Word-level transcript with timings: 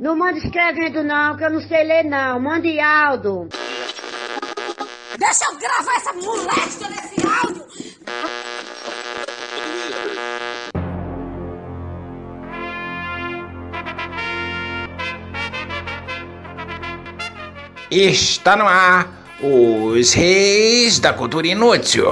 Não 0.00 0.16
manda 0.16 0.38
escrevendo 0.38 1.02
não, 1.02 1.36
que 1.36 1.44
eu 1.44 1.50
não 1.50 1.60
sei 1.60 1.84
ler 1.84 2.04
não. 2.04 2.40
Mande 2.40 2.80
áudio. 2.80 3.50
Deixa 5.18 5.44
eu 5.44 5.58
gravar 5.58 5.94
essa 5.94 6.12
moléstia 6.14 6.88
nesse 6.88 7.16
áudio. 7.26 7.66
Está 17.90 18.56
no 18.56 18.66
ar 18.66 19.06
os 19.42 20.14
Reis 20.14 20.98
da 20.98 21.12
Cultura 21.12 21.46
Inútil. 21.46 22.06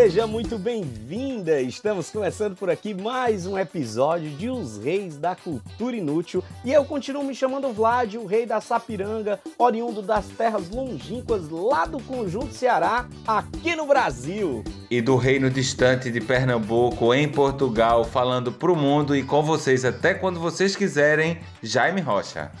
Seja 0.00 0.28
muito 0.28 0.56
bem-vinda. 0.56 1.60
Estamos 1.60 2.08
começando 2.08 2.54
por 2.54 2.70
aqui 2.70 2.94
mais 2.94 3.46
um 3.46 3.58
episódio 3.58 4.30
de 4.30 4.48
Os 4.48 4.78
Reis 4.78 5.16
da 5.16 5.34
Cultura 5.34 5.96
Inútil 5.96 6.40
e 6.64 6.72
eu 6.72 6.84
continuo 6.84 7.24
me 7.24 7.34
chamando 7.34 7.72
Vlad, 7.72 8.14
o 8.14 8.24
rei 8.24 8.46
da 8.46 8.60
Sapiranga, 8.60 9.40
oriundo 9.58 10.00
das 10.00 10.28
terras 10.28 10.70
longínquas 10.70 11.48
lá 11.50 11.84
do 11.84 12.00
Conjunto 12.00 12.54
Ceará, 12.54 13.08
aqui 13.26 13.74
no 13.74 13.88
Brasil. 13.88 14.62
E 14.88 15.02
do 15.02 15.16
reino 15.16 15.50
distante 15.50 16.12
de 16.12 16.20
Pernambuco, 16.20 17.12
em 17.12 17.28
Portugal, 17.28 18.04
falando 18.04 18.52
pro 18.52 18.76
mundo 18.76 19.16
e 19.16 19.24
com 19.24 19.42
vocês 19.42 19.84
até 19.84 20.14
quando 20.14 20.38
vocês 20.38 20.76
quiserem, 20.76 21.40
Jaime 21.60 22.00
Rocha. 22.00 22.52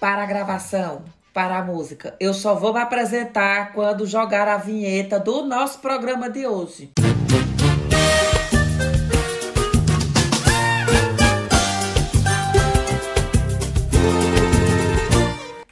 para 0.00 0.22
a 0.22 0.26
gravação, 0.26 1.04
para 1.36 1.58
a 1.58 1.62
música. 1.62 2.14
Eu 2.18 2.32
só 2.32 2.54
vou 2.54 2.72
me 2.72 2.80
apresentar 2.80 3.74
quando 3.74 4.06
jogar 4.06 4.48
a 4.48 4.56
vinheta 4.56 5.20
do 5.20 5.44
nosso 5.44 5.80
programa 5.80 6.30
de 6.30 6.46
hoje. 6.46 6.90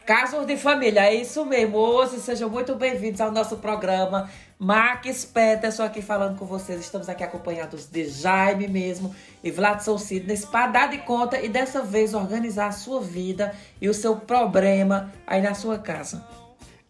Casos 0.06 0.46
de 0.46 0.58
família, 0.58 1.06
é 1.06 1.14
isso 1.14 1.46
mesmo. 1.46 1.78
Hoje 1.78 2.20
sejam 2.20 2.50
muito 2.50 2.74
bem-vindos 2.74 3.22
ao 3.22 3.32
nosso 3.32 3.56
programa. 3.56 4.28
Marques 4.58 5.24
Peterson 5.24 5.82
aqui 5.82 6.02
falando 6.02 6.38
com 6.38 6.44
vocês. 6.44 6.78
Estamos 6.78 7.08
aqui 7.08 7.24
acompanhados 7.24 7.86
de 7.86 8.06
Jaime 8.10 8.68
mesmo 8.68 9.16
e 9.42 9.50
Vladson 9.50 9.96
Sidney 9.96 10.36
para 10.52 10.66
dar 10.66 10.90
de 10.90 10.98
conta 10.98 11.40
e 11.40 11.48
dessa 11.48 11.80
vez 11.80 12.12
organizar 12.12 12.66
a 12.66 12.72
sua 12.72 13.00
vida 13.00 13.54
e 13.80 13.88
o 13.88 13.94
seu 13.94 14.14
problema 14.16 15.10
aí 15.26 15.40
na 15.40 15.54
sua 15.54 15.78
casa. 15.78 16.43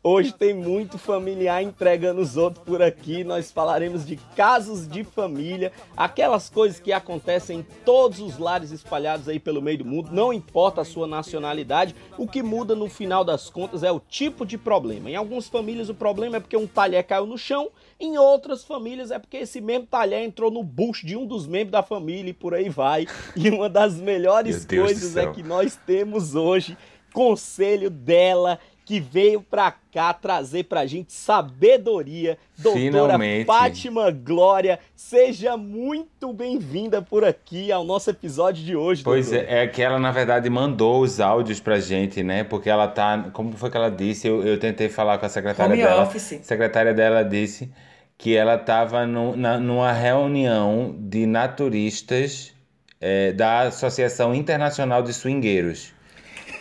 Hoje 0.06 0.34
tem 0.34 0.52
muito 0.52 0.98
familiar 0.98 1.62
entregando 1.62 2.20
os 2.20 2.36
outros 2.36 2.62
por 2.62 2.83
aqui. 2.83 3.24
Nós 3.24 3.50
falaremos 3.50 4.05
de 4.05 4.16
casos 4.36 4.86
de 4.86 5.02
família, 5.02 5.72
aquelas 5.96 6.50
coisas 6.50 6.78
que 6.78 6.92
acontecem 6.92 7.61
em 7.61 7.66
todos 7.86 8.20
os 8.20 8.36
lares 8.36 8.70
espalhados 8.70 9.30
aí 9.30 9.41
pelo 9.41 9.62
meio 9.62 9.78
do 9.78 9.86
mundo, 9.86 10.11
não 10.12 10.30
importa 10.30 10.83
a 10.83 10.84
sua 10.84 11.06
nacionalidade, 11.06 11.96
o 12.19 12.28
que 12.28 12.42
muda 12.42 12.77
no 12.77 12.86
final 12.91 13.24
das 13.24 13.48
contas 13.48 13.83
é 13.83 13.91
o 13.91 13.98
tipo 13.98 14.44
de 14.44 14.58
problema. 14.58 15.08
Em 15.08 15.16
algumas 15.16 15.48
famílias 15.48 15.88
o 15.88 15.94
problema 15.94 16.36
é 16.36 16.41
porque 16.41 16.58
um 16.58 16.66
talher 16.66 17.02
caiu 17.02 17.24
no 17.24 17.39
chão, 17.39 17.70
em 17.98 18.18
outras 18.18 18.62
famílias 18.62 19.11
é 19.11 19.18
porque 19.18 19.39
esse 19.39 19.58
mesmo 19.58 19.86
talher 19.86 20.22
entrou 20.22 20.50
no 20.50 20.62
bucho 20.62 21.06
de 21.06 21.16
um 21.16 21.24
dos 21.24 21.46
membros 21.46 21.72
da 21.72 21.83
família 21.83 22.28
e 22.28 22.34
por 22.34 22.52
aí 22.52 22.68
vai. 22.68 23.06
E 23.34 23.48
uma 23.48 23.70
das 23.70 23.94
melhores 23.94 24.66
coisas 24.66 25.16
é 25.16 25.27
que 25.33 25.42
nós 25.42 25.77
temos 25.77 26.34
hoje 26.34 26.77
conselho 27.14 27.89
dela 27.89 28.58
que 28.84 29.00
veio 29.00 29.40
pra 29.40 29.72
cá 29.92 30.12
trazer 30.12 30.64
pra 30.64 30.84
gente 30.86 31.12
sabedoria. 31.12 32.36
Doutora 32.58 32.80
Finalmente. 32.84 33.46
Fátima 33.46 34.10
Glória, 34.10 34.78
seja 34.94 35.56
muito 35.56 36.32
bem-vinda 36.32 37.00
por 37.00 37.24
aqui 37.24 37.72
ao 37.72 37.82
nosso 37.84 38.10
episódio 38.10 38.62
de 38.64 38.77
hoje. 38.77 39.02
Pois 39.02 39.30
doutora. 39.30 39.50
é, 39.50 39.64
é 39.64 39.67
que 39.67 39.80
ela 39.83 39.98
na 39.98 40.11
verdade 40.12 40.50
mandou 40.50 41.00
os 41.00 41.20
áudios 41.20 41.61
pra 41.61 41.80
gente, 41.80 42.23
né? 42.23 42.44
Porque 42.44 42.68
ela 42.68 42.86
tá. 42.86 43.30
Como 43.33 43.56
foi 43.56 43.70
que 43.70 43.77
ela 43.77 43.90
disse? 43.90 44.28
Eu, 44.28 44.42
eu 44.46 44.58
tentei 44.58 44.89
falar 44.89 45.18
com 45.18 45.27
a 45.27 45.28
secretária 45.28 45.73
Home 45.73 45.83
dela. 45.83 46.02
office. 46.02 46.34
A 46.34 46.42
secretária 46.42 46.92
dela 46.92 47.23
disse 47.23 47.70
que 48.18 48.36
ela 48.36 48.55
estava 48.56 49.06
numa 49.06 49.92
reunião 49.92 50.94
de 50.98 51.27
naturistas 51.27 52.52
é, 53.00 53.33
da 53.33 53.62
Associação 53.62 54.34
Internacional 54.34 55.02
de 55.02 55.12
Swingueiros. 55.12 55.92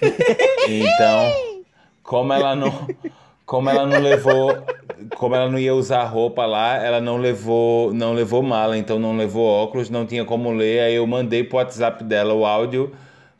Então, 0.65 1.31
como 2.03 2.33
ela 2.33 2.55
não, 2.55 2.87
como 3.45 3.69
ela 3.69 3.85
não 3.85 3.99
levou, 3.99 4.55
como 5.15 5.35
ela 5.35 5.49
não 5.49 5.57
ia 5.57 5.73
usar 5.73 6.03
roupa 6.03 6.45
lá, 6.45 6.75
ela 6.75 7.01
não 7.01 7.17
levou, 7.17 7.93
não 7.93 8.13
levou 8.13 8.43
mala, 8.43 8.77
então 8.77 8.99
não 8.99 9.17
levou 9.17 9.45
óculos, 9.47 9.89
não 9.89 10.05
tinha 10.05 10.25
como 10.25 10.51
ler. 10.51 10.81
Aí 10.81 10.95
eu 10.95 11.07
mandei 11.07 11.43
pro 11.43 11.57
WhatsApp 11.57 12.03
dela 12.03 12.33
o 12.33 12.45
áudio 12.45 12.91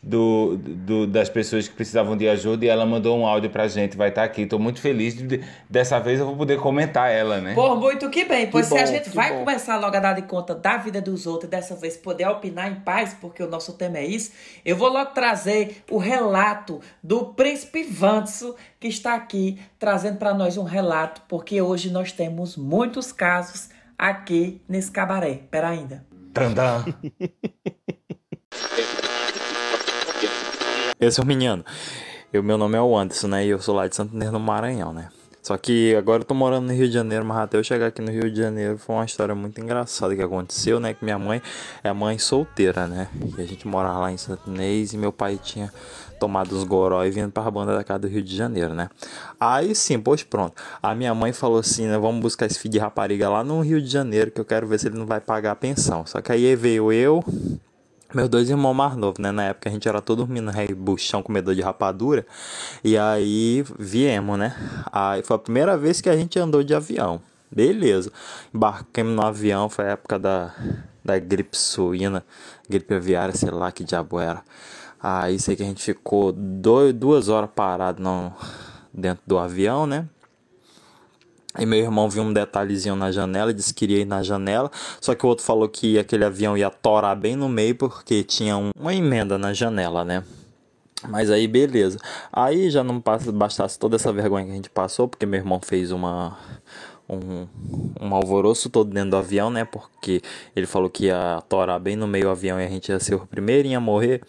do, 0.03 0.57
do- 0.57 1.07
das 1.07 1.29
pessoas 1.29 1.65
que 1.67 1.73
precisavam 1.73 2.17
de 2.17 2.27
ajuda 2.27 2.65
e 2.65 2.67
ela 2.67 2.85
mandou 2.85 3.17
um 3.17 3.25
áudio 3.25 3.49
pra 3.49 3.67
gente, 3.69 3.95
vai 3.95 4.09
estar 4.09 4.23
aqui. 4.23 4.45
Tô 4.45 4.59
muito 4.59 4.81
feliz 4.81 5.15
de, 5.15 5.41
dessa 5.69 5.97
vez 5.99 6.19
eu 6.19 6.25
vou 6.25 6.35
poder 6.35 6.59
comentar 6.59 7.09
ela, 7.09 7.39
né? 7.39 7.53
Por 7.53 7.79
muito 7.79 8.09
que 8.09 8.25
bem, 8.25 8.47
pois 8.51 8.67
Que 8.67 8.73
se 8.75 8.79
a 8.81 8.85
bom, 8.85 8.91
gente 8.91 9.09
que 9.09 9.15
vai 9.15 9.31
bom. 9.31 9.39
começar 9.39 9.77
logo 9.77 9.95
a 9.95 9.99
dar 10.01 10.13
de 10.13 10.23
conta 10.23 10.53
da 10.53 10.75
vida 10.75 11.01
dos 11.01 11.25
outros 11.25 11.47
e 11.47 11.51
dessa 11.51 11.73
vez 11.75 11.95
poder 11.95 12.27
opinar 12.27 12.69
em 12.69 12.75
paz, 12.81 13.15
porque 13.19 13.41
o 13.41 13.47
nosso 13.49 13.73
tema 13.73 13.97
é 13.97 14.05
isso, 14.05 14.31
eu 14.65 14.75
vou 14.75 14.89
logo 14.91 15.11
trazer 15.11 15.83
o 15.89 15.97
relato 15.97 16.81
do 17.01 17.27
príncipe 17.27 17.83
Vanso, 17.83 18.55
que 18.79 18.89
está 18.89 19.15
aqui 19.15 19.57
trazendo 19.79 20.17
para 20.17 20.33
nós 20.33 20.57
um 20.57 20.63
relato, 20.63 21.21
porque 21.29 21.61
hoje 21.61 21.89
nós 21.89 22.11
temos 22.11 22.57
muitos 22.57 23.13
casos 23.13 23.69
aqui 23.97 24.61
nesse 24.67 24.91
cabaré. 24.91 25.39
Pera 25.49 25.69
ainda. 25.69 26.05
Tandã. 26.33 26.83
Esse 31.03 31.19
é 31.19 31.23
o 31.23 31.25
menino. 31.25 31.65
Eu, 32.31 32.41
meu 32.41 32.57
nome 32.57 32.77
é 32.77 32.81
o 32.81 32.97
Anderson, 32.97 33.27
né? 33.27 33.45
E 33.45 33.49
eu 33.49 33.59
sou 33.59 33.75
lá 33.75 33.87
de 33.89 33.95
Santo 33.95 34.15
Inês, 34.15 34.31
no 34.31 34.39
Maranhão, 34.39 34.93
né? 34.93 35.09
Só 35.41 35.57
que 35.57 35.93
agora 35.97 36.21
eu 36.21 36.25
tô 36.25 36.33
morando 36.33 36.67
no 36.67 36.73
Rio 36.73 36.87
de 36.87 36.93
Janeiro, 36.93 37.25
mas 37.25 37.39
até 37.39 37.57
eu 37.57 37.63
chegar 37.63 37.87
aqui 37.87 38.01
no 38.01 38.09
Rio 38.09 38.31
de 38.31 38.39
Janeiro 38.39 38.77
foi 38.77 38.95
uma 38.95 39.03
história 39.03 39.35
muito 39.35 39.59
engraçada 39.59 40.15
que 40.15 40.21
aconteceu, 40.21 40.79
né? 40.79 40.93
Que 40.93 41.03
minha 41.03 41.19
mãe 41.19 41.41
é 41.83 41.91
mãe 41.91 42.17
solteira, 42.17 42.87
né? 42.87 43.09
E 43.37 43.41
a 43.41 43.45
gente 43.45 43.67
morava 43.67 43.99
lá 43.99 44.11
em 44.13 44.15
Santo 44.17 44.43
e 44.49 44.97
meu 44.97 45.11
pai 45.11 45.37
tinha 45.43 45.69
tomado 46.17 46.55
uns 46.55 46.63
goró 46.63 47.03
e 47.03 47.11
vindo 47.11 47.29
pra 47.29 47.51
banda 47.51 47.75
da 47.75 47.83
casa 47.83 47.99
do 47.99 48.07
Rio 48.07 48.23
de 48.23 48.33
Janeiro, 48.33 48.73
né? 48.73 48.89
Aí 49.37 49.75
sim, 49.75 49.99
pois 49.99 50.23
pronto. 50.23 50.55
A 50.81 50.95
minha 50.95 51.13
mãe 51.13 51.33
falou 51.33 51.59
assim, 51.59 51.85
né? 51.85 51.97
Vamos 51.97 52.21
buscar 52.21 52.45
esse 52.45 52.57
filho 52.57 52.71
de 52.71 52.79
rapariga 52.79 53.27
lá 53.27 53.43
no 53.43 53.59
Rio 53.59 53.81
de 53.81 53.89
Janeiro 53.89 54.31
que 54.31 54.39
eu 54.39 54.45
quero 54.45 54.65
ver 54.65 54.79
se 54.79 54.87
ele 54.87 54.97
não 54.97 55.05
vai 55.05 55.19
pagar 55.19 55.51
a 55.51 55.55
pensão. 55.55 56.05
Só 56.05 56.21
que 56.21 56.31
aí 56.31 56.55
veio 56.55 56.93
eu, 56.93 57.21
meus 58.13 58.29
dois 58.29 58.49
irmãos 58.49 58.73
mais 58.73 58.95
novos, 58.95 59.19
né? 59.19 59.31
Na 59.31 59.45
época 59.45 59.69
a 59.69 59.71
gente 59.71 59.87
era 59.87 60.01
todo 60.01 60.19
dormindo 60.19 60.51
rei 60.51 60.67
buchão, 60.67 61.23
comedor 61.23 61.55
de 61.55 61.61
rapadura. 61.61 62.25
E 62.83 62.97
aí 62.97 63.65
viemos, 63.77 64.37
né? 64.37 64.55
Aí 64.91 65.23
foi 65.23 65.35
a 65.35 65.39
primeira 65.39 65.77
vez 65.77 65.99
que 65.99 66.09
a 66.09 66.15
gente 66.15 66.37
andou 66.39 66.63
de 66.63 66.73
avião. 66.73 67.21
Beleza. 67.51 68.11
Embarquemos 68.53 69.15
no 69.15 69.21
avião, 69.21 69.69
foi 69.69 69.85
a 69.85 69.89
época 69.89 70.17
da, 70.17 70.53
da 71.03 71.19
gripe 71.19 71.57
suína, 71.57 72.23
gripe 72.69 72.93
aviária, 72.93 73.35
sei 73.35 73.51
lá 73.51 73.71
que 73.71 73.83
diabo 73.83 74.19
era. 74.19 74.43
Aí 75.01 75.37
sei 75.39 75.55
que 75.55 75.63
a 75.63 75.65
gente 75.65 75.83
ficou 75.83 76.31
dois, 76.31 76.93
duas 76.93 77.29
horas 77.29 77.49
parado 77.53 78.01
no, 78.01 78.31
dentro 78.93 79.23
do 79.27 79.37
avião, 79.37 79.85
né? 79.85 80.07
Aí 81.53 81.65
meu 81.65 81.79
irmão 81.79 82.09
viu 82.09 82.23
um 82.23 82.33
detalhezinho 82.33 82.95
na 82.95 83.11
janela 83.11 83.51
e 83.51 83.53
disse 83.53 83.73
que 83.73 83.85
iria 83.85 83.99
ir 83.99 84.05
na 84.05 84.23
janela. 84.23 84.71
Só 84.99 85.13
que 85.13 85.25
o 85.25 85.29
outro 85.29 85.45
falou 85.45 85.69
que 85.69 85.99
aquele 85.99 86.25
avião 86.25 86.57
ia 86.57 86.69
torar 86.69 87.15
bem 87.15 87.35
no 87.35 87.47
meio 87.47 87.75
porque 87.75 88.23
tinha 88.23 88.57
um- 88.57 88.71
uma 88.79 88.93
emenda 88.93 89.37
na 89.37 89.53
janela, 89.53 90.03
né? 90.03 90.23
Mas 91.07 91.29
aí 91.29 91.47
beleza. 91.47 91.99
Aí 92.31 92.69
já 92.69 92.83
não 92.83 93.01
bastasse 93.33 93.77
toda 93.77 93.97
essa 93.97 94.11
vergonha 94.11 94.45
que 94.45 94.51
a 94.51 94.55
gente 94.55 94.69
passou, 94.69 95.07
porque 95.07 95.25
meu 95.25 95.39
irmão 95.39 95.59
fez 95.63 95.91
uma 95.91 96.37
um, 97.09 97.45
um 97.99 98.15
alvoroço 98.15 98.69
todo 98.69 98.89
dentro 98.89 99.11
do 99.11 99.17
avião, 99.17 99.49
né? 99.49 99.65
Porque 99.65 100.21
ele 100.55 100.65
falou 100.65 100.89
que 100.89 101.05
ia 101.07 101.43
torar 101.49 101.79
bem 101.79 101.95
no 101.97 102.07
meio 102.07 102.25
do 102.25 102.31
avião 102.31 102.59
e 102.59 102.65
a 102.65 102.69
gente 102.69 102.89
ia 102.89 102.99
ser 102.99 103.15
o 103.15 103.27
primeirinho 103.27 103.77
a 103.77 103.81
morrer. 103.81 104.21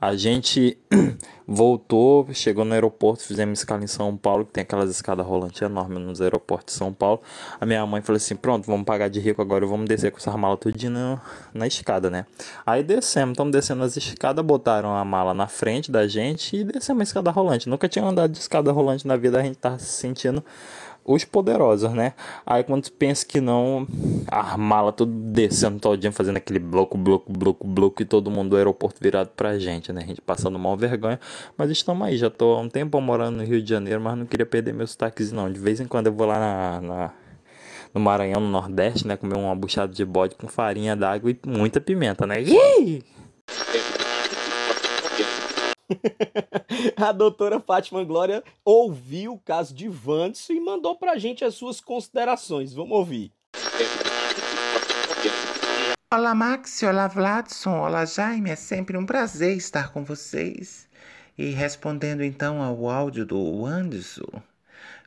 A 0.00 0.14
gente 0.14 0.78
voltou, 1.48 2.26
chegou 2.34 2.64
no 2.64 2.74
aeroporto, 2.74 3.22
fizemos 3.22 3.60
escala 3.60 3.82
em 3.82 3.86
São 3.86 4.16
Paulo, 4.16 4.44
que 4.44 4.52
tem 4.52 4.62
aquelas 4.62 4.90
escadas 4.90 5.24
rolantes 5.24 5.62
enormes 5.62 5.98
nos 5.98 6.20
aeroportos 6.20 6.74
de 6.74 6.78
São 6.78 6.92
Paulo. 6.92 7.20
A 7.60 7.64
minha 7.64 7.84
mãe 7.86 8.02
falou 8.02 8.16
assim: 8.16 8.36
pronto, 8.36 8.66
vamos 8.66 8.84
pagar 8.84 9.08
de 9.08 9.20
rico 9.20 9.40
agora, 9.40 9.66
vamos 9.66 9.88
descer 9.88 10.10
com 10.10 10.18
essas 10.18 10.34
malas 10.36 10.58
tudinho 10.58 10.92
na, 10.92 11.20
na 11.54 11.66
escada, 11.66 12.10
né? 12.10 12.26
Aí 12.66 12.82
descemos, 12.82 13.32
estamos 13.32 13.52
descendo 13.52 13.82
as 13.84 13.96
escadas, 13.96 14.44
botaram 14.44 14.94
a 14.94 15.04
mala 15.04 15.32
na 15.32 15.46
frente 15.46 15.90
da 15.90 16.06
gente 16.06 16.56
e 16.56 16.64
descemos 16.64 17.00
a 17.00 17.04
escada 17.04 17.30
rolante. 17.30 17.68
Nunca 17.68 17.88
tinha 17.88 18.04
andado 18.04 18.32
de 18.32 18.38
escada 18.38 18.70
rolante 18.72 19.06
na 19.06 19.16
vida, 19.16 19.40
a 19.40 19.42
gente 19.42 19.56
tava 19.56 19.78
se 19.78 19.86
sentindo 19.86 20.44
os 21.06 21.24
poderosos, 21.24 21.92
né? 21.92 22.14
Aí 22.44 22.64
quando 22.64 22.84
tu 22.84 22.92
pensa 22.92 23.24
que 23.24 23.40
não, 23.40 23.86
a 24.26 24.58
mala 24.58 24.92
tudo 24.92 25.12
descendo 25.12 25.78
todinho, 25.78 26.12
fazendo 26.12 26.36
aquele 26.36 26.58
bloco, 26.58 26.98
bloco, 26.98 27.32
bloco, 27.32 27.66
bloco 27.66 28.02
e 28.02 28.04
todo 28.04 28.30
mundo 28.30 28.50
do 28.50 28.56
aeroporto 28.56 28.98
virado 29.00 29.30
pra 29.36 29.58
gente, 29.58 29.92
né? 29.92 30.02
A 30.02 30.06
gente 30.06 30.20
passando 30.20 30.58
mal 30.58 30.76
vergonha, 30.76 31.20
mas 31.56 31.70
estamos 31.70 32.06
aí, 32.06 32.16
já 32.16 32.28
tô 32.28 32.54
há 32.54 32.60
um 32.60 32.68
tempo 32.68 33.00
morando 33.00 33.36
no 33.36 33.44
Rio 33.44 33.62
de 33.62 33.70
Janeiro, 33.70 34.00
mas 34.00 34.18
não 34.18 34.26
queria 34.26 34.46
perder 34.46 34.74
meu 34.74 34.86
sotaque 34.86 35.22
não. 35.32 35.50
De 35.50 35.58
vez 35.60 35.80
em 35.80 35.86
quando 35.86 36.08
eu 36.08 36.12
vou 36.12 36.26
lá 36.26 36.38
na, 36.38 36.80
na 36.80 37.12
no 37.94 38.00
Maranhão, 38.00 38.40
no 38.40 38.48
Nordeste, 38.48 39.06
né? 39.06 39.16
Comer 39.16 39.36
uma 39.36 39.54
buchada 39.54 39.92
de 39.92 40.04
bode 40.04 40.34
com 40.34 40.48
farinha 40.48 40.94
d'água 40.94 41.30
e 41.30 41.38
muita 41.46 41.80
pimenta, 41.80 42.26
né? 42.26 42.42
Ih! 42.42 43.02
A 46.96 47.12
doutora 47.12 47.60
Fátima 47.60 48.02
Glória 48.04 48.42
ouviu 48.64 49.34
o 49.34 49.38
caso 49.38 49.74
de 49.74 49.88
Vanderson 49.88 50.52
e 50.52 50.60
mandou 50.60 50.96
pra 50.96 51.18
gente 51.18 51.44
as 51.44 51.54
suas 51.54 51.80
considerações. 51.80 52.72
Vamos 52.72 52.96
ouvir. 52.96 53.32
Olá, 56.12 56.34
Max. 56.34 56.82
Olá, 56.82 57.08
Vladson. 57.08 57.78
Olá, 57.78 58.04
Jaime. 58.04 58.50
É 58.50 58.56
sempre 58.56 58.96
um 58.96 59.06
prazer 59.06 59.56
estar 59.56 59.92
com 59.92 60.04
vocês. 60.04 60.88
E 61.36 61.50
respondendo 61.50 62.22
então 62.22 62.62
ao 62.62 62.88
áudio 62.88 63.26
do 63.26 63.66
Anderson. 63.66 64.42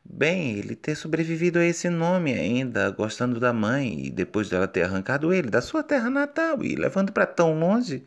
Bem, 0.04 0.58
ele 0.58 0.76
ter 0.76 0.96
sobrevivido 0.96 1.60
a 1.60 1.66
esse 1.66 1.90
nome 1.90 2.34
ainda, 2.34 2.90
gostando 2.90 3.40
da 3.40 3.54
mãe, 3.54 4.08
e 4.08 4.10
depois 4.10 4.50
dela 4.50 4.68
ter 4.68 4.84
arrancado 4.84 5.31
ele 5.34 5.50
da 5.50 5.62
sua 5.62 5.84
terra 5.84 6.10
natal 6.10 6.64
e 6.64 6.76
levando 6.76 7.12
para 7.12 7.28
tão 7.28 7.60
longe, 7.60 8.04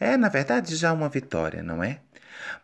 é, 0.00 0.16
na 0.16 0.28
verdade, 0.28 0.74
já 0.76 0.92
uma 0.92 1.08
vitória, 1.08 1.62
não 1.62 1.82
é? 1.84 2.00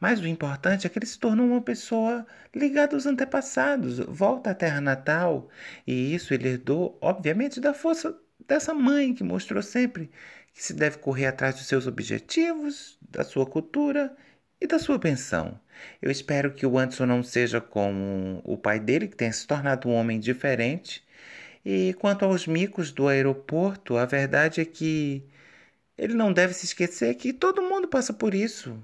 Mas 0.01 0.21
o 0.21 0.27
importante 0.27 0.87
é 0.87 0.91
que 0.91 0.99
ele 0.99 1.07
se 1.07 1.19
tornou 1.19 1.47
uma 1.47 1.61
pessoa 1.61 2.27
ligada 2.55 2.95
aos 2.97 3.07
antepassados, 3.07 3.99
volta 3.99 4.51
à 4.51 4.55
terra 4.55 4.81
natal, 4.81 5.49
e 5.87 6.15
isso 6.15 6.33
ele 6.35 6.49
herdou, 6.49 6.99
obviamente, 7.01 7.61
da 7.61 7.75
força 7.75 8.17
dessa 8.47 8.73
mãe 8.75 9.15
que 9.15 9.23
mostrou 9.25 9.63
sempre 9.63 10.11
que 10.55 10.63
se 10.63 10.73
deve 10.75 10.99
correr 10.99 11.27
atrás 11.27 11.55
dos 11.55 11.67
seus 11.67 11.87
objetivos, 11.87 12.99
da 13.01 13.25
sua 13.25 13.47
cultura 13.47 14.17
e 14.61 14.67
da 14.67 14.79
sua 14.79 14.99
pensão. 14.99 15.61
Eu 16.03 16.11
espero 16.11 16.53
que 16.53 16.67
o 16.67 16.79
Anderson 16.79 17.07
não 17.07 17.23
seja 17.23 17.61
como 17.61 18.41
o 18.45 18.57
pai 18.57 18.81
dele, 18.81 19.09
que 19.09 19.17
tenha 19.17 19.33
se 19.33 19.47
tornado 19.47 19.89
um 19.89 19.95
homem 19.95 20.19
diferente. 20.19 21.05
E 21.65 21.95
quanto 22.01 22.25
aos 22.25 22.47
micos 22.47 22.91
do 22.91 23.09
aeroporto, 23.09 23.97
a 23.97 24.05
verdade 24.07 24.61
é 24.61 24.65
que 24.65 25.23
ele 25.97 26.15
não 26.15 26.33
deve 26.33 26.55
se 26.55 26.65
esquecer 26.67 27.15
que 27.15 27.33
todo 27.33 27.63
mundo 27.63 27.89
passa 27.89 28.13
por 28.13 28.35
isso. 28.35 28.83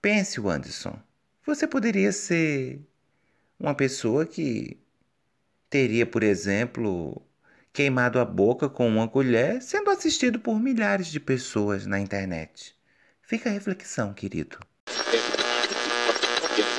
Pense, 0.00 0.40
Anderson. 0.40 0.96
Você 1.44 1.66
poderia 1.66 2.12
ser 2.12 2.80
uma 3.58 3.74
pessoa 3.74 4.24
que 4.26 4.78
teria, 5.68 6.06
por 6.06 6.22
exemplo, 6.22 7.20
queimado 7.72 8.18
a 8.20 8.24
boca 8.24 8.68
com 8.68 8.86
uma 8.86 9.08
colher, 9.08 9.60
sendo 9.62 9.90
assistido 9.90 10.38
por 10.38 10.60
milhares 10.60 11.08
de 11.08 11.18
pessoas 11.18 11.86
na 11.86 11.98
internet. 11.98 12.76
Fica 13.22 13.48
a 13.50 13.52
reflexão, 13.52 14.12
querido. 14.12 14.58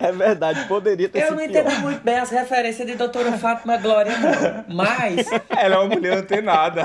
É 0.00 0.10
verdade, 0.10 0.66
poderia 0.66 1.08
ter 1.08 1.20
Eu 1.20 1.28
sido 1.28 1.36
não 1.36 1.46
pior. 1.48 1.62
entendo 1.64 1.80
muito 1.82 2.02
bem 2.02 2.18
as 2.18 2.28
referências 2.30 2.86
de 2.88 2.96
doutora 2.96 3.38
Fátima 3.38 3.76
Glória, 3.76 4.12
não. 4.18 4.74
Mas 4.74 5.26
Ela 5.48 5.76
é 5.76 5.78
uma 5.78 5.94
mulher 5.94 6.18
antenada. 6.18 6.82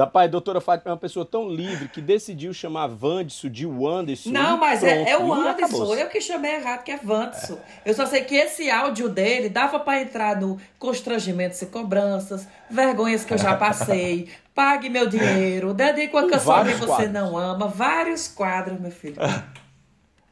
Rapaz, 0.00 0.30
doutora 0.30 0.60
Fátima 0.60 0.90
é 0.90 0.94
uma 0.94 0.98
pessoa 0.98 1.26
tão 1.26 1.48
livre 1.48 1.88
que 1.88 2.00
decidiu 2.00 2.54
chamar 2.54 2.86
Vanderson 2.86 3.48
de 3.48 3.66
Wanderson. 3.66 4.30
Não, 4.30 4.56
mas 4.56 4.82
é, 4.82 5.02
é 5.02 5.16
pronto, 5.16 5.28
o 5.28 5.32
Anderson. 5.34 5.94
Eu 5.94 6.08
que 6.08 6.20
chamei 6.20 6.54
errado, 6.54 6.82
que 6.82 6.90
é 6.90 6.96
Vanderson. 6.96 7.58
Eu 7.84 7.92
só 7.92 8.06
sei 8.06 8.22
que 8.22 8.34
esse 8.34 8.70
áudio 8.70 9.08
dele 9.08 9.48
dava 9.48 9.78
pra 9.78 10.00
entrar 10.00 10.40
no 10.40 10.58
constrangimentos 10.78 11.60
e 11.60 11.66
cobranças, 11.66 12.48
vergonhas 12.70 13.24
que 13.24 13.34
eu 13.34 13.38
já 13.38 13.56
passei, 13.56 14.30
pague 14.54 14.88
meu 14.88 15.06
dinheiro, 15.06 15.74
dedico 15.74 16.16
a 16.16 16.28
canção 16.28 16.64
que 16.64 16.74
você 16.74 16.86
quadros. 16.86 17.12
não 17.12 17.36
ama, 17.36 17.68
vários 17.68 18.26
quadros, 18.26 18.80
meu 18.80 18.90
filho. 18.90 19.16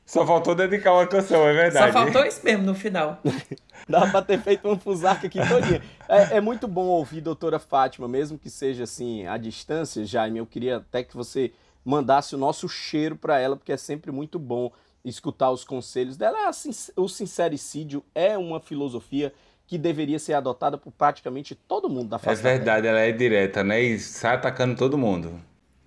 Só 0.09 0.27
faltou 0.27 0.55
dedicar 0.55 0.95
uma 0.95 1.07
canção, 1.07 1.47
é 1.47 1.53
verdade. 1.53 1.87
Só 1.87 1.93
faltou 1.93 2.25
isso 2.25 2.41
mesmo 2.43 2.65
no 2.65 2.75
final. 2.75 3.21
Dá 3.87 4.07
pra 4.07 4.23
ter 4.23 4.41
feito 4.41 4.67
uma 4.67 4.79
fusarca 4.79 5.27
aqui 5.27 5.39
todinha. 5.47 5.83
É, 6.09 6.39
é 6.39 6.41
muito 6.41 6.67
bom 6.67 6.87
ouvir 6.87 7.21
doutora 7.21 7.59
Fátima, 7.59 8.09
mesmo 8.09 8.39
que 8.39 8.49
seja 8.49 8.85
assim, 8.85 9.27
à 9.27 9.37
distância, 9.37 10.05
Jaime. 10.07 10.39
Eu 10.39 10.47
queria 10.47 10.79
até 10.79 11.03
que 11.03 11.15
você 11.15 11.53
mandasse 11.85 12.35
o 12.35 12.39
nosso 12.39 12.69
cheiro 12.71 13.17
pra 13.17 13.39
ela, 13.39 13.55
porque 13.55 13.71
é 13.73 13.77
sempre 13.77 14.11
muito 14.11 14.39
bom 14.39 14.73
escutar 15.05 15.51
os 15.51 15.63
conselhos 15.63 16.17
dela. 16.17 16.51
Sin- 16.55 16.93
O 16.97 17.07
sincericídio 17.07 18.03
é 18.15 18.37
uma 18.39 18.61
filosofia 18.61 19.31
que 19.67 19.77
deveria 19.77 20.19
ser 20.19 20.33
adotada 20.33 20.79
por 20.79 20.91
praticamente 20.91 21.55
todo 21.55 21.91
mundo 21.91 22.09
da 22.09 22.17
É 22.17 22.19
face 22.19 22.43
terra. 22.43 22.55
verdade, 22.57 22.87
ela 22.87 23.01
é 23.01 23.13
direta, 23.13 23.63
né? 23.63 23.79
E 23.83 23.99
sai 23.99 24.37
atacando 24.37 24.75
todo 24.75 24.97
mundo. 24.97 25.39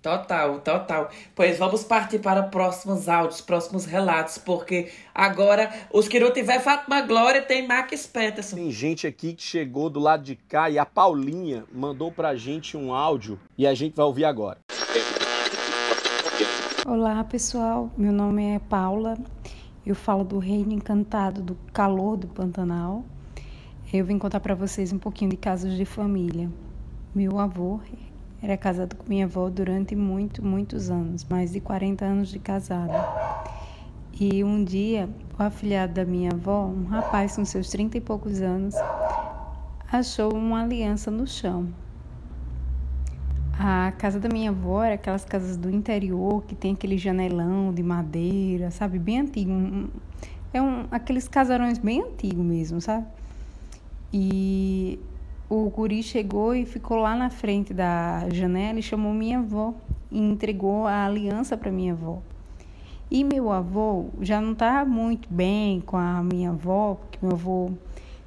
Total, 0.02 0.58
total. 0.58 1.10
Pois 1.32 1.56
vamos 1.60 1.84
partir 1.84 2.18
para 2.18 2.42
próximos 2.42 3.08
áudios, 3.08 3.40
próximos 3.40 3.84
relatos, 3.84 4.36
porque 4.36 4.90
agora 5.14 5.72
os 5.92 6.08
que 6.08 6.18
não 6.18 6.32
tiver 6.32 6.58
Fátima 6.58 7.02
Glória 7.02 7.40
tem 7.40 7.68
Max 7.68 8.04
Peterson. 8.08 8.56
Tem 8.56 8.70
gente 8.72 9.06
aqui 9.06 9.32
que 9.32 9.42
chegou 9.44 9.88
do 9.88 10.00
lado 10.00 10.24
de 10.24 10.34
cá 10.34 10.68
e 10.68 10.76
a 10.76 10.84
Paulinha 10.84 11.64
mandou 11.72 12.10
pra 12.10 12.34
gente 12.34 12.76
um 12.76 12.92
áudio 12.92 13.38
e 13.56 13.64
a 13.64 13.74
gente 13.74 13.94
vai 13.94 14.04
ouvir 14.04 14.24
agora. 14.24 14.58
Olá 16.84 17.22
pessoal, 17.22 17.88
meu 17.96 18.12
nome 18.12 18.56
é 18.56 18.58
Paula, 18.58 19.16
eu 19.86 19.94
falo 19.94 20.24
do 20.24 20.40
Reino 20.40 20.72
Encantado 20.72 21.40
do 21.40 21.56
Calor 21.72 22.16
do 22.16 22.26
Pantanal. 22.26 23.04
Eu 23.92 24.04
vim 24.04 24.18
contar 24.18 24.40
para 24.40 24.56
vocês 24.56 24.92
um 24.92 24.98
pouquinho 24.98 25.30
de 25.30 25.36
casos 25.36 25.76
de 25.76 25.84
família. 25.84 26.50
Meu 27.14 27.38
avô 27.38 27.78
era 28.42 28.56
casado 28.56 28.96
com 28.96 29.08
minha 29.08 29.24
avó 29.24 29.48
durante 29.48 29.94
muito, 29.94 30.44
muitos 30.44 30.90
anos, 30.90 31.24
mais 31.24 31.52
de 31.52 31.60
40 31.60 32.04
anos 32.04 32.28
de 32.28 32.40
casado. 32.40 32.92
E 34.20 34.42
um 34.42 34.64
dia, 34.64 35.08
o 35.38 35.42
afilhado 35.42 35.94
da 35.94 36.04
minha 36.04 36.30
avó, 36.32 36.66
um 36.66 36.84
rapaz 36.84 37.36
com 37.36 37.44
seus 37.44 37.68
30 37.68 37.98
e 37.98 38.00
poucos 38.00 38.42
anos, 38.42 38.74
achou 39.90 40.34
uma 40.34 40.62
aliança 40.62 41.08
no 41.08 41.24
chão. 41.24 41.68
A 43.56 43.92
casa 43.96 44.18
da 44.18 44.28
minha 44.28 44.50
avó 44.50 44.82
era 44.82 44.96
aquelas 44.96 45.24
casas 45.24 45.56
do 45.56 45.70
interior 45.70 46.42
que 46.42 46.56
tem 46.56 46.72
aquele 46.72 46.98
janelão 46.98 47.72
de 47.72 47.82
madeira, 47.82 48.72
sabe? 48.72 48.98
Bem 48.98 49.20
antigo. 49.20 49.52
É 50.52 50.60
um, 50.60 50.86
aqueles 50.90 51.28
casarões 51.28 51.78
bem 51.78 52.02
antigos 52.02 52.44
mesmo, 52.44 52.80
sabe? 52.80 53.06
E 54.12 54.98
o 55.54 55.68
guri 55.68 56.02
chegou 56.02 56.54
e 56.54 56.64
ficou 56.64 56.96
lá 56.96 57.14
na 57.14 57.28
frente 57.28 57.74
da 57.74 58.26
janela 58.30 58.78
e 58.78 58.82
chamou 58.82 59.12
minha 59.12 59.38
avó 59.38 59.74
e 60.10 60.18
entregou 60.18 60.86
a 60.86 61.04
aliança 61.04 61.58
para 61.58 61.70
minha 61.70 61.92
avó. 61.92 62.22
E 63.10 63.22
meu 63.22 63.52
avô 63.52 64.06
já 64.22 64.40
não 64.40 64.52
estava 64.52 64.88
muito 64.88 65.28
bem 65.30 65.82
com 65.82 65.98
a 65.98 66.22
minha 66.22 66.48
avó, 66.48 66.94
porque 66.94 67.18
meu 67.20 67.34
avô 67.34 67.70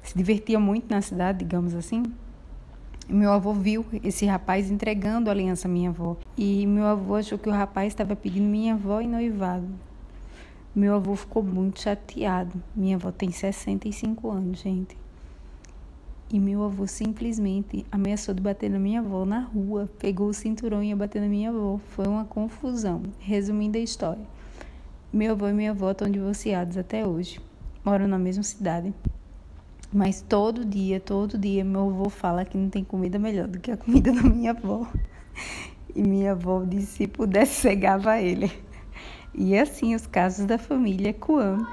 se 0.04 0.16
divertia 0.16 0.60
muito 0.60 0.88
na 0.88 1.02
cidade, 1.02 1.40
digamos 1.40 1.74
assim. 1.74 2.04
Meu 3.08 3.32
avô 3.32 3.52
viu 3.52 3.84
esse 4.04 4.24
rapaz 4.24 4.70
entregando 4.70 5.28
a 5.28 5.32
aliança 5.32 5.66
à 5.66 5.70
minha 5.70 5.90
avó. 5.90 6.16
E 6.38 6.64
meu 6.64 6.86
avô 6.86 7.16
achou 7.16 7.38
que 7.38 7.48
o 7.48 7.52
rapaz 7.52 7.88
estava 7.88 8.14
pedindo 8.14 8.46
minha 8.46 8.74
avó 8.74 9.00
em 9.00 9.08
noivado. 9.08 9.66
Meu 10.72 10.94
avô 10.94 11.16
ficou 11.16 11.42
muito 11.42 11.80
chateado. 11.80 12.62
Minha 12.74 12.94
avó 12.94 13.10
tem 13.10 13.32
65 13.32 14.30
anos, 14.30 14.60
gente. 14.60 14.96
E 16.28 16.40
meu 16.40 16.64
avô 16.64 16.88
simplesmente 16.88 17.86
ameaçou 17.90 18.34
de 18.34 18.42
bater 18.42 18.68
na 18.68 18.80
minha 18.80 18.98
avó 18.98 19.24
na 19.24 19.40
rua. 19.40 19.88
Pegou 19.98 20.28
o 20.28 20.34
cinturão 20.34 20.82
e 20.82 20.88
ia 20.88 20.96
bater 20.96 21.22
na 21.22 21.28
minha 21.28 21.50
avó. 21.50 21.78
Foi 21.90 22.06
uma 22.08 22.24
confusão. 22.24 23.02
Resumindo 23.20 23.78
a 23.78 23.80
história. 23.80 24.26
Meu 25.12 25.32
avô 25.32 25.46
e 25.46 25.52
minha 25.52 25.70
avó 25.70 25.92
estão 25.92 26.10
divorciados 26.10 26.76
até 26.76 27.06
hoje. 27.06 27.40
Moram 27.84 28.08
na 28.08 28.18
mesma 28.18 28.42
cidade. 28.42 28.92
Mas 29.92 30.20
todo 30.20 30.64
dia, 30.64 30.98
todo 30.98 31.38
dia, 31.38 31.64
meu 31.64 31.88
avô 31.90 32.10
fala 32.10 32.44
que 32.44 32.58
não 32.58 32.68
tem 32.68 32.82
comida 32.82 33.20
melhor 33.20 33.46
do 33.46 33.60
que 33.60 33.70
a 33.70 33.76
comida 33.76 34.12
da 34.12 34.22
minha 34.22 34.50
avó. 34.50 34.84
E 35.94 36.02
minha 36.02 36.32
avó 36.32 36.64
disse 36.64 36.86
se 36.86 37.06
pudesse 37.06 37.60
cegava 37.60 38.20
ele. 38.20 38.50
E 39.32 39.56
assim 39.56 39.94
os 39.94 40.06
casos 40.06 40.44
da 40.44 40.58
família 40.58 41.14
Kuan, 41.14 41.66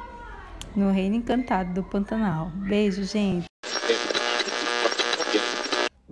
no 0.75 0.91
Reino 0.91 1.15
Encantado 1.15 1.73
do 1.73 1.83
Pantanal. 1.83 2.51
Beijo, 2.55 3.03
gente. 3.03 3.52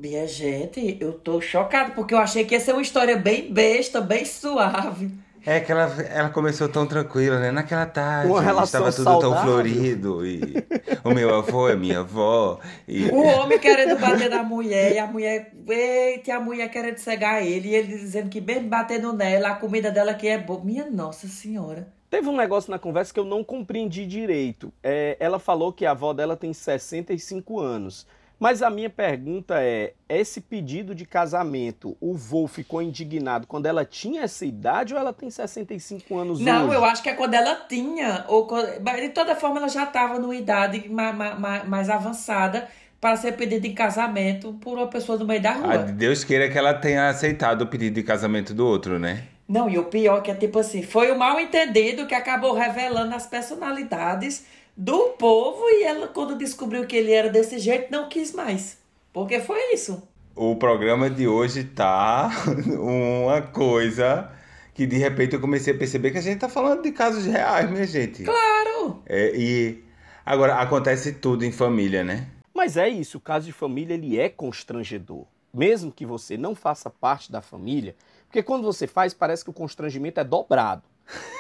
Minha 0.01 0.27
gente, 0.27 0.97
eu 0.99 1.13
tô 1.13 1.39
chocada, 1.39 1.91
porque 1.91 2.11
eu 2.11 2.17
achei 2.17 2.43
que 2.43 2.55
ia 2.55 2.59
ser 2.59 2.71
uma 2.71 2.81
história 2.81 3.15
bem 3.17 3.53
besta, 3.53 4.01
bem 4.01 4.25
suave. 4.25 5.11
É 5.45 5.59
que 5.59 5.71
ela, 5.71 5.83
ela 6.09 6.29
começou 6.29 6.67
tão 6.67 6.87
tranquila, 6.87 7.37
né? 7.37 7.51
Naquela 7.51 7.85
tarde, 7.85 8.33
estava 8.63 8.91
tudo 8.91 9.03
tão 9.05 9.21
saudável. 9.21 9.43
florido. 9.43 10.25
E 10.25 10.55
o 11.03 11.11
meu 11.11 11.35
avô 11.35 11.69
é 11.69 11.75
minha 11.75 11.99
avó. 11.99 12.59
E... 12.87 13.09
O 13.09 13.21
homem 13.21 13.59
querendo 13.59 13.95
bater 13.99 14.27
na 14.27 14.41
mulher, 14.41 14.93
e 14.95 14.97
a 14.97 15.05
mulher, 15.05 15.51
eita, 15.69 16.31
e 16.31 16.33
a 16.33 16.39
mulher 16.39 16.67
querendo 16.71 16.97
cegar 16.97 17.45
ele, 17.45 17.69
e 17.69 17.75
ele 17.75 17.95
dizendo 17.95 18.27
que 18.27 18.41
mesmo 18.41 18.69
batendo 18.69 19.13
nela, 19.13 19.49
a 19.49 19.55
comida 19.55 19.91
dela 19.91 20.15
que 20.15 20.27
é 20.27 20.39
boa. 20.39 20.63
Minha 20.63 20.89
Nossa 20.89 21.27
Senhora. 21.27 21.87
Teve 22.09 22.27
um 22.27 22.35
negócio 22.35 22.71
na 22.71 22.79
conversa 22.79 23.13
que 23.13 23.19
eu 23.19 23.25
não 23.25 23.43
compreendi 23.43 24.07
direito. 24.07 24.73
É, 24.81 25.15
ela 25.19 25.37
falou 25.37 25.71
que 25.71 25.85
a 25.85 25.91
avó 25.91 26.11
dela 26.11 26.35
tem 26.35 26.51
65 26.51 27.59
anos. 27.59 28.07
Mas 28.41 28.63
a 28.63 28.71
minha 28.71 28.89
pergunta 28.89 29.61
é: 29.61 29.93
esse 30.09 30.41
pedido 30.41 30.95
de 30.95 31.05
casamento, 31.05 31.95
o 32.01 32.15
vô 32.15 32.47
ficou 32.47 32.81
indignado 32.81 33.45
quando 33.45 33.67
ela 33.67 33.85
tinha 33.85 34.23
essa 34.23 34.43
idade 34.43 34.95
ou 34.95 34.99
ela 34.99 35.13
tem 35.13 35.29
65 35.29 36.17
anos 36.17 36.39
Não, 36.39 36.65
hoje? 36.65 36.73
eu 36.75 36.83
acho 36.83 37.03
que 37.03 37.09
é 37.09 37.13
quando 37.13 37.35
ela 37.35 37.53
tinha, 37.69 38.25
ou 38.27 38.47
quando- 38.47 38.79
de 38.79 39.09
toda 39.09 39.35
forma 39.35 39.59
ela 39.59 39.67
já 39.69 39.83
estava 39.83 40.17
numa 40.17 40.35
idade 40.35 40.89
ma- 40.89 41.13
ma- 41.13 41.35
ma- 41.35 41.63
mais 41.65 41.87
avançada 41.87 42.67
para 42.99 43.15
ser 43.15 43.33
pedido 43.33 43.67
em 43.67 43.75
casamento 43.75 44.53
por 44.53 44.75
uma 44.75 44.87
pessoa 44.87 45.19
do 45.19 45.25
meio 45.27 45.39
da 45.41 45.51
rua. 45.51 45.73
Ah, 45.73 45.77
Deus 45.77 46.23
queira 46.23 46.49
que 46.49 46.57
ela 46.57 46.73
tenha 46.73 47.09
aceitado 47.09 47.61
o 47.61 47.67
pedido 47.67 47.93
de 47.93 48.01
casamento 48.03 48.55
do 48.55 48.65
outro, 48.65 48.97
né? 48.97 49.23
Não, 49.47 49.69
e 49.69 49.77
o 49.77 49.83
pior 49.83 50.17
é 50.17 50.21
que 50.21 50.31
é 50.31 50.35
tipo 50.35 50.57
assim, 50.57 50.81
foi 50.81 51.11
o 51.11 51.17
mal 51.19 51.39
entendido 51.39 52.07
que 52.07 52.15
acabou 52.15 52.53
revelando 52.53 53.13
as 53.13 53.27
personalidades 53.27 54.45
do 54.75 55.09
povo 55.17 55.63
e 55.69 55.83
ela, 55.83 56.07
quando 56.07 56.37
descobriu 56.37 56.85
que 56.85 56.95
ele 56.95 57.11
era 57.11 57.29
desse 57.29 57.59
jeito, 57.59 57.91
não 57.91 58.09
quis 58.09 58.33
mais. 58.33 58.77
Porque 59.13 59.39
foi 59.39 59.73
isso. 59.73 60.01
O 60.35 60.55
programa 60.55 61.09
de 61.09 61.27
hoje 61.27 61.63
tá 61.65 62.29
uma 62.79 63.41
coisa 63.41 64.31
que 64.73 64.85
de 64.85 64.97
repente 64.97 65.35
eu 65.35 65.41
comecei 65.41 65.73
a 65.73 65.77
perceber 65.77 66.11
que 66.11 66.17
a 66.17 66.21
gente 66.21 66.39
tá 66.39 66.49
falando 66.49 66.81
de 66.81 66.91
casos 66.91 67.25
reais, 67.25 67.69
minha 67.69 67.85
gente. 67.85 68.23
Claro! 68.23 69.03
É, 69.05 69.35
e 69.35 69.83
agora 70.25 70.55
acontece 70.55 71.13
tudo 71.13 71.43
em 71.43 71.51
família, 71.51 72.03
né? 72.03 72.27
Mas 72.53 72.77
é 72.77 72.87
isso, 72.87 73.17
o 73.17 73.21
caso 73.21 73.45
de 73.45 73.51
família 73.51 73.93
ele 73.93 74.19
é 74.19 74.29
constrangedor. 74.29 75.25
Mesmo 75.53 75.91
que 75.91 76.05
você 76.05 76.37
não 76.37 76.55
faça 76.55 76.89
parte 76.89 77.31
da 77.31 77.41
família, 77.41 77.95
porque 78.25 78.41
quando 78.41 78.63
você 78.63 78.87
faz 78.87 79.13
parece 79.13 79.43
que 79.43 79.49
o 79.49 79.53
constrangimento 79.53 80.19
é 80.19 80.23
dobrado. 80.23 80.83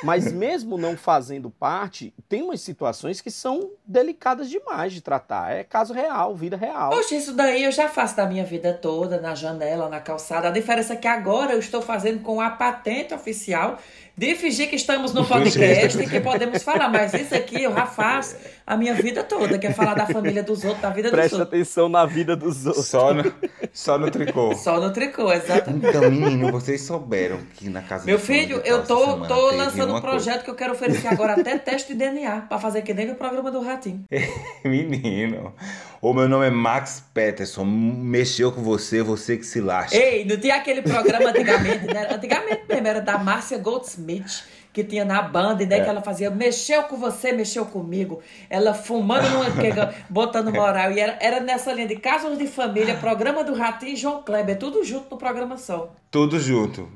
Mas 0.03 0.31
mesmo 0.31 0.77
não 0.77 0.97
fazendo 0.97 1.49
parte, 1.49 2.13
tem 2.27 2.41
umas 2.41 2.61
situações 2.61 3.21
que 3.21 3.29
são 3.29 3.71
delicadas 3.85 4.49
demais 4.49 4.93
de 4.93 5.01
tratar. 5.01 5.51
É 5.51 5.63
caso 5.63 5.93
real, 5.93 6.35
vida 6.35 6.57
real. 6.57 6.89
Poxa, 6.89 7.15
isso 7.15 7.33
daí 7.33 7.63
eu 7.63 7.71
já 7.71 7.87
faço 7.87 8.15
da 8.15 8.25
minha 8.25 8.43
vida 8.43 8.73
toda, 8.73 9.19
na 9.19 9.35
janela, 9.35 9.89
na 9.89 9.99
calçada. 9.99 10.47
A 10.47 10.51
diferença 10.51 10.93
é 10.93 10.97
que 10.97 11.07
agora 11.07 11.53
eu 11.53 11.59
estou 11.59 11.81
fazendo 11.81 12.21
com 12.21 12.41
a 12.41 12.49
patente 12.49 13.13
oficial 13.13 13.77
de 14.17 14.35
fingir 14.35 14.69
que 14.69 14.75
estamos 14.75 15.13
no 15.13 15.25
podcast 15.27 16.01
e 16.01 16.07
que 16.07 16.19
podemos 16.19 16.63
falar. 16.63 16.89
Mas 16.89 17.13
isso 17.13 17.35
aqui 17.35 17.63
eu 17.63 17.73
já 17.73 17.85
faço 17.85 18.35
a 18.65 18.77
minha 18.77 18.93
vida 18.93 19.23
toda, 19.23 19.57
que 19.57 19.67
é 19.67 19.73
falar 19.73 19.93
da 19.93 20.05
família 20.05 20.43
dos 20.43 20.63
outros, 20.63 20.81
da 20.81 20.89
vida 20.89 21.09
dos 21.09 21.17
Presta 21.17 21.37
outros. 21.37 21.53
atenção 21.53 21.89
na 21.89 22.05
vida 22.05 22.35
dos 22.35 22.65
outros. 22.65 22.85
Só 22.85 23.13
no, 23.13 23.33
só 23.73 23.97
no 23.97 24.11
tricô. 24.11 24.55
Só 24.55 24.79
no 24.79 24.91
tricô, 24.91 25.31
exatamente. 25.31 25.87
Então, 25.87 26.09
menino, 26.09 26.51
vocês 26.51 26.81
souberam 26.81 27.39
que 27.55 27.69
na 27.69 27.81
casa 27.81 28.05
Meu 28.05 28.19
filho, 28.19 28.61
eu 28.63 28.83
tô, 28.85 29.25
tô 29.25 29.51
lançando 29.51 29.95
um 29.95 30.01
projeto 30.01 30.43
que 30.43 30.49
eu 30.49 30.55
quero 30.55 30.73
oferecer 30.73 31.07
agora 31.07 31.33
até 31.33 31.57
teste 31.57 31.93
de 31.93 31.99
DNA, 31.99 32.41
pra 32.41 32.59
fazer 32.59 32.81
que 32.81 32.93
nem 32.93 33.07
no 33.07 33.15
programa 33.15 33.51
do 33.51 33.61
Ratinho. 33.61 34.05
Menino, 34.63 35.53
o 36.01 36.13
meu 36.13 36.27
nome 36.27 36.47
é 36.47 36.49
Max 36.49 37.03
Peterson. 37.13 37.63
Mexeu 37.63 38.51
com 38.51 38.61
você, 38.61 39.01
você 39.03 39.37
que 39.37 39.45
se 39.45 39.61
lasca. 39.61 39.95
Ei, 39.95 40.25
não 40.25 40.37
tinha 40.37 40.55
aquele 40.55 40.81
programa 40.81 41.29
antigamente, 41.29 41.85
né? 41.85 42.07
Antigamente 42.13 42.63
mesmo, 42.67 42.87
era 42.87 42.99
da 43.01 43.17
Márcia 43.17 43.57
Goldsmith, 43.57 44.43
que 44.73 44.83
tinha 44.83 45.03
na 45.05 45.21
banda, 45.21 45.61
e 45.63 45.65
daí 45.65 45.81
que 45.83 45.89
ela 45.89 46.01
fazia, 46.01 46.29
mexeu 46.31 46.83
com 46.83 46.95
você, 46.97 47.31
mexeu 47.33 47.65
comigo. 47.65 48.21
Ela 48.49 48.73
fumando, 48.73 49.29
numa, 49.29 49.51
pega- 49.51 49.93
botando 50.09 50.51
moral. 50.51 50.91
E 50.91 50.99
era, 50.99 51.17
era 51.19 51.39
nessa 51.41 51.71
linha 51.73 51.87
de 51.87 51.97
casos 51.97 52.37
de 52.37 52.47
família, 52.47 52.95
programa 52.95 53.43
do 53.43 53.53
Ratinho 53.53 53.93
e 53.93 53.95
João 53.97 54.23
Kleber, 54.23 54.57
tudo 54.57 54.83
junto 54.83 55.07
no 55.11 55.17
programa 55.17 55.57
só. 55.57 55.93
Tudo 56.09 56.39
junto. 56.39 56.89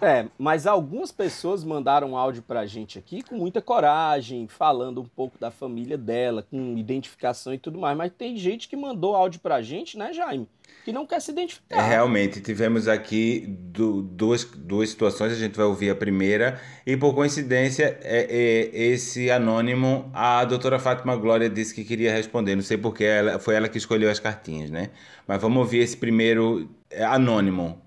É, 0.00 0.26
mas 0.38 0.66
algumas 0.66 1.10
pessoas 1.10 1.64
mandaram 1.64 2.16
áudio 2.16 2.42
pra 2.42 2.66
gente 2.66 2.98
aqui 2.98 3.22
com 3.22 3.36
muita 3.36 3.62
coragem, 3.62 4.46
falando 4.48 5.00
um 5.00 5.04
pouco 5.06 5.38
da 5.38 5.50
família 5.50 5.96
dela, 5.96 6.42
com 6.50 6.76
identificação 6.76 7.54
e 7.54 7.58
tudo 7.58 7.78
mais. 7.78 7.96
Mas 7.96 8.12
tem 8.16 8.36
gente 8.36 8.68
que 8.68 8.76
mandou 8.76 9.14
áudio 9.14 9.40
pra 9.40 9.62
gente, 9.62 9.96
né, 9.96 10.12
Jaime? 10.12 10.48
Que 10.84 10.92
não 10.92 11.06
quer 11.06 11.20
se 11.20 11.30
É, 11.30 11.34
identificar. 11.34 11.82
realmente, 11.82 12.40
tivemos 12.40 12.86
aqui 12.88 13.44
du- 13.48 14.02
duas, 14.02 14.44
duas 14.44 14.90
situações, 14.90 15.32
a 15.32 15.36
gente 15.36 15.56
vai 15.56 15.66
ouvir 15.66 15.90
a 15.90 15.94
primeira, 15.96 16.60
e 16.86 16.96
por 16.96 17.14
coincidência, 17.14 17.98
é, 18.02 18.26
é, 18.28 18.70
esse 18.92 19.30
anônimo, 19.30 20.10
a 20.12 20.44
doutora 20.44 20.78
Fátima 20.78 21.16
Glória 21.16 21.48
disse 21.48 21.74
que 21.74 21.84
queria 21.84 22.12
responder, 22.12 22.54
não 22.54 22.62
sei 22.62 22.76
porque 22.78 23.04
ela, 23.04 23.38
foi 23.38 23.54
ela 23.54 23.68
que 23.68 23.78
escolheu 23.78 24.10
as 24.10 24.20
cartinhas, 24.20 24.70
né? 24.70 24.90
Mas 25.26 25.40
vamos 25.40 25.58
ouvir 25.58 25.78
esse 25.78 25.96
primeiro 25.96 26.68
é, 26.90 27.04
anônimo. 27.04 27.80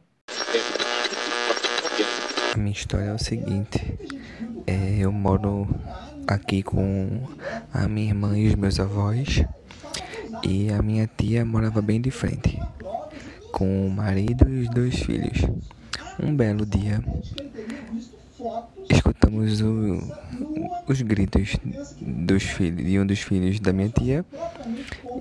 Minha 2.59 2.71
história 2.73 3.05
é 3.05 3.13
o 3.13 3.17
seguinte: 3.17 3.79
é, 4.67 4.97
eu 4.99 5.11
moro 5.13 5.65
aqui 6.27 6.61
com 6.61 7.21
a 7.73 7.87
minha 7.87 8.07
irmã 8.09 8.37
e 8.37 8.47
os 8.49 8.55
meus 8.55 8.79
avós, 8.81 9.43
e 10.43 10.69
a 10.69 10.81
minha 10.81 11.09
tia 11.17 11.45
morava 11.45 11.81
bem 11.81 12.01
de 12.01 12.11
frente, 12.11 12.59
com 13.53 13.87
o 13.87 13.89
marido 13.89 14.49
e 14.49 14.63
os 14.63 14.69
dois 14.71 14.95
filhos. 14.99 15.37
Um 16.21 16.35
belo 16.35 16.65
dia, 16.65 17.01
escutamos 18.89 19.61
o- 19.61 20.03
os 20.85 21.01
gritos 21.01 21.55
dos 22.01 22.43
filhos, 22.43 22.85
de 22.85 22.99
um 22.99 23.05
dos 23.05 23.19
filhos 23.21 23.59
da 23.61 23.71
minha 23.71 23.87
tia, 23.89 24.25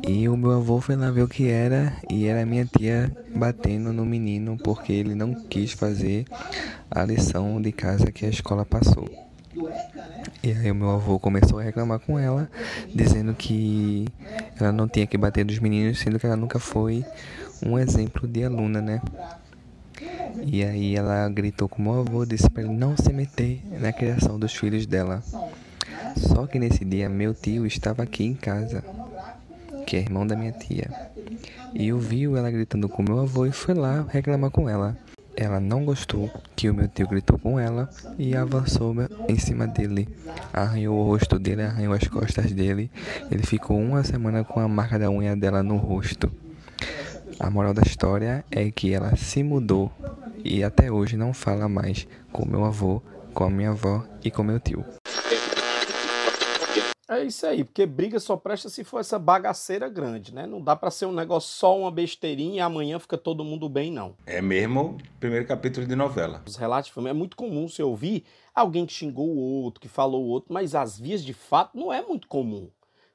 e 0.07 0.28
o 0.28 0.37
meu 0.37 0.52
avô 0.52 0.81
foi 0.81 0.97
lá 0.97 1.11
ver 1.11 1.23
o 1.23 1.28
que 1.28 1.49
era, 1.49 1.97
e 2.09 2.26
era 2.26 2.47
minha 2.47 2.67
tia 2.67 3.11
batendo 3.35 3.93
no 3.93 4.05
menino 4.05 4.57
porque 4.62 4.93
ele 4.93 5.14
não 5.14 5.35
quis 5.35 5.73
fazer 5.73 6.26
a 6.90 7.05
lição 7.05 7.61
de 7.61 7.73
casa 7.73 8.12
que 8.12 8.26
a 8.26 8.28
escola 8.28 8.64
passou. 8.64 9.09
E 10.43 10.52
aí 10.52 10.71
o 10.71 10.75
meu 10.75 10.90
avô 10.90 11.19
começou 11.19 11.59
a 11.59 11.62
reclamar 11.62 11.99
com 11.99 12.19
ela, 12.19 12.49
dizendo 12.95 13.35
que 13.35 14.07
ela 14.61 14.73
não 14.73 14.88
tinha 14.88 15.07
que 15.07 15.19
bater 15.19 15.45
nos 15.45 15.59
meninos, 15.59 15.99
sendo 15.99 16.19
que 16.19 16.26
ela 16.26 16.37
nunca 16.37 16.59
foi 16.59 17.05
um 17.64 17.78
exemplo 17.78 18.28
de 18.28 18.45
aluna, 18.45 18.81
né? 18.81 19.02
E 20.45 20.62
aí 20.62 20.95
ela 20.95 21.28
gritou 21.28 21.69
com 21.69 21.83
o 21.83 21.85
meu 21.85 22.00
avô, 22.00 22.25
disse 22.25 22.49
para 22.49 22.62
ele 22.62 22.73
não 22.73 22.97
se 22.97 23.12
meter 23.12 23.61
na 23.81 23.93
criação 23.93 24.38
dos 24.38 24.55
filhos 24.55 24.87
dela. 24.87 25.23
Só 26.17 26.47
que 26.47 26.59
nesse 26.59 26.85
dia 26.85 27.09
meu 27.09 27.35
tio 27.35 27.67
estava 27.67 28.02
aqui 28.02 28.25
em 28.25 28.35
casa, 28.35 28.85
que 29.88 29.97
é 29.97 30.00
irmão 30.00 30.26
da 30.26 30.37
minha 30.37 30.52
tia. 30.52 30.90
E 31.73 31.90
ouviu 31.90 32.37
ela 32.37 32.50
gritando 32.50 32.90
com 32.90 33.02
meu 33.02 33.21
avô 33.21 33.47
e 33.47 33.52
foi 33.52 33.73
lá 33.73 34.04
reclamar 34.07 34.50
com 34.50 34.68
ela. 34.68 34.95
Ela 35.35 35.59
não 35.59 35.83
gostou 35.83 36.30
que 36.54 36.68
o 36.68 36.75
meu 36.75 36.87
tio 36.88 37.09
gritou 37.09 37.38
com 37.38 37.59
ela 37.59 37.88
e 38.18 38.37
avançou 38.37 38.95
em 39.26 39.38
cima 39.38 39.66
dele. 39.66 40.07
Arranhou 40.52 40.99
o 40.99 41.04
rosto 41.07 41.38
dele, 41.38 41.62
arranhou 41.62 41.95
as 41.95 42.07
costas 42.07 42.52
dele. 42.52 42.90
Ele 43.30 43.42
ficou 43.47 43.80
uma 43.80 44.04
semana 44.04 44.45
com 44.45 44.61
a 44.61 44.68
marca 44.68 44.99
da 44.99 45.11
unha 45.11 45.35
dela 45.35 45.62
no 45.62 45.78
rosto. 45.78 46.30
A 47.40 47.49
moral 47.49 47.73
da 47.73 47.80
história 47.80 48.45
é 48.50 48.71
que 48.71 48.92
ela 48.92 49.16
se 49.16 49.42
mudou 49.42 49.90
e 50.45 50.62
até 50.62 50.92
hoje 50.92 51.16
não 51.16 51.33
fala 51.33 51.66
mais 51.66 52.07
com 52.30 52.47
meu 52.47 52.62
avô, 52.66 53.00
com 53.33 53.45
a 53.45 53.50
minha 53.50 53.71
avó 53.71 54.04
e 54.23 54.30
com 54.30 54.42
meu 54.42 54.61
tio. 54.61 54.85
É 57.11 57.25
isso 57.25 57.47
aí, 57.47 57.65
porque 57.65 57.87
briga 57.87 58.21
só 58.21 58.37
presta 58.37 58.69
se 58.69 58.85
for 58.85 58.99
essa 59.00 59.19
bagaceira 59.19 59.88
grande, 59.88 60.35
né? 60.35 60.47
Não 60.47 60.61
dá 60.61 60.77
pra 60.77 60.91
ser 60.91 61.07
um 61.07 61.12
negócio 61.12 61.49
só 61.55 61.79
uma 61.79 61.91
besteirinha 61.91 62.57
e 62.57 62.61
amanhã 62.61 62.99
fica 62.99 63.17
todo 63.17 63.43
mundo 63.43 63.67
bem, 63.67 63.91
não. 63.91 64.15
É 64.27 64.43
mesmo 64.43 64.81
o 64.83 65.19
primeiro 65.19 65.47
capítulo 65.47 65.87
de 65.87 65.97
novela. 65.97 66.43
Os 66.47 66.57
relatos 66.57 66.88
de 66.88 66.93
família 66.93 67.12
é 67.12 67.15
muito 67.15 67.35
comum 67.35 67.67
você 67.67 67.83
ouvir 67.83 68.25
alguém 68.55 68.85
que 68.85 68.93
xingou 68.93 69.27
o 69.27 69.38
outro, 69.38 69.81
que 69.81 69.88
falou 69.88 70.23
o 70.23 70.29
outro, 70.29 70.53
mas 70.53 70.75
as 70.75 70.99
vias 71.00 71.25
de 71.25 71.33
fato 71.33 71.79
não 71.79 71.91
é 71.91 72.03
muito 72.03 72.29
comum. 72.29 72.69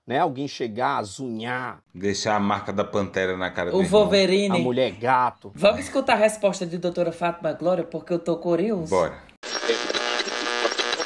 Né? 0.08 0.18
Alguém 0.20 0.48
chegar, 0.48 0.98
azunhar, 0.98 1.82
Deixar 1.94 2.36
a 2.36 2.40
marca 2.40 2.74
da 2.74 2.84
pantera 2.84 3.38
na 3.38 3.52
cara 3.52 3.70
O 3.70 3.74
dele. 3.78 3.86
a 3.88 3.90
Wolverine. 3.92 4.60
mulher 4.60 4.92
gato. 4.92 5.52
Vamos 5.54 5.82
escutar 5.82 6.14
a 6.14 6.18
resposta 6.18 6.66
de 6.66 6.78
doutora 6.80 7.12
Fátima 7.12 7.54
Glória, 7.54 7.84
porque 7.84 8.12
eu 8.12 8.20
tô 8.20 8.36
curioso. 8.38 8.90
Bora. 8.90 9.22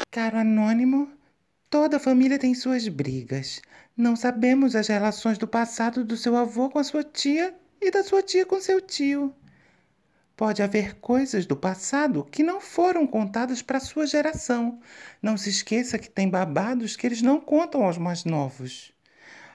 Caro 0.09 0.37
anônimo, 0.37 1.09
toda 1.69 1.99
família 1.99 2.39
tem 2.39 2.53
suas 2.53 2.87
brigas. 2.87 3.61
Não 3.95 4.15
sabemos 4.15 4.75
as 4.75 4.87
relações 4.87 5.37
do 5.37 5.47
passado 5.47 6.03
do 6.03 6.15
seu 6.15 6.35
avô 6.35 6.69
com 6.69 6.79
a 6.79 6.83
sua 6.83 7.03
tia 7.03 7.53
e 7.81 7.91
da 7.91 8.03
sua 8.03 8.21
tia 8.21 8.45
com 8.45 8.59
seu 8.59 8.79
tio. 8.81 9.33
Pode 10.35 10.61
haver 10.61 10.95
coisas 10.99 11.47
do 11.47 11.55
passado 11.55 12.23
que 12.23 12.43
não 12.43 12.61
foram 12.61 13.07
contadas 13.07 13.61
para 13.61 13.79
sua 13.79 14.05
geração. 14.05 14.79
Não 15.21 15.35
se 15.35 15.49
esqueça 15.49 15.97
que 15.97 16.09
tem 16.09 16.29
babados 16.29 16.95
que 16.95 17.07
eles 17.07 17.23
não 17.23 17.41
contam 17.41 17.83
aos 17.83 17.97
mais 17.97 18.23
novos. 18.23 18.91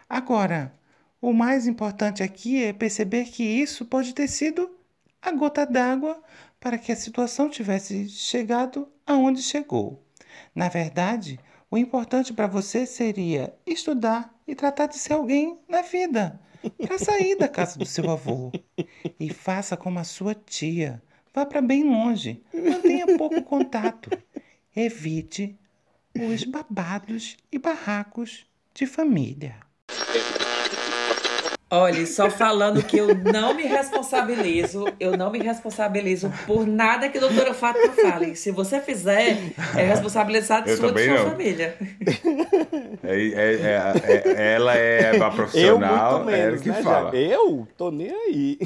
Agora, 0.08 0.74
o 1.20 1.32
mais 1.32 1.68
importante 1.68 2.20
aqui 2.20 2.64
é 2.64 2.72
perceber 2.72 3.26
que 3.26 3.44
isso 3.44 3.84
pode 3.84 4.12
ter 4.12 4.26
sido 4.26 4.76
a 5.22 5.30
gota 5.30 5.64
d'água 5.64 6.20
para 6.58 6.76
que 6.76 6.90
a 6.90 6.96
situação 6.96 7.48
tivesse 7.48 8.08
chegado 8.08 8.88
aonde 9.06 9.40
chegou. 9.40 10.04
Na 10.52 10.68
verdade, 10.68 11.38
o 11.72 11.78
importante 11.78 12.34
para 12.34 12.46
você 12.46 12.84
seria 12.84 13.54
estudar 13.66 14.30
e 14.46 14.54
tratar 14.54 14.88
de 14.88 14.98
ser 14.98 15.14
alguém 15.14 15.58
na 15.66 15.80
vida, 15.80 16.38
para 16.76 16.98
sair 16.98 17.34
da 17.34 17.48
casa 17.48 17.78
do 17.78 17.86
seu 17.86 18.10
avô. 18.10 18.52
E 19.18 19.32
faça 19.32 19.74
como 19.74 19.98
a 19.98 20.04
sua 20.04 20.34
tia. 20.34 21.02
Vá 21.32 21.46
para 21.46 21.62
bem 21.62 21.82
longe. 21.82 22.42
Mantenha 22.52 23.16
pouco 23.16 23.40
contato. 23.40 24.10
Evite 24.76 25.58
os 26.14 26.44
babados 26.44 27.38
e 27.50 27.58
barracos 27.58 28.44
de 28.74 28.84
família. 28.84 29.56
Olha, 31.74 32.04
só 32.04 32.28
falando 32.28 32.82
que 32.82 32.98
eu 32.98 33.14
não 33.14 33.54
me 33.54 33.62
responsabilizo, 33.62 34.84
eu 35.00 35.16
não 35.16 35.30
me 35.30 35.38
responsabilizo 35.38 36.30
por 36.46 36.66
nada 36.66 37.08
que 37.08 37.16
a 37.16 37.20
doutora 37.22 37.54
Fátima 37.54 37.94
fale. 37.94 38.36
Se 38.36 38.50
você 38.50 38.78
fizer, 38.78 39.38
é 39.74 39.82
responsabilidade 39.82 40.68
Eu 40.68 40.76
sua 40.76 40.88
de 40.88 40.92
também 40.92 41.08
sua 41.08 41.24
não. 41.24 41.30
família. 41.30 41.76
É, 43.02 43.16
é- 43.16 43.54
é- 43.54 44.22
é- 44.36 44.52
ela 44.52 44.74
é 44.76 45.10
a 45.12 45.14
Eu 45.16 45.30
profissional, 45.32 46.18
muito 46.18 46.30
é 46.30 46.38
ela 46.40 46.46
menos, 46.46 46.60
que 46.60 46.68
né, 46.68 46.82
fala. 46.82 47.10
Jaime? 47.10 47.30
Eu? 47.32 47.66
Tô 47.74 47.90
nem 47.90 48.10
aí. 48.10 48.58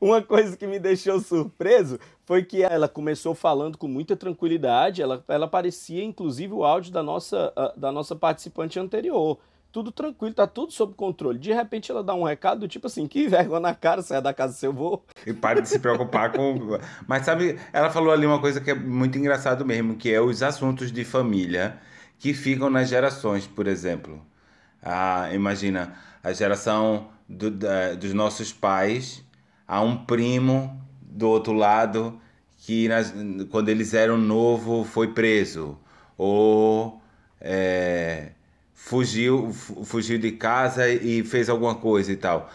Uma 0.00 0.22
coisa 0.22 0.56
que 0.56 0.66
me 0.66 0.78
deixou 0.78 1.20
surpreso 1.20 1.98
foi 2.24 2.42
que 2.42 2.62
ela 2.62 2.88
começou 2.88 3.34
falando 3.34 3.76
com 3.76 3.86
muita 3.86 4.16
tranquilidade. 4.16 5.02
Ela, 5.02 5.22
ela 5.28 5.46
parecia, 5.46 6.02
inclusive, 6.02 6.52
o 6.54 6.64
áudio 6.64 6.90
da 6.90 7.02
nossa, 7.02 7.52
ah, 7.54 7.72
da 7.76 7.92
nossa 7.92 8.16
participante 8.16 8.78
anterior. 8.80 9.38
Tudo 9.72 9.90
tranquilo, 9.90 10.34
tá 10.34 10.46
tudo 10.46 10.70
sob 10.72 10.94
controle. 10.94 11.38
De 11.38 11.50
repente 11.52 11.90
ela 11.90 12.04
dá 12.04 12.14
um 12.14 12.24
recado 12.24 12.60
do 12.60 12.68
tipo 12.68 12.86
assim: 12.86 13.08
que 13.08 13.26
vergonha 13.26 13.60
na 13.60 13.74
cara, 13.74 14.02
sai 14.02 14.20
da 14.20 14.34
casa 14.34 14.52
seu 14.52 14.70
avô. 14.70 15.02
E 15.26 15.32
pare 15.32 15.62
de 15.62 15.68
se 15.68 15.78
preocupar 15.78 16.30
com. 16.32 16.78
Mas 17.06 17.24
sabe, 17.24 17.58
ela 17.72 17.88
falou 17.90 18.12
ali 18.12 18.26
uma 18.26 18.38
coisa 18.38 18.60
que 18.60 18.70
é 18.70 18.74
muito 18.74 19.16
engraçado 19.18 19.64
mesmo, 19.64 19.96
que 19.96 20.12
é 20.12 20.20
os 20.20 20.42
assuntos 20.42 20.92
de 20.92 21.04
família 21.04 21.78
que 22.18 22.34
ficam 22.34 22.68
nas 22.68 22.88
gerações, 22.88 23.46
por 23.46 23.66
exemplo. 23.66 24.20
Ah, 24.82 25.30
imagina, 25.32 25.94
a 26.22 26.32
geração 26.32 27.08
do- 27.28 27.50
da- 27.50 27.94
dos 27.94 28.12
nossos 28.12 28.52
pais, 28.52 29.24
há 29.66 29.80
um 29.80 30.04
primo 30.04 30.80
do 31.00 31.28
outro 31.28 31.52
lado 31.52 32.20
que 32.58 32.88
nas- 32.88 33.12
quando 33.50 33.68
eles 33.70 33.94
eram 33.94 34.18
novo 34.18 34.84
foi 34.84 35.08
preso. 35.14 35.78
Ou 36.18 37.00
é, 37.40 38.32
fugiu, 38.84 39.52
fu- 39.52 39.84
fugiu 39.84 40.18
de 40.18 40.32
casa 40.32 40.88
e 40.88 41.22
fez 41.22 41.48
alguma 41.48 41.74
coisa 41.76 42.10
e 42.12 42.16
tal. 42.16 42.50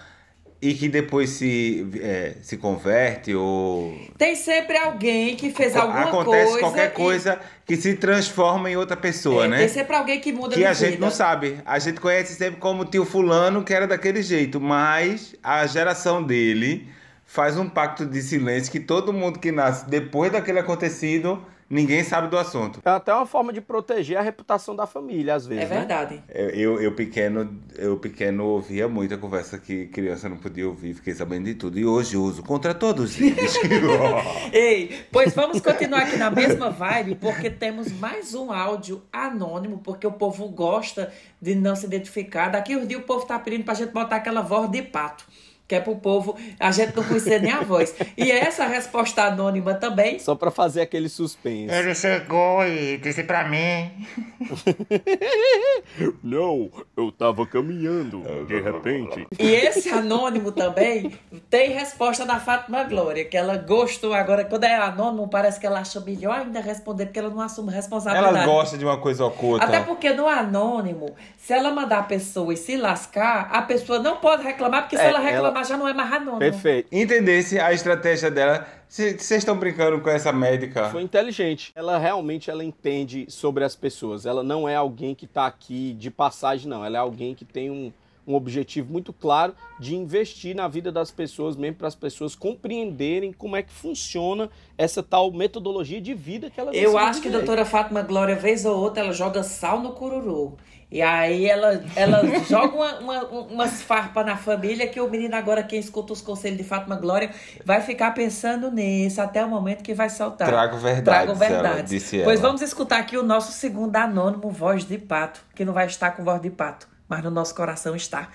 E 0.60 0.74
que 0.74 0.89
depois 0.89 1.29
se, 1.29 1.88
é, 2.01 2.34
se 2.41 2.57
converte 2.57 3.34
ou. 3.36 3.96
Tem 4.17 4.36
sempre 4.36 4.75
alguém 4.75 5.36
que 5.36 5.51
fez 5.51 5.75
alguma 5.75 6.05
Acontece 6.05 6.46
coisa. 6.50 6.60
qualquer 6.60 6.88
e- 6.88 6.93
coisa 6.93 7.39
que 7.65 7.75
se 7.77 7.93
transforma 7.93 8.69
em 8.69 8.75
outra 8.75 8.98
pessoa, 8.98 9.46
É, 9.46 9.48
né? 9.48 9.57
Tem 9.60 9.69
sempre 9.69 9.96
alguém 9.96 10.19
que 10.19 10.34
muda 10.34 10.55
Que 10.55 10.65
a 10.65 10.74
gente 10.74 10.91
vida. 10.93 11.05
não 11.05 11.12
sabe. 11.12 11.60
A 11.63 11.77
gente 11.77 12.01
conhece 12.01 12.34
sempre 12.34 12.60
como 12.60 12.84
tio 12.86 13.05
fulano, 13.05 13.63
que 13.63 13.72
era 13.74 13.86
daquele 13.88 14.22
jeito, 14.24 14.60
mas 14.60 15.36
a 15.43 15.65
geração 15.67 16.24
dele 16.24 16.88
faz 17.24 17.55
um 17.57 17.69
pacto 17.69 18.03
de 18.05 18.19
silêncio 18.22 18.72
que 18.72 18.79
todo 18.79 19.13
mundo 19.13 19.38
que 19.38 19.51
nasce 19.51 19.88
depois 19.88 20.31
daquele 20.31 20.57
acontecido, 20.60 21.39
ninguém 21.69 22.03
sabe 22.03 22.27
do 22.27 22.38
assunto. 22.38 22.81
É 22.83 22.89
até 22.89 23.13
uma 23.13 23.25
forma 23.25 23.51
de 23.51 23.62
proteger 23.62 24.17
a 24.17 24.21
reputação 24.21 24.75
da 24.75 24.86
família, 24.86 25.36
às 25.36 25.45
vezes. 25.45 25.65
É 25.65 25.67
né? 25.67 25.77
verdade. 25.77 26.24
Eu, 26.29 26.81
eu 26.81 26.93
pequeno, 26.93 27.62
eu 27.75 27.97
pequeno 27.97 28.45
ouvia 28.45 28.88
muito 28.88 29.13
a 29.13 29.17
conversa 29.17 29.57
que 29.57 29.88
criança 29.88 30.29
não 30.29 30.38
podia 30.38 30.67
ouvir, 30.67 30.93
fiquei 30.93 31.13
sabendo 31.13 31.45
de 31.45 31.55
tudo. 31.55 31.77
E 31.77 31.86
hoje 31.86 32.17
uso 32.17 32.43
contra 32.43 32.74
todos 32.74 33.19
eles. 33.19 33.55
Ei, 34.51 35.05
pois 35.12 35.33
vamos 35.33 35.59
continuar 35.59 36.03
aqui 36.03 36.17
na 36.17 36.31
mesma 36.31 36.69
vibe, 36.69 37.15
porque 37.15 37.50
temos 37.50 37.91
mais 37.91 38.33
um 38.33 38.51
áudio 38.51 39.01
anônimo, 39.12 39.79
porque 39.79 40.07
o 40.07 40.12
povo 40.12 40.47
gosta 40.50 41.12
de 41.41 41.55
não 41.55 41.75
se 41.75 41.86
identificar. 41.86 42.50
Daqui 42.50 42.75
uns 42.75 42.88
dias 42.88 43.01
o 43.01 43.03
povo 43.03 43.25
tá 43.25 43.38
pedindo 43.39 43.63
pra 43.63 43.74
gente 43.74 43.91
botar 43.91 44.17
aquela 44.17 44.41
voz 44.41 44.69
de 44.69 44.81
pato. 44.81 45.25
Que 45.67 45.75
é 45.75 45.81
pro 45.81 45.95
povo, 45.97 46.38
a 46.59 46.71
gente 46.71 46.95
não 46.95 47.03
conhecer 47.03 47.41
nem 47.41 47.51
a 47.51 47.59
voz. 47.62 47.93
E 48.15 48.31
essa 48.31 48.65
resposta 48.65 49.24
anônima 49.24 49.74
também. 49.74 50.17
Só 50.17 50.33
pra 50.33 50.50
fazer 50.50 50.79
aquele 50.81 51.09
suspense. 51.09 51.74
Ele 51.74 51.93
chegou 51.93 52.65
e 52.65 52.97
disse 52.97 53.24
pra 53.24 53.43
mim. 53.50 53.91
Não, 56.24 56.69
eu 56.95 57.12
tava 57.12 57.45
caminhando, 57.45 58.21
de 58.45 58.59
repente. 58.62 59.27
E 59.39 59.50
esse 59.51 59.89
anônimo 59.89 60.51
também 60.51 61.12
tem 61.50 61.71
resposta 61.71 62.25
da 62.25 62.39
Fátima 62.39 62.83
Glória, 62.83 63.25
que 63.25 63.36
ela 63.36 63.57
gostou 63.57 64.13
agora. 64.13 64.45
Quando 64.45 64.63
é 64.65 64.75
anônimo, 64.75 65.27
parece 65.27 65.59
que 65.59 65.65
ela 65.65 65.79
acha 65.79 66.00
melhor 66.00 66.39
ainda 66.39 66.59
responder, 66.59 67.05
porque 67.07 67.19
ela 67.19 67.29
não 67.29 67.41
assume 67.41 67.71
responsabilidade. 67.74 68.36
Ela 68.38 68.45
gosta 68.45 68.77
de 68.77 68.86
uma 68.86 68.97
coisa 68.97 69.25
oculta. 69.25 69.65
Até 69.65 69.79
porque 69.81 70.12
no 70.13 70.27
anônimo, 70.27 71.15
se 71.38 71.53
ela 71.53 71.71
mandar 71.71 72.00
a 72.00 72.03
pessoa 72.03 72.53
e 72.53 72.57
se 72.57 72.77
lascar, 72.77 73.50
a 73.51 73.62
pessoa 73.62 74.00
não 74.00 74.17
pode 74.17 74.43
reclamar, 74.43 74.83
porque 74.83 74.97
se 74.97 75.03
É, 75.03 75.07
ela 75.09 75.19
reclamar 75.19 75.51
ela- 75.51 75.57
já 75.64 75.78
não 75.78 75.88
é 75.88 75.94
mais 75.94 76.12
anônimo. 76.12 76.39
Perfeito. 76.39 76.88
Entendesse 76.91 77.60
a 77.60 77.72
estratégia 77.74 78.30
dela. 78.30 78.67
Vocês 78.88 79.30
estão 79.32 79.58
brincando 79.58 80.00
com 80.00 80.10
essa 80.10 80.32
médica? 80.32 80.89
Foi 80.89 81.02
inteligente. 81.02 81.72
Ela 81.76 81.98
realmente 81.98 82.50
ela 82.50 82.63
entende 82.63 83.26
sobre 83.30 83.63
as 83.63 83.76
pessoas. 83.76 84.26
Ela 84.26 84.43
não 84.43 84.67
é 84.67 84.76
alguém 84.76 85.13
que 85.13 85.28
tá 85.28 85.46
aqui 85.46 85.93
de 85.93 86.10
passagem, 86.10 86.70
não. 86.70 86.86
Ela 86.86 86.98
é 86.98 87.00
alguém 87.00 87.36
que 87.36 87.43
tem 87.43 87.70
um, 87.70 87.91
um 88.28 88.36
objetivo 88.36 88.92
muito 88.92 89.13
claro 89.13 89.56
de 89.80 89.96
investir 89.96 90.54
na 90.54 90.68
vida 90.68 90.92
das 90.92 91.10
pessoas, 91.10 91.56
mesmo 91.56 91.78
para 91.78 91.88
as 91.88 91.96
pessoas 91.96 92.36
compreenderem 92.36 93.32
como 93.32 93.56
é 93.56 93.63
que 93.63 93.72
funciona 93.72 94.50
essa 94.78 95.02
tal 95.02 95.32
metodologia 95.32 96.02
de 96.02 96.13
vida 96.13 96.50
que 96.50 96.60
ela 96.60 96.76
Eu 96.76 96.98
acho 96.98 97.22
que 97.22 97.30
a 97.30 97.32
doutora 97.32 97.63
Fátima 97.63 98.02
Glória, 98.02 98.36
vez 98.36 98.66
ou 98.66 98.76
outra, 98.78 99.02
ela 99.04 99.13
joga 99.13 99.42
sal 99.44 99.80
no 99.80 99.94
cururu. 99.94 100.58
E 100.90 101.02
aí 101.02 101.46
ela, 101.46 101.84
ela 101.98 102.22
joga 102.50 102.74
uma, 102.76 103.00
uma- 103.00 103.26
umas 103.26 103.82
farpas 103.82 104.26
na 104.26 104.38
família 104.38 104.88
que 104.88 105.00
o 105.02 105.10
menino 105.10 105.36
agora, 105.36 105.62
quem 105.63 105.80
escuta 105.80 106.13
os 106.13 106.22
conselhos 106.22 106.58
de 106.58 106.63
Fátima 106.63 106.96
Glória, 106.96 107.30
vai 107.66 107.82
ficar 107.82 108.12
pensando 108.12 108.72
nisso 108.72 109.22
até 109.22 109.44
o 109.44 109.50
momento 109.50 109.84
que 109.84 109.94
vai 109.94 110.10
soltar. 110.10 110.48
Trago 110.48 110.78
verdades, 110.78 111.38
Trago 111.38 111.84
disse 111.84 112.22
Pois 112.24 112.40
ela. 112.40 112.48
vamos 112.48 112.62
escutar 112.62 113.00
aqui 113.00 113.18
o 113.18 113.24
nosso 113.24 113.52
segundo 113.52 113.96
anônimo, 113.98 114.50
voz 114.50 114.86
de 114.86 114.98
pato, 114.98 115.42
que 115.56 115.66
não 115.66 115.74
vai 115.74 115.88
estar 115.88 116.12
com 116.12 116.24
voz 116.24 116.42
de 116.42 116.50
pato, 116.50 116.88
mas 117.10 117.24
no 117.24 117.32
nosso 117.32 117.56
coração 117.56 117.96
está. 117.96 118.30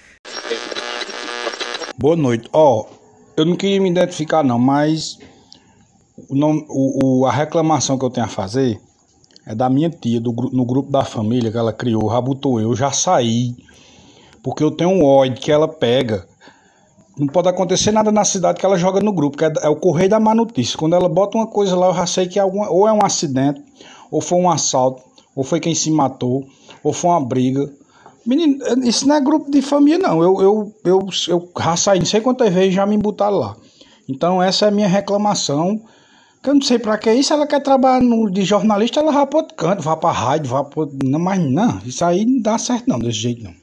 Boa 1.97 2.17
noite. 2.17 2.49
Ó, 2.53 2.87
eu 3.37 3.45
não 3.45 3.57
queria 3.57 3.81
me 3.81 3.91
identificar 3.91 4.43
não, 4.43 4.59
mas 4.59 5.19
o 6.29 6.35
nome- 6.35 6.65
o- 6.69 7.21
o- 7.21 7.27
a 7.27 7.33
reclamação 7.33 7.99
que 7.99 8.05
eu 8.05 8.11
tenho 8.11 8.27
a 8.27 8.29
fazer 8.31 8.81
é 9.47 9.55
da 9.55 9.69
minha 9.69 9.91
tia, 9.91 10.21
do, 10.21 10.33
no 10.53 10.65
grupo 10.65 10.91
da 10.91 11.05
família 11.05 11.51
que 11.51 11.59
ela 11.59 11.73
criou, 11.73 12.07
rabutou 12.07 12.61
eu, 12.61 12.75
já 12.75 12.91
saí, 12.93 13.55
porque 14.43 14.63
eu 14.63 14.71
tenho 14.71 14.91
um 14.91 15.05
ódio 15.05 15.41
que 15.41 15.51
ela 15.53 15.69
pega. 15.69 16.27
Não 17.19 17.27
pode 17.27 17.49
acontecer 17.49 17.93
nada 17.93 18.11
na 18.11 18.25
cidade 18.25 18.59
que 18.59 18.65
ela 18.65 18.79
joga 18.79 18.99
no 19.01 19.13
grupo, 19.13 19.37
que 19.37 19.45
é, 19.45 19.53
é 19.63 19.69
o 19.69 19.77
Correio 19.77 20.09
da 20.09 20.19
Má 20.19 20.35
Notícia. 20.35 20.79
Quando 20.79 20.95
ela 20.95 21.09
bota 21.11 21.37
uma 21.37 21.47
coisa 21.47 21.77
lá, 21.77 21.89
eu 21.89 21.95
já 21.95 22.07
sei 22.07 22.27
que 22.27 22.39
é 22.39 22.43
alguma, 22.43 22.71
ou 22.71 22.89
é 22.89 22.93
um 22.93 23.05
acidente, 23.05 23.63
ou 24.11 24.21
foi 24.23 24.39
um 24.39 24.51
assalto, 24.51 25.03
ou 25.37 25.45
foi 25.45 25.61
quem 25.61 25.75
se 25.75 25.91
matou, 25.91 26.47
ou 26.83 26.93
foi 26.93 27.11
uma 27.11 27.21
briga. 27.23 27.71
Menino, 28.25 28.59
isso 28.85 29.07
não 29.07 29.17
é 29.17 29.21
grupo 29.21 29.51
de 29.51 29.61
família, 29.63 29.99
não. 29.99 30.23
Eu, 30.23 30.41
eu, 30.41 30.75
eu, 30.85 31.09
eu 31.29 31.77
saí 31.77 31.99
não 31.99 32.07
sei 32.07 32.21
quantas 32.21 32.53
vezes 32.53 32.75
já 32.75 32.87
me 32.87 32.97
botaram 32.97 33.37
lá. 33.37 33.57
Então, 34.09 34.43
essa 34.43 34.67
é 34.67 34.69
a 34.69 34.73
minha 34.73 34.89
reclamação. 34.89 35.81
Que 36.43 36.51
eu 36.51 36.55
não 36.55 36.63
sei 36.63 36.79
pra 36.79 36.99
que 36.99 37.13
isso. 37.13 37.33
Ela 37.33 37.47
quer 37.47 37.61
trabalhar 37.61 38.01
no, 38.01 38.31
de 38.31 38.43
jornalista, 38.43 39.01
ela 39.01 39.13
vai 39.13 39.27
para 39.27 39.39
outro 39.39 39.55
canto, 39.55 39.83
vai 39.83 39.97
pra 39.97 40.11
rádio, 40.11 40.51
vai 40.51 40.65
pra. 40.65 40.87
Não, 41.05 41.19
mas 41.19 41.41
não, 41.41 41.79
isso 41.85 42.05
aí 42.05 42.25
não 42.25 42.41
dá 42.41 42.59
certo, 42.59 42.89
não, 42.89 42.99
desse 42.99 43.19
jeito 43.19 43.43
não. 43.45 43.62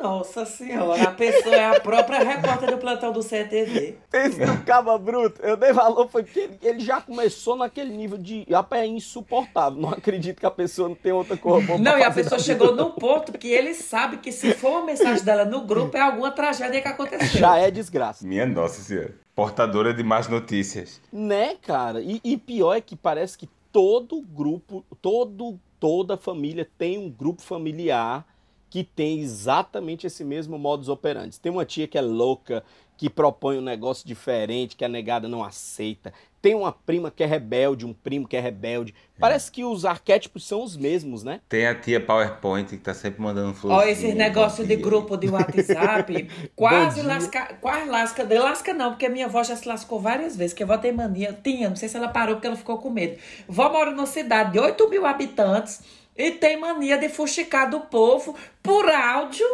Nossa 0.00 0.46
senhora, 0.46 1.02
a 1.02 1.10
pessoa 1.12 1.54
é 1.54 1.76
a 1.76 1.78
própria 1.78 2.20
repórter 2.20 2.70
do 2.70 2.78
plantão 2.78 3.12
do 3.12 3.22
CTV. 3.22 3.98
Esse 4.10 4.46
do 4.46 4.64
Caba 4.64 4.96
Bruto, 4.96 5.42
eu 5.42 5.58
dei 5.58 5.74
valor 5.74 6.08
foi 6.08 6.22
porque 6.22 6.40
ele, 6.40 6.58
ele 6.62 6.80
já 6.80 7.02
começou 7.02 7.54
naquele 7.54 7.94
nível 7.94 8.16
de 8.16 8.46
é 8.70 8.86
insuportável. 8.86 9.78
Não 9.78 9.90
acredito 9.90 10.40
que 10.40 10.46
a 10.46 10.50
pessoa 10.50 10.88
não 10.88 10.96
tem 10.96 11.12
outra 11.12 11.36
cor. 11.36 11.62
boa 11.62 11.78
Não, 11.78 11.92
pra 11.92 12.00
e 12.00 12.04
a 12.04 12.10
pessoa 12.10 12.38
chegou 12.38 12.74
num 12.74 12.92
ponto 12.92 13.32
que 13.32 13.48
ele 13.48 13.74
sabe 13.74 14.16
que 14.16 14.32
se 14.32 14.54
for 14.54 14.70
uma 14.70 14.86
mensagem 14.86 15.22
dela 15.22 15.44
no 15.44 15.60
grupo, 15.62 15.96
é 15.96 16.00
alguma 16.00 16.30
tragédia 16.30 16.80
que 16.80 16.88
aconteceu. 16.88 17.38
Já 17.40 17.58
é 17.58 17.70
desgraça. 17.70 18.26
Minha 18.26 18.46
nossa 18.46 18.80
senhora. 18.80 19.14
Portadora 19.34 19.92
de 19.92 20.02
más 20.02 20.28
notícias. 20.28 21.00
Né, 21.12 21.56
cara? 21.60 22.00
E, 22.00 22.20
e 22.24 22.38
pior 22.38 22.74
é 22.74 22.80
que 22.80 22.96
parece 22.96 23.36
que 23.36 23.48
todo 23.70 24.22
grupo, 24.22 24.84
todo, 25.02 25.58
toda 25.78 26.16
família 26.16 26.68
tem 26.78 26.98
um 26.98 27.10
grupo 27.10 27.42
familiar 27.42 28.24
que 28.70 28.84
tem 28.84 29.18
exatamente 29.18 30.06
esse 30.06 30.24
mesmo 30.24 30.56
modus 30.56 30.88
operandi. 30.88 31.40
Tem 31.40 31.50
uma 31.50 31.64
tia 31.64 31.88
que 31.88 31.98
é 31.98 32.00
louca, 32.00 32.62
que 32.96 33.10
propõe 33.10 33.58
um 33.58 33.62
negócio 33.62 34.06
diferente, 34.06 34.76
que 34.76 34.84
a 34.84 34.88
negada 34.88 35.26
não 35.26 35.42
aceita. 35.42 36.12
Tem 36.40 36.54
uma 36.54 36.70
prima 36.70 37.10
que 37.10 37.22
é 37.22 37.26
rebelde, 37.26 37.84
um 37.84 37.92
primo 37.92 38.28
que 38.28 38.36
é 38.36 38.40
rebelde. 38.40 38.94
Parece 39.18 39.50
que 39.50 39.64
os 39.64 39.84
arquétipos 39.84 40.46
são 40.46 40.62
os 40.62 40.76
mesmos, 40.76 41.24
né? 41.24 41.40
Tem 41.48 41.66
a 41.66 41.74
tia 41.74 42.00
PowerPoint 42.00 42.68
que 42.68 42.76
tá 42.76 42.94
sempre 42.94 43.20
mandando 43.20 43.54
flores. 43.54 43.86
Ó, 43.86 43.88
esses 43.88 44.14
negócios 44.14 44.68
de 44.68 44.76
grupo 44.76 45.16
de 45.16 45.28
WhatsApp, 45.28 46.28
quase 46.54 47.02
lasca, 47.02 47.54
quase 47.60 47.88
lasca, 47.90 48.24
de 48.24 48.38
lasca 48.38 48.72
não, 48.72 48.90
porque 48.90 49.08
minha 49.08 49.26
avó 49.26 49.42
já 49.42 49.56
se 49.56 49.66
lascou 49.66 49.98
várias 49.98 50.36
vezes, 50.36 50.54
que 50.54 50.62
a 50.62 50.66
avó 50.66 50.78
tem 50.78 50.92
mania, 50.92 51.38
tinha, 51.42 51.68
não 51.68 51.76
sei 51.76 51.88
se 51.88 51.96
ela 51.96 52.08
parou 52.08 52.36
porque 52.36 52.46
ela 52.46 52.56
ficou 52.56 52.78
com 52.78 52.90
medo. 52.90 53.18
Vó 53.48 53.70
mora 53.70 53.90
numa 53.90 54.06
cidade 54.06 54.52
de 54.52 54.58
8 54.58 54.88
mil 54.88 55.04
habitantes 55.04 55.82
e 56.20 56.32
tem 56.32 56.58
mania 56.58 56.98
de 56.98 57.08
fuxicar 57.08 57.68
do 57.70 57.80
povo 57.80 58.34
por 58.62 58.88
áudio 58.90 59.46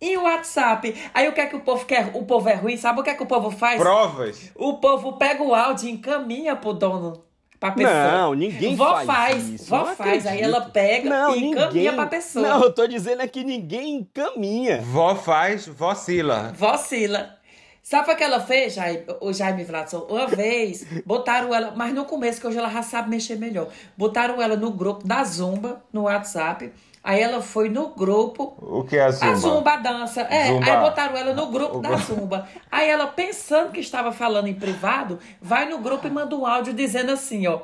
e 0.00 0.16
WhatsApp. 0.16 0.94
Aí 1.12 1.28
o 1.28 1.32
que 1.32 1.40
é 1.40 1.46
que 1.46 1.56
o 1.56 1.60
povo 1.60 1.84
quer? 1.84 2.10
O 2.14 2.24
povo 2.24 2.48
é 2.48 2.54
ruim, 2.54 2.76
sabe 2.76 3.00
o 3.00 3.02
que 3.02 3.10
é 3.10 3.14
que 3.14 3.22
o 3.22 3.26
povo 3.26 3.50
faz? 3.50 3.80
Provas. 3.80 4.50
O 4.54 4.74
povo 4.78 5.14
pega 5.14 5.42
o 5.42 5.54
áudio 5.54 5.88
e 5.88 5.92
encaminha 5.92 6.54
pro 6.56 6.72
dono 6.72 7.24
pra 7.58 7.72
pessoa. 7.72 8.12
Não, 8.12 8.34
ninguém 8.34 8.76
vó 8.76 8.94
faz 8.94 9.06
faz. 9.06 9.48
isso, 9.48 9.70
Vó 9.70 9.78
não 9.78 9.96
faz. 9.96 10.24
Aí 10.26 10.34
acredito. 10.38 10.44
ela 10.44 10.60
pega 10.70 11.10
Não, 11.10 11.34
e 11.36 11.40
ninguém. 11.40 11.50
encaminha 11.50 11.92
pra 11.92 12.06
pessoa. 12.06 12.48
Não, 12.48 12.62
eu 12.62 12.72
tô 12.72 12.86
dizendo 12.86 13.22
é 13.22 13.26
que 13.28 13.42
ninguém 13.42 13.96
encaminha. 13.96 14.80
Vó 14.82 15.14
faz, 15.16 15.66
vacila. 15.66 16.52
Vacila. 16.56 17.36
Sabe 17.82 18.12
o 18.12 18.16
que 18.16 18.22
ela 18.22 18.40
fez, 18.40 18.74
Jaime, 18.74 19.04
o 19.20 19.32
Jaime 19.32 19.64
Vladson? 19.64 20.06
Uma 20.10 20.26
vez, 20.26 20.84
botaram 21.06 21.54
ela, 21.54 21.72
mas 21.74 21.94
no 21.94 22.04
começo, 22.04 22.40
que 22.40 22.46
hoje 22.46 22.58
ela 22.58 22.68
já 22.68 22.82
sabe 22.82 23.08
mexer 23.08 23.36
melhor. 23.36 23.68
Botaram 23.96 24.42
ela 24.42 24.56
no 24.56 24.70
grupo 24.70 25.06
da 25.06 25.24
Zumba, 25.24 25.82
no 25.92 26.02
WhatsApp. 26.02 26.70
Aí 27.02 27.22
ela 27.22 27.40
foi 27.40 27.70
no 27.70 27.88
grupo. 27.88 28.54
O 28.60 28.84
que 28.84 28.96
é 28.96 29.04
a 29.04 29.10
Zumba? 29.10 29.32
A 29.32 29.34
Zumba, 29.36 29.72
a 29.72 29.76
dança. 29.76 30.20
É, 30.28 30.48
Zumba. 30.48 30.66
aí 30.66 30.80
botaram 30.80 31.16
ela 31.16 31.32
no 31.32 31.46
grupo 31.46 31.78
da 31.80 31.96
Zumba. 31.96 32.46
Aí 32.70 32.88
ela, 32.88 33.06
pensando 33.06 33.72
que 33.72 33.80
estava 33.80 34.12
falando 34.12 34.48
em 34.48 34.54
privado, 34.54 35.18
vai 35.40 35.66
no 35.66 35.78
grupo 35.78 36.06
e 36.06 36.10
manda 36.10 36.36
um 36.36 36.44
áudio 36.44 36.74
dizendo 36.74 37.10
assim, 37.12 37.46
ó. 37.46 37.60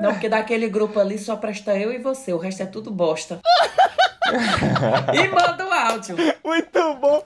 Não, 0.00 0.12
porque 0.12 0.28
daquele 0.28 0.68
grupo 0.68 0.98
ali 0.98 1.18
só 1.18 1.36
presta 1.36 1.76
eu 1.76 1.92
e 1.92 1.98
você, 1.98 2.32
o 2.32 2.38
resto 2.38 2.62
é 2.62 2.66
tudo 2.66 2.90
bosta. 2.90 3.40
e 5.12 5.28
manda 5.28 5.66
o 5.66 5.72
áudio. 5.72 6.16
Muito 6.42 6.94
bom. 6.94 7.22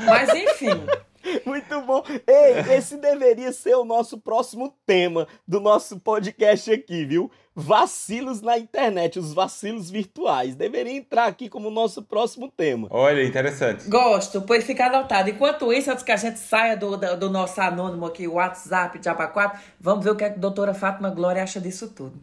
Mas 0.00 0.28
enfim. 0.34 0.86
Muito 1.44 1.80
bom. 1.82 2.02
Ei, 2.26 2.76
esse 2.76 2.96
deveria 2.96 3.52
ser 3.52 3.74
o 3.74 3.84
nosso 3.84 4.18
próximo 4.18 4.74
tema 4.86 5.26
do 5.46 5.60
nosso 5.60 5.98
podcast 6.00 6.72
aqui, 6.72 7.04
viu? 7.04 7.30
Vacilos 7.54 8.40
na 8.40 8.58
internet, 8.58 9.18
os 9.18 9.32
vacilos 9.34 9.90
virtuais. 9.90 10.54
Deveria 10.54 10.96
entrar 10.96 11.26
aqui 11.26 11.48
como 11.48 11.70
nosso 11.70 12.02
próximo 12.02 12.50
tema. 12.50 12.88
Olha, 12.90 13.24
interessante. 13.24 13.88
Gosto, 13.88 14.42
pois 14.42 14.64
fica 14.64 14.86
anotado. 14.86 15.30
Enquanto 15.30 15.72
isso, 15.72 15.90
antes 15.90 16.04
que 16.04 16.12
a 16.12 16.16
gente 16.16 16.38
saia 16.38 16.76
do, 16.76 16.96
do, 16.96 17.16
do 17.16 17.30
nosso 17.30 17.60
anônimo 17.60 18.06
aqui, 18.06 18.26
o 18.26 18.34
WhatsApp 18.34 18.98
de 18.98 19.08
Aba 19.08 19.26
4, 19.26 19.60
vamos 19.80 20.04
ver 20.04 20.10
o 20.10 20.16
que, 20.16 20.24
é 20.24 20.30
que 20.30 20.36
a 20.36 20.40
doutora 20.40 20.74
Fátima 20.74 21.10
Glória 21.10 21.42
acha 21.42 21.60
disso 21.60 21.88
tudo. 21.88 22.20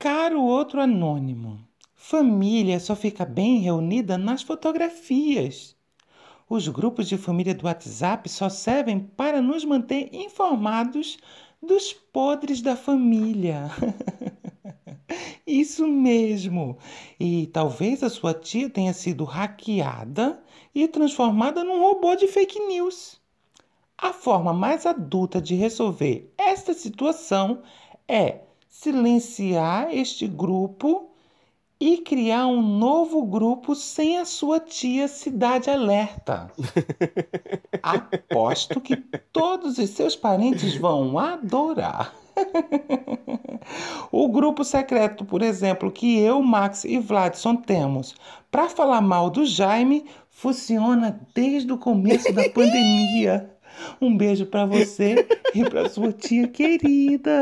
Caro 0.00 0.42
outro 0.42 0.80
anônimo, 0.80 1.58
família 1.94 2.80
só 2.80 2.96
fica 2.96 3.24
bem 3.24 3.58
reunida 3.60 4.16
nas 4.16 4.42
fotografias. 4.42 5.77
Os 6.50 6.66
grupos 6.66 7.06
de 7.06 7.18
família 7.18 7.54
do 7.54 7.66
WhatsApp 7.66 8.26
só 8.28 8.48
servem 8.48 8.98
para 8.98 9.42
nos 9.42 9.66
manter 9.66 10.08
informados 10.14 11.18
dos 11.62 11.92
podres 11.92 12.62
da 12.62 12.74
família. 12.74 13.70
Isso 15.46 15.86
mesmo. 15.86 16.78
E 17.20 17.48
talvez 17.48 18.02
a 18.02 18.08
sua 18.08 18.32
tia 18.32 18.70
tenha 18.70 18.94
sido 18.94 19.24
hackeada 19.24 20.42
e 20.74 20.88
transformada 20.88 21.62
num 21.62 21.82
robô 21.82 22.14
de 22.14 22.26
fake 22.26 22.58
news. 22.60 23.20
A 23.98 24.14
forma 24.14 24.54
mais 24.54 24.86
adulta 24.86 25.42
de 25.42 25.54
resolver 25.54 26.32
esta 26.38 26.72
situação 26.72 27.62
é 28.06 28.40
silenciar 28.68 29.94
este 29.94 30.26
grupo 30.26 31.07
e 31.80 31.98
criar 31.98 32.46
um 32.46 32.60
novo 32.60 33.24
grupo 33.24 33.74
sem 33.74 34.18
a 34.18 34.24
sua 34.24 34.58
tia 34.58 35.06
Cidade 35.06 35.70
Alerta. 35.70 36.50
Aposto 37.82 38.80
que 38.80 38.96
todos 39.32 39.78
os 39.78 39.90
seus 39.90 40.16
parentes 40.16 40.74
vão 40.76 41.18
adorar. 41.18 42.14
O 44.10 44.28
grupo 44.28 44.64
secreto, 44.64 45.24
por 45.24 45.42
exemplo, 45.42 45.90
que 45.90 46.18
eu, 46.18 46.40
Max 46.42 46.84
e 46.84 46.98
Vladson 46.98 47.56
temos 47.56 48.14
para 48.50 48.68
falar 48.68 49.02
mal 49.02 49.28
do 49.28 49.44
Jaime 49.44 50.06
funciona 50.30 51.20
desde 51.34 51.70
o 51.72 51.78
começo 51.78 52.32
da 52.32 52.48
pandemia. 52.48 53.50
Um 54.00 54.16
beijo 54.16 54.44
para 54.46 54.66
você 54.66 55.24
e 55.54 55.62
para 55.62 55.88
sua 55.88 56.12
tia 56.12 56.48
querida. 56.48 57.32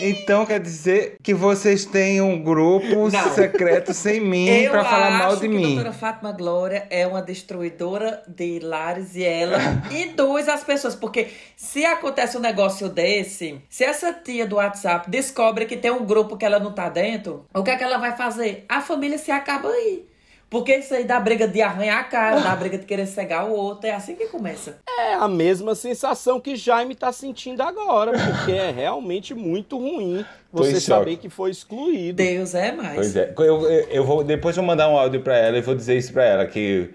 Então 0.00 0.46
quer 0.46 0.60
dizer 0.60 1.16
que 1.22 1.34
vocês 1.34 1.84
têm 1.84 2.20
um 2.20 2.42
grupo 2.42 3.08
Não. 3.10 3.34
secreto 3.34 3.92
sem 3.92 4.20
mim 4.20 4.68
pra 4.70 4.84
falar 4.84 5.10
mal 5.10 5.32
acho 5.32 5.40
de 5.42 5.48
que 5.48 5.54
mim. 5.54 5.64
a 5.64 5.66
doutora 5.68 5.92
Fátima 5.92 6.32
Glória 6.32 6.86
é 6.90 7.06
uma 7.06 7.20
destruidora 7.22 8.22
de 8.26 8.58
lares 8.60 9.14
e 9.16 9.24
ela 9.24 9.58
induz 9.90 10.48
as 10.48 10.64
pessoas. 10.64 10.94
Porque 10.94 11.28
se 11.56 11.84
acontece 11.84 12.36
um 12.36 12.40
negócio 12.40 12.88
desse, 12.88 13.60
se 13.68 13.84
essa 13.84 14.12
tia 14.12 14.46
do 14.46 14.56
WhatsApp 14.56 15.10
descobre 15.10 15.66
que 15.66 15.76
tem 15.76 15.90
um 15.90 16.04
grupo 16.04 16.36
que 16.36 16.44
ela 16.44 16.58
não 16.58 16.72
tá 16.72 16.88
dentro, 16.88 17.44
o 17.54 17.62
que 17.62 17.70
é 17.70 17.76
que 17.76 17.84
ela 17.84 17.98
vai 17.98 18.16
fazer? 18.16 18.64
A 18.68 18.80
família 18.80 19.18
se 19.18 19.30
acaba 19.30 19.68
aí. 19.68 20.04
Porque 20.50 20.76
isso 20.76 20.92
aí 20.92 21.04
dá 21.04 21.20
briga 21.20 21.46
de 21.46 21.62
arranhar 21.62 22.00
a 22.00 22.04
cara, 22.04 22.40
dá 22.40 22.56
briga 22.56 22.76
de 22.76 22.84
querer 22.84 23.06
cegar 23.06 23.48
o 23.48 23.52
outro. 23.52 23.86
É 23.86 23.94
assim 23.94 24.16
que 24.16 24.26
começa. 24.26 24.78
É 24.98 25.14
a 25.14 25.28
mesma 25.28 25.76
sensação 25.76 26.40
que 26.40 26.56
Jaime 26.56 26.96
tá 26.96 27.12
sentindo 27.12 27.62
agora, 27.62 28.10
porque 28.10 28.50
é 28.50 28.72
realmente 28.72 29.32
muito 29.32 29.78
ruim 29.78 30.24
você 30.52 30.80
saber 30.80 31.18
que 31.18 31.28
foi 31.28 31.52
excluído. 31.52 32.16
Deus 32.16 32.56
é 32.56 32.72
mais. 32.72 32.96
Pois 32.96 33.14
é. 33.16 33.32
Eu, 33.38 33.44
eu, 33.44 33.88
eu 33.88 34.04
vou, 34.04 34.24
depois 34.24 34.56
eu 34.56 34.62
vou 34.64 34.66
mandar 34.68 34.88
um 34.88 34.98
áudio 34.98 35.20
pra 35.22 35.38
ela 35.38 35.56
e 35.56 35.60
vou 35.60 35.76
dizer 35.76 35.96
isso 35.96 36.12
pra 36.12 36.24
ela, 36.24 36.44
que 36.44 36.90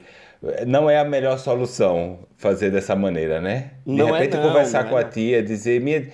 não 0.68 0.90
é 0.90 1.00
a 1.00 1.06
melhor 1.06 1.40
solução 1.40 2.20
fazer 2.36 2.70
dessa 2.70 2.96
maneira, 2.96 3.40
né? 3.40 3.72
De 3.86 3.94
Não 3.96 4.10
é 4.10 4.20
repente 4.20 4.36
não, 4.36 4.44
conversar 4.50 4.84
não 4.84 4.90
é 4.90 4.92
com 4.92 4.98
a 4.98 5.04
tia, 5.04 5.42
dizer 5.42 5.80
minha. 5.82 6.08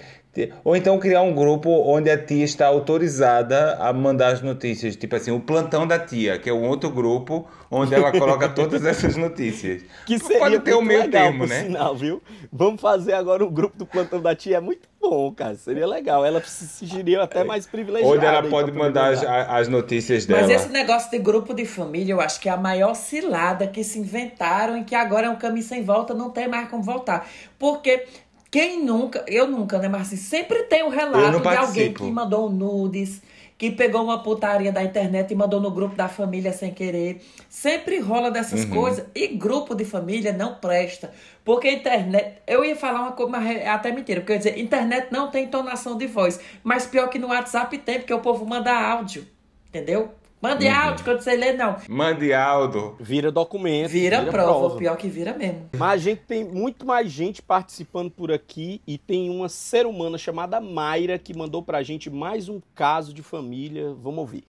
Ou 0.64 0.76
então 0.76 0.98
criar 0.98 1.22
um 1.22 1.34
grupo 1.34 1.70
onde 1.70 2.10
a 2.10 2.18
tia 2.18 2.46
está 2.46 2.68
autorizada 2.68 3.76
a 3.76 3.92
mandar 3.92 4.30
as 4.30 4.42
notícias. 4.42 4.96
Tipo 4.96 5.18
assim, 5.18 5.32
o 5.32 5.42
plantão 5.42 5.86
da 5.86 6.00
tia, 6.00 6.40
que 6.40 6.50
é 6.50 6.54
um 6.54 6.68
outro 6.68 6.90
grupo 6.90 7.46
onde 7.70 7.94
ela 7.94 8.12
coloca 8.12 8.48
todas 8.50 8.86
essas 8.86 9.18
notícias. 9.18 9.84
Que 10.06 10.18
seria 10.18 10.40
Pode 10.40 10.60
ter 10.60 10.74
o 10.74 10.82
meio 10.82 11.02
legal, 11.02 11.24
termo, 11.24 11.46
né? 11.46 11.64
sinal, 11.64 11.96
viu? 11.96 12.22
Vamos 12.52 12.80
fazer 12.80 13.14
agora 13.14 13.44
um 13.44 13.52
grupo 13.52 13.78
do 13.78 13.86
plantão 13.86 14.22
da 14.22 14.34
tia, 14.34 14.58
é 14.58 14.60
muito 14.62 14.88
bom, 15.02 15.34
cara. 15.34 15.56
Seria 15.56 15.86
legal. 15.86 16.26
Ela 16.26 16.42
se 16.42 16.66
sentiria 16.66 17.24
até 17.24 17.44
mais 17.44 17.66
privilegiada. 17.68 18.16
Onde 18.16 18.26
ela 18.26 18.44
pode 18.44 18.72
mandar 18.72 19.14
as, 19.14 19.24
as 19.24 19.68
notícias 19.68 20.26
dela. 20.26 20.42
Mas 20.42 20.50
esse 20.50 20.70
negócio 20.70 21.12
de 21.12 21.20
grupo 21.20 21.54
de 21.54 21.66
família, 21.66 22.14
eu 22.14 22.22
acho 22.22 22.40
que 22.40 22.48
é 22.48 22.52
a 22.54 22.58
maior 22.58 22.94
cilada 22.94 23.68
que 23.68 23.84
se 23.84 24.00
inventaram 24.00 24.78
e 24.78 24.86
que 24.86 24.96
agora 24.96 25.28
é 25.28 25.30
um 25.30 25.36
caminho 25.36 25.66
sem 25.66 25.84
volta, 25.84 26.14
não 26.14 26.30
tem 26.30 26.48
mais 26.48 26.70
como 26.70 26.82
voltar. 26.84 27.28
Porque 27.60 28.06
quem 28.52 28.84
nunca, 28.84 29.24
eu 29.28 29.48
nunca, 29.48 29.80
né, 29.80 29.88
mas 29.88 30.02
assim, 30.04 30.18
sempre 30.18 30.64
tem 30.64 30.84
um 30.84 30.90
relato 30.90 31.40
de 31.40 31.48
alguém 31.56 31.94
que 31.94 32.12
mandou 32.12 32.50
nudes, 32.50 33.22
que 33.58 33.72
pegou 33.72 34.04
uma 34.04 34.22
putaria 34.22 34.72
da 34.72 34.84
internet 34.84 35.32
e 35.32 35.36
mandou 35.36 35.62
no 35.62 35.72
grupo 35.72 35.96
da 35.96 36.10
família 36.10 36.52
sem 36.52 36.74
querer. 36.74 37.22
Sempre 37.48 38.00
rola 38.00 38.30
dessas 38.30 38.64
Uhum. 38.66 38.72
coisas. 38.72 39.06
E 39.16 39.28
grupo 39.28 39.74
de 39.76 39.86
família 39.86 40.34
não 40.34 40.56
presta. 40.56 41.14
Porque 41.46 41.68
a 41.68 41.74
internet. 41.74 42.40
Eu 42.48 42.66
ia 42.66 42.76
falar 42.76 43.02
uma 43.02 43.12
coisa, 43.12 43.32
mas 43.32 43.46
é 43.56 43.70
até 43.70 43.92
mentira. 43.92 44.20
Porque 44.20 44.32
eu 44.32 44.36
ia 44.36 44.40
dizer, 44.40 44.58
internet 44.60 45.08
não 45.12 45.30
tem 45.30 45.46
entonação 45.46 45.96
de 45.96 46.08
voz. 46.08 46.40
Mas 46.64 46.88
pior 46.88 47.08
que 47.08 47.20
no 47.20 47.28
WhatsApp 47.28 47.78
tem, 47.78 48.00
porque 48.00 48.14
o 48.14 48.20
povo 48.20 48.46
manda 48.48 48.74
áudio. 48.74 49.28
Entendeu? 49.70 50.12
Mande 50.42 50.66
Uhum. 50.66 50.74
áudio 50.74 51.06
quando 51.06 51.22
você 51.22 51.36
lê, 51.36 51.54
não. 51.54 51.76
Mande 51.88 52.34
Aldo. 52.34 52.96
Vira 53.00 53.32
documento. 53.32 53.90
Vira, 53.92 54.24
prova. 54.26 54.76
Pior 54.76 54.98
que 54.98 55.08
vira 55.08 55.38
mesmo. 55.38 55.70
Mas 55.78 55.92
a 55.94 55.98
gente 55.98 56.22
tem 56.28 56.44
muito 56.44 56.84
mais 56.84 57.12
gente 57.12 57.44
participando 57.44 58.10
por 58.10 58.32
aqui 58.32 58.82
e 58.88 58.98
tem 58.98 59.30
uma 59.30 59.48
ser 59.48 59.86
humana 59.86 60.18
chamada 60.18 60.60
Mayra 60.60 61.20
que 61.20 61.38
mandou 61.38 61.62
pra 61.62 61.84
gente 61.84 62.10
mais 62.10 62.50
um 62.50 62.60
caso 62.74 63.14
de 63.14 63.22
família. 63.22 63.94
Vamos 63.94 64.18
ouvir. 64.20 64.44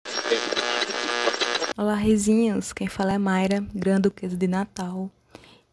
Olá, 1.77 1.95
Rezinhos. 1.95 2.73
Quem 2.73 2.87
fala 2.89 3.13
é 3.13 3.19
Mayra, 3.19 3.63
Grande 3.75 4.03
Duquesa 4.03 4.37
de 4.37 4.47
Natal. 4.49 5.11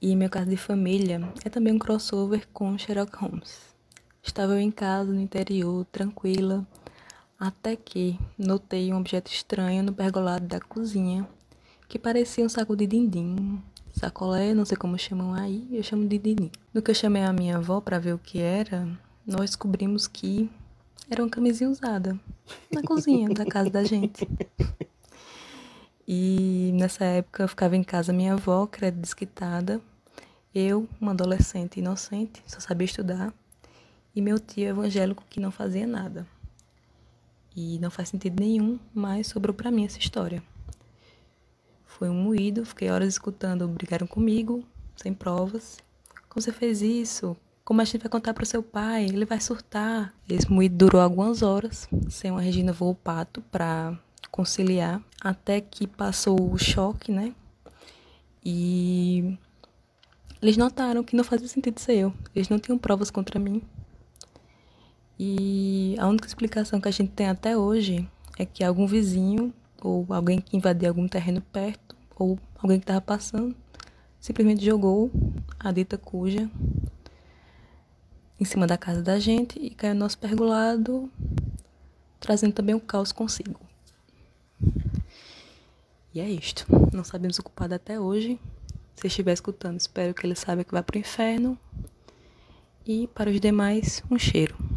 E 0.02 0.16
meu 0.18 0.30
caso 0.30 0.50
de 0.50 0.58
família 0.58 1.22
é 1.46 1.50
também 1.50 1.74
um 1.74 1.80
crossover 1.80 2.46
com 2.52 2.78
Sherlock 2.78 3.16
Holmes. 3.16 3.58
Estava 4.22 4.52
eu 4.54 4.60
em 4.60 4.72
casa, 4.72 5.12
no 5.14 5.22
interior, 5.22 5.86
tranquila, 5.92 6.66
até 7.40 7.76
que 7.76 8.20
notei 8.38 8.92
um 8.92 8.98
objeto 8.98 9.32
estranho 9.32 9.82
no 9.82 9.94
pergolado 9.94 10.46
da 10.46 10.60
cozinha, 10.60 11.28
que 11.88 11.98
parecia 11.98 12.44
um 12.44 12.50
saco 12.50 12.76
de 12.76 12.86
dindim. 12.86 13.62
Sacolé, 13.94 14.54
não 14.54 14.66
sei 14.66 14.78
como 14.78 14.98
chamam 15.00 15.34
aí, 15.34 15.68
eu 15.72 15.82
chamo 15.82 16.08
de 16.08 16.18
dindim. 16.18 16.52
No 16.74 16.82
que 16.82 16.92
eu 16.92 16.96
chamei 16.96 17.24
a 17.24 17.34
minha 17.34 17.58
avó 17.58 17.80
para 17.80 17.98
ver 17.98 18.14
o 18.14 18.20
que 18.20 18.40
era, 18.40 18.88
nós 19.26 19.52
descobrimos 19.52 20.08
que 20.08 20.50
era 21.10 21.24
uma 21.24 21.30
camisinha 21.30 21.70
usada 21.70 22.20
na 22.72 22.84
cozinha 22.84 23.30
da 23.30 23.46
casa 23.46 23.70
da 23.70 23.84
gente. 23.84 24.28
E 26.12 26.72
nessa 26.74 27.06
época 27.06 27.44
eu 27.44 27.48
ficava 27.48 27.78
em 27.78 27.84
casa 27.84 28.12
minha 28.12 28.34
avó, 28.34 28.68
era 28.82 28.92
desquitada, 28.92 29.80
eu, 30.54 30.90
uma 31.00 31.12
adolescente 31.12 31.80
inocente, 31.80 32.42
só 32.48 32.60
sabia 32.60 32.86
estudar, 32.86 33.32
e 34.16 34.22
meu 34.22 34.40
tio 34.40 34.70
evangélico 34.70 35.24
que 35.30 35.40
não 35.40 35.52
fazia 35.52 35.86
nada. 35.86 36.26
E 37.56 37.80
não 37.80 37.90
faz 37.90 38.10
sentido 38.10 38.40
nenhum, 38.40 38.80
mas 38.94 39.28
sobrou 39.28 39.54
pra 39.54 39.72
mim 39.72 39.86
essa 39.86 40.00
história. 40.00 40.42
Foi 41.86 42.10
um 42.10 42.14
moído, 42.14 42.66
fiquei 42.66 42.90
horas 42.90 43.10
escutando, 43.10 43.68
brigaram 43.68 44.08
comigo, 44.08 44.64
sem 44.96 45.14
provas. 45.14 45.78
Como 46.30 46.42
você 46.42 46.52
fez 46.52 46.82
isso? 46.82 47.36
Como 47.66 47.82
a 47.82 47.84
gente 47.84 48.02
vai 48.02 48.10
contar 48.10 48.34
pro 48.34 48.46
seu 48.46 48.64
pai? 48.64 49.06
Ele 49.06 49.26
vai 49.26 49.40
surtar. 49.40 50.14
Esse 50.28 50.50
moído 50.52 50.76
durou 50.76 51.02
algumas 51.02 51.42
horas, 51.42 51.90
sem 52.10 52.32
uma 52.32 52.42
Regina 52.42 52.72
Volpato 52.72 53.42
pra 53.52 53.98
conciliar, 54.32 55.02
até 55.20 55.60
que 55.60 55.86
passou 55.86 56.52
o 56.52 56.58
choque, 56.58 57.12
né? 57.12 57.34
E 58.44 59.38
eles 60.42 60.56
notaram 60.56 61.04
que 61.04 61.16
não 61.16 61.24
fazia 61.24 61.48
sentido 61.48 61.80
ser 61.80 61.96
eu. 61.96 62.14
Eles 62.34 62.48
não 62.48 62.58
tinham 62.58 62.78
provas 62.78 63.12
contra 63.12 63.40
mim. 63.40 63.62
E 65.20 65.98
a 66.00 66.08
única 66.08 66.28
explicação 66.28 66.80
que 66.80 66.88
a 66.88 66.92
gente 66.92 67.12
tem 67.12 67.28
até 67.28 67.58
hoje 67.58 68.08
é 68.38 68.46
que 68.46 68.64
algum 68.64 68.88
vizinho 68.88 69.54
ou 69.82 70.06
alguém 70.10 70.40
que 70.40 70.56
invadiu 70.56 70.88
algum 70.88 71.10
terreno 71.10 71.42
perto 71.42 71.94
ou 72.16 72.40
alguém 72.58 72.80
que 72.80 72.84
estava 72.84 73.02
passando 73.02 73.54
simplesmente 74.18 74.64
jogou 74.64 75.12
a 75.60 75.72
dita 75.74 75.98
cuja 75.98 76.50
em 78.40 78.46
cima 78.46 78.66
da 78.66 78.78
casa 78.78 79.02
da 79.02 79.20
gente 79.20 79.60
e 79.60 79.72
caiu 79.72 79.94
no 79.94 80.00
nosso 80.00 80.18
pergolado, 80.18 81.12
trazendo 82.22 82.54
também 82.54 82.74
o 82.74 82.80
caos 82.80 83.12
consigo. 83.12 83.60
E 86.14 86.22
é 86.22 86.30
isto. 86.30 86.66
Não 86.94 87.04
sabemos 87.04 87.38
o 87.38 87.44
culpado 87.44 87.76
até 87.76 88.00
hoje. 88.00 88.40
Se 88.96 89.08
estiver 89.08 89.34
escutando, 89.34 89.78
espero 89.78 90.14
que 90.14 90.26
ele 90.26 90.36
saiba 90.36 90.64
que 90.64 90.72
vai 90.72 90.82
para 90.82 90.96
o 90.96 91.00
inferno. 91.00 91.58
E 92.86 93.08
para 93.08 93.30
os 93.30 93.42
demais, 93.42 94.02
um 94.10 94.18
cheiro. 94.18 94.69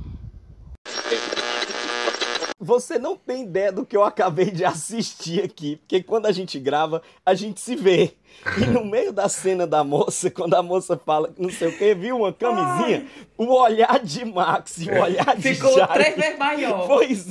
Você 2.64 2.96
não 2.96 3.16
tem 3.16 3.42
ideia 3.42 3.72
do 3.72 3.84
que 3.84 3.96
eu 3.96 4.04
acabei 4.04 4.52
de 4.52 4.64
assistir 4.64 5.42
aqui, 5.42 5.76
porque 5.78 6.00
quando 6.00 6.26
a 6.26 6.32
gente 6.32 6.60
grava, 6.60 7.02
a 7.26 7.34
gente 7.34 7.60
se 7.60 7.74
vê. 7.74 8.14
E 8.56 8.66
no 8.66 8.84
meio 8.84 9.12
da 9.12 9.28
cena 9.28 9.66
da 9.66 9.82
moça, 9.82 10.30
quando 10.30 10.54
a 10.54 10.62
moça 10.62 10.96
fala 10.96 11.34
não 11.36 11.50
sei 11.50 11.68
o 11.68 11.76
que, 11.76 11.92
viu 11.92 12.18
uma 12.18 12.32
camisinha, 12.32 13.04
Ai. 13.04 13.26
o 13.36 13.52
olhar 13.52 13.98
de 13.98 14.24
Max 14.24 14.78
e 14.78 14.88
o 14.88 15.02
olhar 15.02 15.36
de 15.36 15.54
Ficou 15.54 15.86
três 15.88 16.14
vezes 16.14 16.38
maior. 16.38 16.86
Foi, 16.86 17.06
Pois 17.08 17.26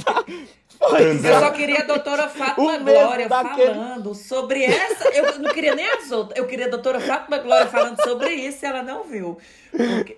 eu 0.81 1.39
só 1.39 1.51
queria 1.51 1.79
a 1.79 1.83
doutora 1.83 2.27
Fátima 2.27 2.77
Glória 2.79 3.29
daquele... 3.29 3.73
falando 3.73 4.15
sobre 4.15 4.63
essa. 4.63 5.09
Eu 5.09 5.39
não 5.39 5.53
queria 5.53 5.75
nem 5.75 5.85
as 5.85 6.11
outras. 6.11 6.37
Eu 6.37 6.47
queria 6.47 6.65
a 6.65 6.69
doutora 6.69 6.99
Fátima 6.99 7.37
Glória 7.37 7.67
falando 7.67 8.01
sobre 8.01 8.33
isso 8.33 8.65
e 8.65 8.67
ela 8.67 8.81
não 8.81 9.03
viu. 9.03 9.37
Porque... 9.71 10.17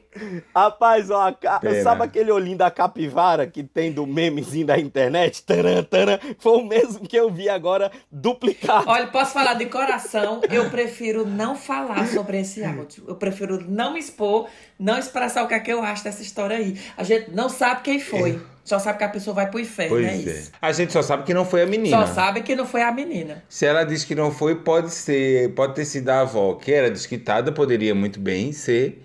Rapaz, 0.56 1.10
ó, 1.10 1.32
ca... 1.32 1.60
sabe 1.84 2.04
aquele 2.04 2.32
olhinho 2.32 2.58
da 2.58 2.71
capivara 2.71 3.45
que 3.45 3.63
tem 3.63 3.91
do 3.91 4.08
memezinho 4.08 4.65
da 4.65 4.80
internet? 4.80 5.43
Taran, 5.43 5.84
taran, 5.84 6.19
foi 6.39 6.58
o 6.58 6.65
mesmo 6.65 7.08
que 7.08 7.15
eu 7.15 7.30
vi 7.30 7.49
agora 7.49 7.91
duplicado. 8.12 8.89
Olha, 8.89 9.08
posso 9.08 9.34
falar 9.34 9.56
de 9.56 9.65
coração, 9.65 10.41
eu 10.49 10.69
prefiro 10.69 11.26
não 11.26 11.56
falar 11.56 12.08
sobre 12.08 12.39
esse 12.39 12.63
áudio. 12.63 13.04
Eu 13.08 13.15
prefiro 13.15 13.63
não 13.67 13.93
me 13.93 13.99
expor, 13.99 14.47
não 14.80 14.97
expressar 14.97 15.43
o 15.43 15.47
que 15.47 15.56
é 15.56 15.60
que 15.60 15.71
eu 15.71 15.84
acho 15.84 16.04
dessa 16.04 16.21
história 16.21 16.58
aí. 16.58 16.80
A 16.95 17.04
gente 17.04 17.32
não 17.32 17.49
sabe 17.49 17.82
quem 17.82 17.99
foi. 17.99 18.41
Só 18.63 18.80
sabe 18.80 18.97
que 18.97 19.04
a 19.04 19.10
pessoa 19.10 19.34
vai 19.34 19.49
pro 19.49 19.60
inferno, 19.60 19.95
pois 19.95 20.06
é, 20.06 20.12
é 20.12 20.15
isso. 20.15 20.52
A 20.62 20.71
gente 20.71 20.93
só 20.93 21.02
sabe 21.02 21.23
que 21.23 21.34
não 21.34 21.43
foi 21.43 21.63
a 21.63 21.65
menina. 21.65 22.08
Só 22.08 22.13
sabe 22.13 22.41
que 22.41 22.56
não 22.56 22.65
foi 22.65 22.82
a 22.82 22.91
menina. 22.91 23.43
Se 23.49 23.65
ela 23.65 23.84
diz 23.84 24.06
que 24.06 24.15
não 24.15 24.32
foi, 24.32 24.56
pode 24.56 24.89
ser, 24.91 25.54
pode 25.54 25.76
ter 25.76 25.86
sido 25.86 26.10
a 26.10 26.21
avó 26.21 26.54
que 26.56 26.71
era 26.71 26.89
desquitada, 26.89 27.52
poderia 27.52 27.93
muito 27.93 28.19
bem 28.19 28.54
ser. 28.54 29.04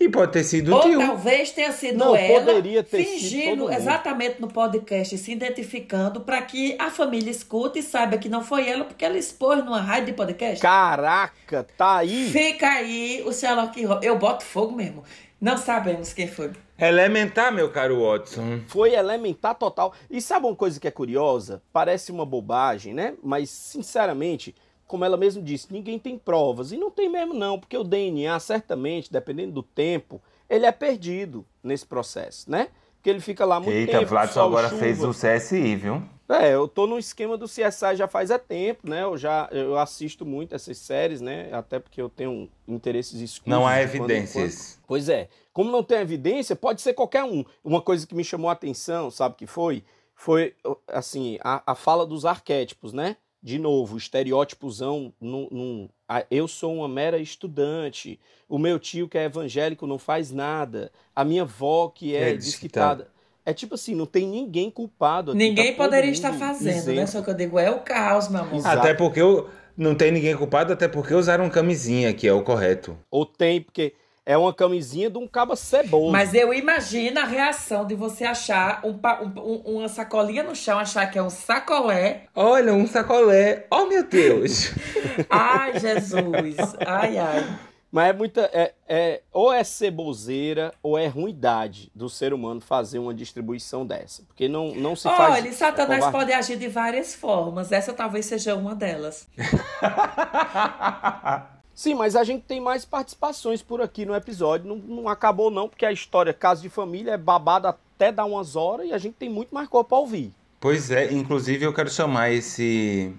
E 0.00 0.08
pode 0.08 0.30
ter 0.30 0.44
sido 0.44 0.72
Ou 0.72 0.78
o 0.78 0.82
tio. 0.82 0.98
talvez 0.98 1.50
tenha 1.50 1.72
sido 1.72 1.98
não, 1.98 2.14
ela 2.14 2.44
poderia 2.44 2.84
ter 2.84 3.02
fingindo 3.02 3.66
sido 3.66 3.72
exatamente 3.72 4.40
no 4.40 4.46
podcast, 4.46 5.18
se 5.18 5.32
identificando 5.32 6.20
para 6.20 6.40
que 6.42 6.76
a 6.78 6.88
família 6.88 7.30
escute 7.30 7.80
e 7.80 7.82
saiba 7.82 8.16
que 8.16 8.28
não 8.28 8.44
foi 8.44 8.68
ela, 8.68 8.84
porque 8.84 9.04
ela 9.04 9.18
expôs 9.18 9.64
numa 9.64 9.80
rádio 9.80 10.06
de 10.06 10.12
podcast. 10.12 10.60
Caraca, 10.60 11.66
tá 11.76 11.96
aí. 11.96 12.30
Fica 12.30 12.68
aí 12.68 13.24
o 13.26 13.32
Sherlock 13.32 13.84
Holmes. 13.84 14.06
Eu 14.06 14.16
boto 14.16 14.44
fogo 14.44 14.76
mesmo. 14.76 15.02
Não 15.40 15.56
sabemos 15.56 16.12
quem 16.12 16.26
foi. 16.26 16.50
Elementar, 16.78 17.52
meu 17.52 17.70
caro 17.70 18.02
Watson. 18.02 18.60
Foi 18.66 18.94
elementar 18.94 19.54
total. 19.54 19.92
E 20.10 20.20
sabe 20.20 20.46
uma 20.46 20.56
coisa 20.56 20.80
que 20.80 20.88
é 20.88 20.90
curiosa? 20.90 21.62
Parece 21.72 22.10
uma 22.10 22.26
bobagem, 22.26 22.92
né? 22.92 23.14
Mas, 23.22 23.50
sinceramente, 23.50 24.54
como 24.86 25.04
ela 25.04 25.16
mesmo 25.16 25.42
disse, 25.42 25.72
ninguém 25.72 25.98
tem 25.98 26.18
provas. 26.18 26.72
E 26.72 26.76
não 26.76 26.90
tem 26.90 27.08
mesmo, 27.08 27.34
não, 27.34 27.58
porque 27.58 27.76
o 27.76 27.84
DNA, 27.84 28.38
certamente, 28.40 29.12
dependendo 29.12 29.52
do 29.52 29.62
tempo, 29.62 30.20
ele 30.48 30.66
é 30.66 30.72
perdido 30.72 31.44
nesse 31.62 31.86
processo, 31.86 32.50
né? 32.50 32.68
Porque 32.96 33.10
ele 33.10 33.20
fica 33.20 33.44
lá 33.44 33.60
muito 33.60 33.72
Eita, 33.72 33.92
tempo. 33.92 34.02
Eita, 34.02 34.10
Vladson 34.10 34.40
agora 34.40 34.68
chuva. 34.68 34.80
fez 34.80 35.04
o 35.04 35.10
CSI, 35.10 35.76
viu? 35.76 36.02
É, 36.28 36.54
eu 36.54 36.68
tô 36.68 36.86
no 36.86 36.98
esquema 36.98 37.38
do 37.38 37.46
CSI 37.46 37.96
já 37.96 38.06
faz 38.06 38.30
é 38.30 38.36
tempo, 38.36 38.88
né? 38.88 39.02
Eu 39.02 39.16
já 39.16 39.48
eu 39.50 39.78
assisto 39.78 40.26
muito 40.26 40.54
essas 40.54 40.76
séries, 40.76 41.20
né? 41.20 41.48
Até 41.52 41.78
porque 41.78 42.00
eu 42.00 42.08
tenho 42.10 42.50
interesses 42.66 43.18
escuros. 43.20 43.50
Não 43.50 43.66
há 43.66 43.80
evidências. 43.80 44.78
Pois 44.86 45.08
é. 45.08 45.28
Como 45.52 45.70
não 45.70 45.82
tem 45.82 45.98
evidência, 45.98 46.54
pode 46.54 46.82
ser 46.82 46.92
qualquer 46.92 47.24
um. 47.24 47.44
Uma 47.64 47.80
coisa 47.80 48.06
que 48.06 48.14
me 48.14 48.22
chamou 48.22 48.50
a 48.50 48.52
atenção, 48.52 49.10
sabe 49.10 49.36
que 49.36 49.46
foi? 49.46 49.82
Foi, 50.14 50.54
assim, 50.88 51.38
a, 51.42 51.62
a 51.72 51.74
fala 51.74 52.04
dos 52.04 52.26
arquétipos, 52.26 52.92
né? 52.92 53.16
de 53.42 53.58
novo, 53.58 53.94
o 53.94 53.98
estereótipozão, 53.98 55.12
num, 55.20 55.48
num, 55.50 55.88
eu 56.30 56.48
sou 56.48 56.74
uma 56.74 56.88
mera 56.88 57.18
estudante, 57.18 58.18
o 58.48 58.58
meu 58.58 58.78
tio 58.78 59.08
que 59.08 59.16
é 59.16 59.24
evangélico 59.24 59.86
não 59.86 59.98
faz 59.98 60.32
nada, 60.32 60.90
a 61.14 61.24
minha 61.24 61.42
avó 61.42 61.88
que 61.88 62.16
é, 62.16 62.30
é 62.30 62.36
desquitada. 62.36 63.10
É 63.48 63.54
tipo 63.54 63.76
assim, 63.76 63.94
não 63.94 64.04
tem 64.04 64.28
ninguém 64.28 64.70
culpado. 64.70 65.30
Aqui, 65.30 65.38
ninguém 65.38 65.72
tá 65.72 65.82
poderia 65.82 66.10
estar 66.10 66.34
fazendo, 66.34 66.92
né? 66.92 67.06
Só 67.06 67.22
que 67.22 67.30
eu 67.30 67.34
digo, 67.34 67.58
é 67.58 67.70
o 67.70 67.80
caos, 67.80 68.28
meu 68.28 68.42
amor. 68.42 68.60
Até 68.66 68.92
porque 68.92 69.22
eu, 69.22 69.48
não 69.74 69.94
tem 69.94 70.12
ninguém 70.12 70.36
culpado, 70.36 70.70
até 70.70 70.86
porque 70.86 71.14
usaram 71.14 71.48
camisinha, 71.48 72.12
que 72.12 72.28
é 72.28 72.32
o 72.34 72.42
correto. 72.42 72.94
Ou 73.10 73.24
tem, 73.24 73.62
porque 73.62 73.94
é 74.26 74.36
uma 74.36 74.52
camisinha 74.52 75.08
de 75.08 75.16
um 75.16 75.26
cabo 75.26 75.56
ceboso. 75.56 76.12
Mas 76.12 76.34
eu 76.34 76.52
imagino 76.52 77.20
a 77.20 77.24
reação 77.24 77.86
de 77.86 77.94
você 77.94 78.24
achar 78.24 78.82
um, 78.84 79.00
um, 79.40 79.76
uma 79.78 79.88
sacolinha 79.88 80.42
no 80.42 80.54
chão, 80.54 80.78
achar 80.78 81.10
que 81.10 81.18
é 81.18 81.22
um 81.22 81.30
sacolé. 81.30 82.24
Olha, 82.34 82.74
um 82.74 82.86
sacolé. 82.86 83.66
Oh, 83.70 83.86
meu 83.86 84.04
Deus. 84.04 84.74
ai, 85.30 85.80
Jesus. 85.80 86.56
Ai, 86.86 87.16
ai. 87.16 87.58
Mas 87.90 88.10
é 88.10 88.12
muita. 88.12 88.42
É, 88.52 88.74
é, 88.86 89.22
ou 89.32 89.52
é 89.52 89.64
ceboseira 89.64 90.72
ou 90.82 90.98
é 90.98 91.06
ruindade 91.06 91.90
do 91.94 92.08
ser 92.08 92.34
humano 92.34 92.60
fazer 92.60 92.98
uma 92.98 93.14
distribuição 93.14 93.86
dessa. 93.86 94.22
Porque 94.24 94.46
não, 94.46 94.74
não 94.74 94.94
se 94.94 95.04
faz. 95.04 95.34
Olha, 95.34 95.52
Satanás 95.52 96.06
pode 96.10 96.32
agir 96.32 96.58
de 96.58 96.68
várias 96.68 97.14
formas. 97.14 97.72
Essa 97.72 97.92
talvez 97.92 98.26
seja 98.26 98.54
uma 98.54 98.74
delas. 98.74 99.26
Sim, 101.74 101.94
mas 101.94 102.16
a 102.16 102.24
gente 102.24 102.42
tem 102.42 102.60
mais 102.60 102.84
participações 102.84 103.62
por 103.62 103.80
aqui 103.80 104.04
no 104.04 104.14
episódio. 104.14 104.66
Não, 104.66 104.76
não 104.76 105.08
acabou, 105.08 105.50
não, 105.50 105.68
porque 105.68 105.86
a 105.86 105.92
história 105.92 106.34
Caso 106.34 106.60
de 106.60 106.68
Família 106.68 107.12
é 107.12 107.16
babada 107.16 107.68
até 107.68 108.10
dar 108.10 108.24
umas 108.24 108.56
horas 108.56 108.88
e 108.88 108.92
a 108.92 108.98
gente 108.98 109.14
tem 109.14 109.30
muito 109.30 109.54
mais 109.54 109.68
coisa 109.68 109.84
para 109.84 109.96
ouvir. 109.96 110.32
Pois 110.60 110.90
é, 110.90 111.12
inclusive 111.12 111.64
eu 111.64 111.72
quero 111.72 111.88
chamar 111.88 112.32
esse 112.32 113.14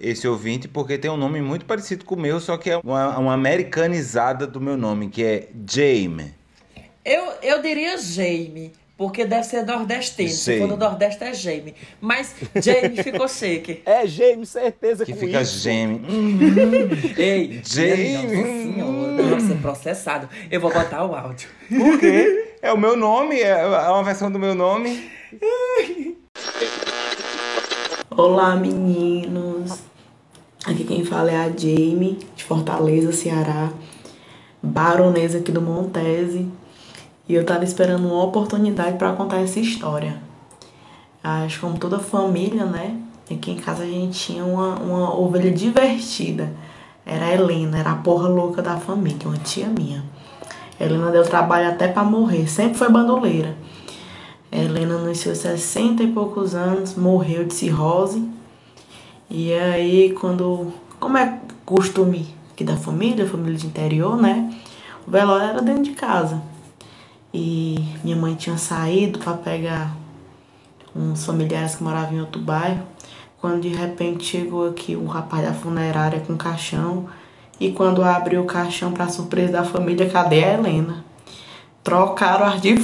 esse 0.00 0.26
ouvinte 0.26 0.68
porque 0.68 0.96
tem 0.98 1.10
um 1.10 1.16
nome 1.16 1.40
muito 1.40 1.64
parecido 1.64 2.04
com 2.04 2.14
o 2.14 2.20
meu, 2.20 2.40
só 2.40 2.56
que 2.56 2.70
é 2.70 2.78
uma, 2.78 3.18
uma 3.18 3.34
americanizada 3.34 4.46
do 4.46 4.60
meu 4.60 4.76
nome, 4.76 5.08
que 5.08 5.24
é 5.24 5.48
Jamie. 5.68 6.32
Eu, 7.04 7.32
eu 7.42 7.62
diria 7.62 7.96
Jamie, 7.96 8.72
porque 8.98 9.24
deve 9.24 9.44
ser 9.44 9.64
nordestino. 9.64 10.28
Se 10.28 10.58
for 10.58 10.66
no 10.66 10.76
Nordeste 10.76 11.22
é 11.24 11.32
Jamie. 11.32 11.74
Mas 12.00 12.34
Jamie 12.56 13.00
ficou 13.02 13.28
shake. 13.28 13.80
É 13.86 14.06
Jamie, 14.06 14.44
certeza 14.44 15.06
que 15.06 15.14
fica 15.14 15.40
isso. 15.40 15.60
Jamie. 15.60 16.02
Ei, 17.16 17.62
Jamie. 17.64 18.16
Nossa 18.16 18.44
senhora, 18.44 19.40
ser 19.40 19.56
processado. 19.62 20.28
Eu 20.50 20.60
vou 20.60 20.72
botar 20.72 21.04
o 21.04 21.14
áudio. 21.14 21.48
Por 21.68 21.98
quê? 21.98 22.56
É 22.60 22.72
o 22.72 22.76
meu 22.76 22.96
nome, 22.96 23.40
é 23.40 23.64
uma 23.64 24.02
versão 24.02 24.30
do 24.30 24.38
meu 24.38 24.54
nome. 24.54 25.10
Olá, 28.20 28.56
meninos. 28.56 29.78
Aqui 30.66 30.82
quem 30.82 31.04
fala 31.04 31.30
é 31.30 31.36
a 31.36 31.56
Jamie, 31.56 32.18
de 32.34 32.42
Fortaleza, 32.42 33.12
Ceará. 33.12 33.70
Baronesa 34.60 35.38
aqui 35.38 35.52
do 35.52 35.62
Montese. 35.62 36.50
E 37.28 37.34
eu 37.36 37.46
tava 37.46 37.62
esperando 37.62 38.08
uma 38.08 38.24
oportunidade 38.24 38.98
para 38.98 39.12
contar 39.12 39.38
essa 39.38 39.60
história. 39.60 40.20
Acho 41.22 41.60
como 41.60 41.78
toda 41.78 42.00
família, 42.00 42.64
né? 42.64 43.00
Aqui 43.30 43.52
em 43.52 43.56
casa 43.56 43.84
a 43.84 43.86
gente 43.86 44.18
tinha 44.18 44.44
uma, 44.44 44.74
uma 44.80 45.16
ovelha 45.16 45.52
divertida. 45.52 46.52
Era 47.06 47.26
a 47.26 47.32
Helena, 47.32 47.78
era 47.78 47.92
a 47.92 47.96
porra 47.98 48.26
louca 48.26 48.60
da 48.60 48.78
família, 48.78 49.28
uma 49.28 49.38
tia 49.38 49.68
minha. 49.68 50.02
A 50.80 50.82
Helena 50.84 51.12
deu 51.12 51.22
trabalho 51.22 51.68
até 51.68 51.86
para 51.86 52.02
morrer, 52.02 52.48
sempre 52.48 52.78
foi 52.78 52.90
bandoleira. 52.90 53.54
Helena, 54.50 54.98
nos 54.98 55.18
seus 55.18 55.38
60 55.38 56.02
e 56.02 56.12
poucos 56.12 56.54
anos, 56.54 56.94
morreu 56.94 57.44
de 57.44 57.54
cirrose. 57.54 58.28
E 59.30 59.52
aí, 59.52 60.14
quando. 60.18 60.72
Como 60.98 61.16
é 61.16 61.38
costume 61.64 62.34
aqui 62.50 62.64
da 62.64 62.76
família, 62.76 63.26
família 63.26 63.56
de 63.56 63.66
interior, 63.66 64.16
né? 64.16 64.52
O 65.06 65.10
velório 65.10 65.46
era 65.46 65.62
dentro 65.62 65.84
de 65.84 65.92
casa 65.92 66.42
e 67.32 67.76
minha 68.02 68.16
mãe 68.16 68.34
tinha 68.34 68.56
saído 68.56 69.18
para 69.18 69.34
pegar 69.34 69.94
uns 70.94 71.24
familiares 71.24 71.76
que 71.76 71.84
moravam 71.84 72.14
em 72.14 72.20
outro 72.20 72.40
bairro. 72.40 72.82
Quando 73.40 73.60
de 73.60 73.68
repente 73.68 74.24
chegou 74.24 74.68
aqui 74.68 74.96
um 74.96 75.06
rapaz 75.06 75.44
da 75.44 75.52
funerária 75.52 76.20
com 76.20 76.36
caixão. 76.36 77.06
E 77.60 77.70
quando 77.72 78.02
abriu 78.02 78.42
o 78.42 78.46
caixão, 78.46 78.92
para 78.92 79.08
surpresa 79.08 79.52
da 79.52 79.64
família, 79.64 80.08
cadê 80.08 80.42
a 80.44 80.54
Helena? 80.54 81.04
Trocaram 81.82 82.46
as 82.46 82.60
de 82.60 82.76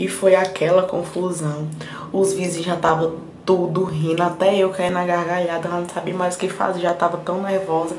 E 0.00 0.08
foi 0.08 0.34
aquela 0.34 0.84
confusão. 0.84 1.68
Os 2.10 2.32
vizinhos 2.32 2.64
já 2.64 2.74
estavam 2.74 3.16
tudo 3.44 3.84
rindo, 3.84 4.22
até 4.22 4.56
eu 4.56 4.70
caí 4.70 4.88
na 4.88 5.04
gargalhada, 5.04 5.68
ela 5.68 5.80
não 5.80 5.88
sabia 5.90 6.14
mais 6.14 6.36
o 6.36 6.38
que 6.38 6.48
fazer, 6.48 6.80
já 6.80 6.94
tava 6.94 7.18
tão 7.18 7.42
nervosa. 7.42 7.94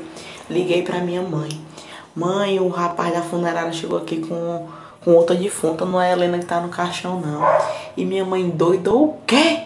Liguei 0.50 0.82
pra 0.82 0.98
minha 0.98 1.22
mãe. 1.22 1.48
Mãe, 2.16 2.58
o 2.58 2.66
rapaz 2.66 3.14
da 3.14 3.22
funerária 3.22 3.72
chegou 3.72 3.98
aqui 3.98 4.16
com, 4.16 4.66
com 5.04 5.12
outra 5.12 5.36
defunta, 5.36 5.84
não 5.84 6.00
é 6.00 6.08
a 6.08 6.12
Helena 6.12 6.40
que 6.40 6.44
tá 6.44 6.58
no 6.58 6.70
caixão, 6.70 7.20
não. 7.20 7.40
E 7.96 8.04
minha 8.04 8.24
mãe 8.24 8.50
doidou 8.50 9.04
o 9.04 9.16
quê? 9.24 9.60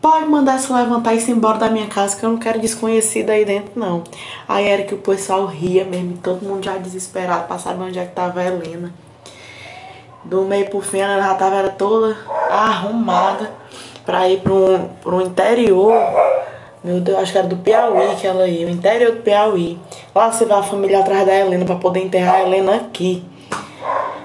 Pode 0.00 0.26
mandar 0.26 0.58
se 0.58 0.72
levantar 0.72 1.14
e 1.14 1.20
se 1.20 1.30
embora 1.30 1.58
da 1.58 1.70
minha 1.70 1.86
casa, 1.86 2.16
que 2.16 2.26
eu 2.26 2.30
não 2.30 2.38
quero 2.38 2.58
desconhecido 2.58 3.30
aí 3.30 3.44
dentro, 3.44 3.70
não. 3.76 4.02
Aí 4.48 4.66
era 4.66 4.82
que 4.82 4.96
o 4.96 4.98
pessoal 4.98 5.46
ria 5.46 5.84
mesmo, 5.84 6.18
todo 6.20 6.44
mundo 6.44 6.64
já 6.64 6.76
desesperado 6.76 7.56
saber 7.60 7.84
onde 7.84 8.00
é 8.00 8.04
que 8.04 8.16
tava 8.16 8.40
a 8.40 8.44
Helena. 8.44 8.92
Do 10.28 10.42
meio 10.42 10.68
pro 10.68 10.82
fim, 10.82 10.98
ela 10.98 11.22
já 11.22 11.34
tava 11.34 11.56
era 11.56 11.70
toda 11.70 12.14
arrumada 12.50 13.50
pra 14.04 14.28
ir 14.28 14.40
pro, 14.40 14.78
pro 15.00 15.22
interior. 15.22 15.94
Meu 16.84 17.00
Deus, 17.00 17.18
acho 17.18 17.32
que 17.32 17.38
era 17.38 17.46
do 17.46 17.56
Piauí 17.56 18.14
que 18.16 18.26
ela 18.26 18.46
ia, 18.46 18.66
o 18.66 18.70
interior 18.70 19.12
do 19.12 19.22
Piauí. 19.22 19.78
Lá 20.14 20.30
você 20.30 20.44
vai 20.44 20.58
a 20.58 20.62
família 20.62 21.00
atrás 21.00 21.24
da 21.24 21.34
Helena 21.34 21.64
pra 21.64 21.76
poder 21.76 22.00
enterrar 22.00 22.34
a 22.34 22.42
Helena 22.42 22.76
aqui. 22.76 23.24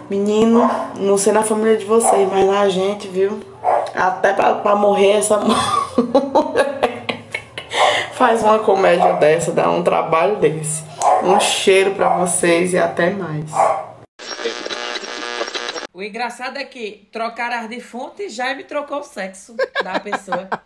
Menino, 0.09 0.69
não 0.97 1.17
sei 1.17 1.31
na 1.31 1.41
família 1.41 1.77
de 1.77 1.85
vocês, 1.85 2.29
mas 2.29 2.45
na 2.45 2.67
gente, 2.67 3.07
viu? 3.07 3.39
Até 3.95 4.33
pra, 4.33 4.55
pra 4.55 4.75
morrer 4.75 5.13
essa 5.13 5.39
Faz 8.11 8.43
uma 8.43 8.59
comédia 8.59 9.13
dessa, 9.13 9.53
dá 9.53 9.69
um 9.69 9.81
trabalho 9.81 10.35
desse. 10.35 10.83
Um 11.23 11.39
cheiro 11.39 11.91
pra 11.91 12.17
vocês 12.17 12.73
e 12.73 12.77
até 12.77 13.09
mais. 13.09 13.45
O 15.93 16.01
engraçado 16.01 16.57
é 16.57 16.65
que 16.65 17.07
trocaram 17.11 17.59
as 17.59 17.69
defuntas 17.69 18.25
e 18.25 18.29
Jaime 18.29 18.63
trocou 18.63 19.01
o 19.01 19.03
sexo 19.03 19.55
da 19.83 19.99
pessoa. 19.99 20.49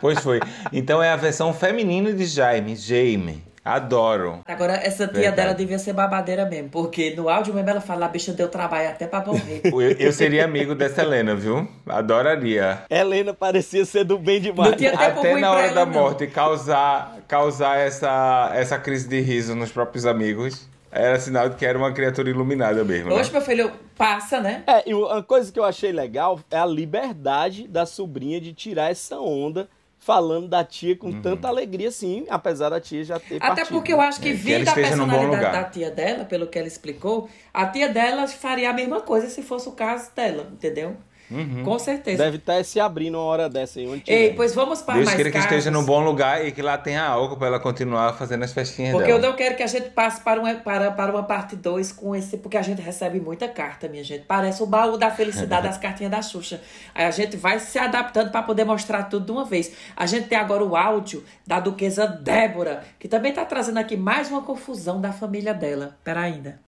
Pois 0.00 0.20
foi. 0.20 0.40
Então 0.72 1.02
é 1.02 1.10
a 1.10 1.16
versão 1.16 1.54
feminina 1.54 2.12
de 2.12 2.26
Jaime. 2.26 2.76
Jaime. 2.76 3.42
Adoro. 3.64 4.42
Agora, 4.46 4.74
essa 4.74 5.08
tia 5.08 5.22
Verdade. 5.22 5.36
dela 5.36 5.54
devia 5.54 5.78
ser 5.78 5.92
babadeira 5.92 6.44
mesmo, 6.44 6.68
porque 6.68 7.16
no 7.16 7.28
áudio 7.28 7.52
mesmo 7.52 7.70
ela 7.70 7.80
fala, 7.80 8.06
a 8.06 8.08
bicha 8.08 8.32
deu 8.32 8.48
trabalho 8.48 8.90
até 8.90 9.06
pra 9.06 9.24
morrer. 9.24 9.62
Eu, 9.66 9.80
eu 9.80 10.12
seria 10.12 10.44
amigo 10.44 10.74
dessa 10.74 11.02
Helena, 11.02 11.34
viu? 11.34 11.66
Adoraria. 11.88 12.82
Helena 12.88 13.34
parecia 13.34 13.84
ser 13.84 14.04
do 14.04 14.18
bem 14.18 14.40
demais. 14.40 14.72
Até 14.72 15.40
na 15.40 15.50
hora 15.50 15.72
da 15.72 15.86
morte 15.86 16.26
causar, 16.28 17.16
causar 17.26 17.78
essa, 17.78 18.52
essa 18.54 18.78
crise 18.78 19.08
de 19.08 19.20
riso 19.20 19.56
nos 19.56 19.72
próprios 19.72 20.06
amigos. 20.06 20.68
Era 20.96 21.18
sinal 21.20 21.48
de 21.48 21.56
que 21.56 21.64
era 21.66 21.76
uma 21.78 21.92
criatura 21.92 22.30
iluminada 22.30 22.84
mesmo. 22.84 23.10
né? 23.10 23.14
Hoje, 23.16 23.30
meu 23.32 23.40
filho, 23.40 23.70
passa, 23.96 24.40
né? 24.40 24.62
É, 24.66 24.88
e 24.88 24.94
uma 24.94 25.22
coisa 25.22 25.52
que 25.52 25.58
eu 25.58 25.64
achei 25.64 25.92
legal 25.92 26.40
é 26.50 26.58
a 26.58 26.66
liberdade 26.66 27.68
da 27.68 27.84
sobrinha 27.86 28.40
de 28.40 28.52
tirar 28.52 28.90
essa 28.90 29.18
onda 29.18 29.68
falando 29.98 30.46
da 30.46 30.62
tia 30.62 30.94
com 30.96 31.08
Uhum. 31.08 31.20
tanta 31.22 31.48
alegria, 31.48 31.88
assim, 31.88 32.26
apesar 32.30 32.68
da 32.68 32.80
tia 32.80 33.02
já 33.02 33.18
ter 33.18 33.36
Até 33.36 33.46
partido. 33.48 33.68
porque 33.70 33.92
eu 33.92 34.00
acho 34.00 34.20
que, 34.20 34.28
É, 34.28 34.32
vindo 34.34 34.68
a 34.68 34.72
personalidade 34.72 35.52
da 35.52 35.64
tia 35.64 35.90
dela, 35.90 36.24
pelo 36.24 36.46
que 36.46 36.56
ela 36.58 36.68
explicou, 36.68 37.28
a 37.52 37.66
tia 37.66 37.88
dela 37.88 38.26
faria 38.28 38.70
a 38.70 38.72
mesma 38.72 39.00
coisa 39.00 39.28
se 39.28 39.42
fosse 39.42 39.68
o 39.68 39.72
caso 39.72 40.10
dela, 40.14 40.48
entendeu? 40.52 40.96
Uhum. 41.30 41.64
Com 41.64 41.78
certeza. 41.78 42.22
Deve 42.22 42.36
estar 42.36 42.64
se 42.64 42.78
abrindo 42.78 43.16
uma 43.16 43.24
hora 43.24 43.48
dessa 43.48 43.78
aí, 43.80 43.86
onde 43.86 44.02
Ei, 44.06 44.32
pois 44.34 44.54
vamos 44.54 44.80
para 44.82 44.94
Deus 44.94 45.06
mais 45.06 45.16
queira 45.16 45.30
que 45.30 45.36
casos. 45.36 45.50
esteja 45.50 45.70
num 45.70 45.84
bom 45.84 46.04
lugar 46.04 46.46
e 46.46 46.52
que 46.52 46.62
lá 46.62 46.78
tenha 46.78 47.04
álcool 47.04 47.36
pra 47.36 47.48
ela 47.48 47.60
continuar 47.60 48.12
fazendo 48.14 48.44
as 48.44 48.52
festinhas 48.52 48.92
Porque 48.92 49.10
eu 49.10 49.18
dela. 49.18 49.30
não 49.30 49.36
quero 49.36 49.56
que 49.56 49.62
a 49.62 49.66
gente 49.66 49.90
passe 49.90 50.20
para 50.20 50.40
uma, 50.40 50.54
para, 50.54 50.90
para 50.92 51.12
uma 51.12 51.24
parte 51.24 51.56
2 51.56 51.92
com 51.92 52.14
esse, 52.14 52.36
porque 52.38 52.56
a 52.56 52.62
gente 52.62 52.80
recebe 52.80 53.20
muita 53.20 53.48
carta, 53.48 53.88
minha 53.88 54.04
gente. 54.04 54.24
Parece 54.24 54.62
o 54.62 54.66
baú 54.66 54.96
da 54.96 55.10
felicidade 55.10 55.66
das 55.66 55.78
cartinhas 55.78 56.10
da 56.10 56.22
Xuxa. 56.22 56.60
Aí 56.94 57.04
a 57.04 57.10
gente 57.10 57.36
vai 57.36 57.58
se 57.58 57.78
adaptando 57.78 58.30
para 58.30 58.42
poder 58.42 58.64
mostrar 58.64 59.04
tudo 59.04 59.26
de 59.26 59.32
uma 59.32 59.44
vez. 59.44 59.72
A 59.96 60.06
gente 60.06 60.28
tem 60.28 60.38
agora 60.38 60.64
o 60.64 60.76
áudio 60.76 61.24
da 61.46 61.58
duquesa 61.60 62.06
Débora, 62.06 62.84
que 62.98 63.08
também 63.08 63.32
tá 63.32 63.44
trazendo 63.44 63.78
aqui 63.78 63.96
mais 63.96 64.30
uma 64.30 64.42
confusão 64.42 65.00
da 65.00 65.12
família 65.12 65.52
dela. 65.52 65.96
Pera 66.04 66.20
ainda. 66.20 66.60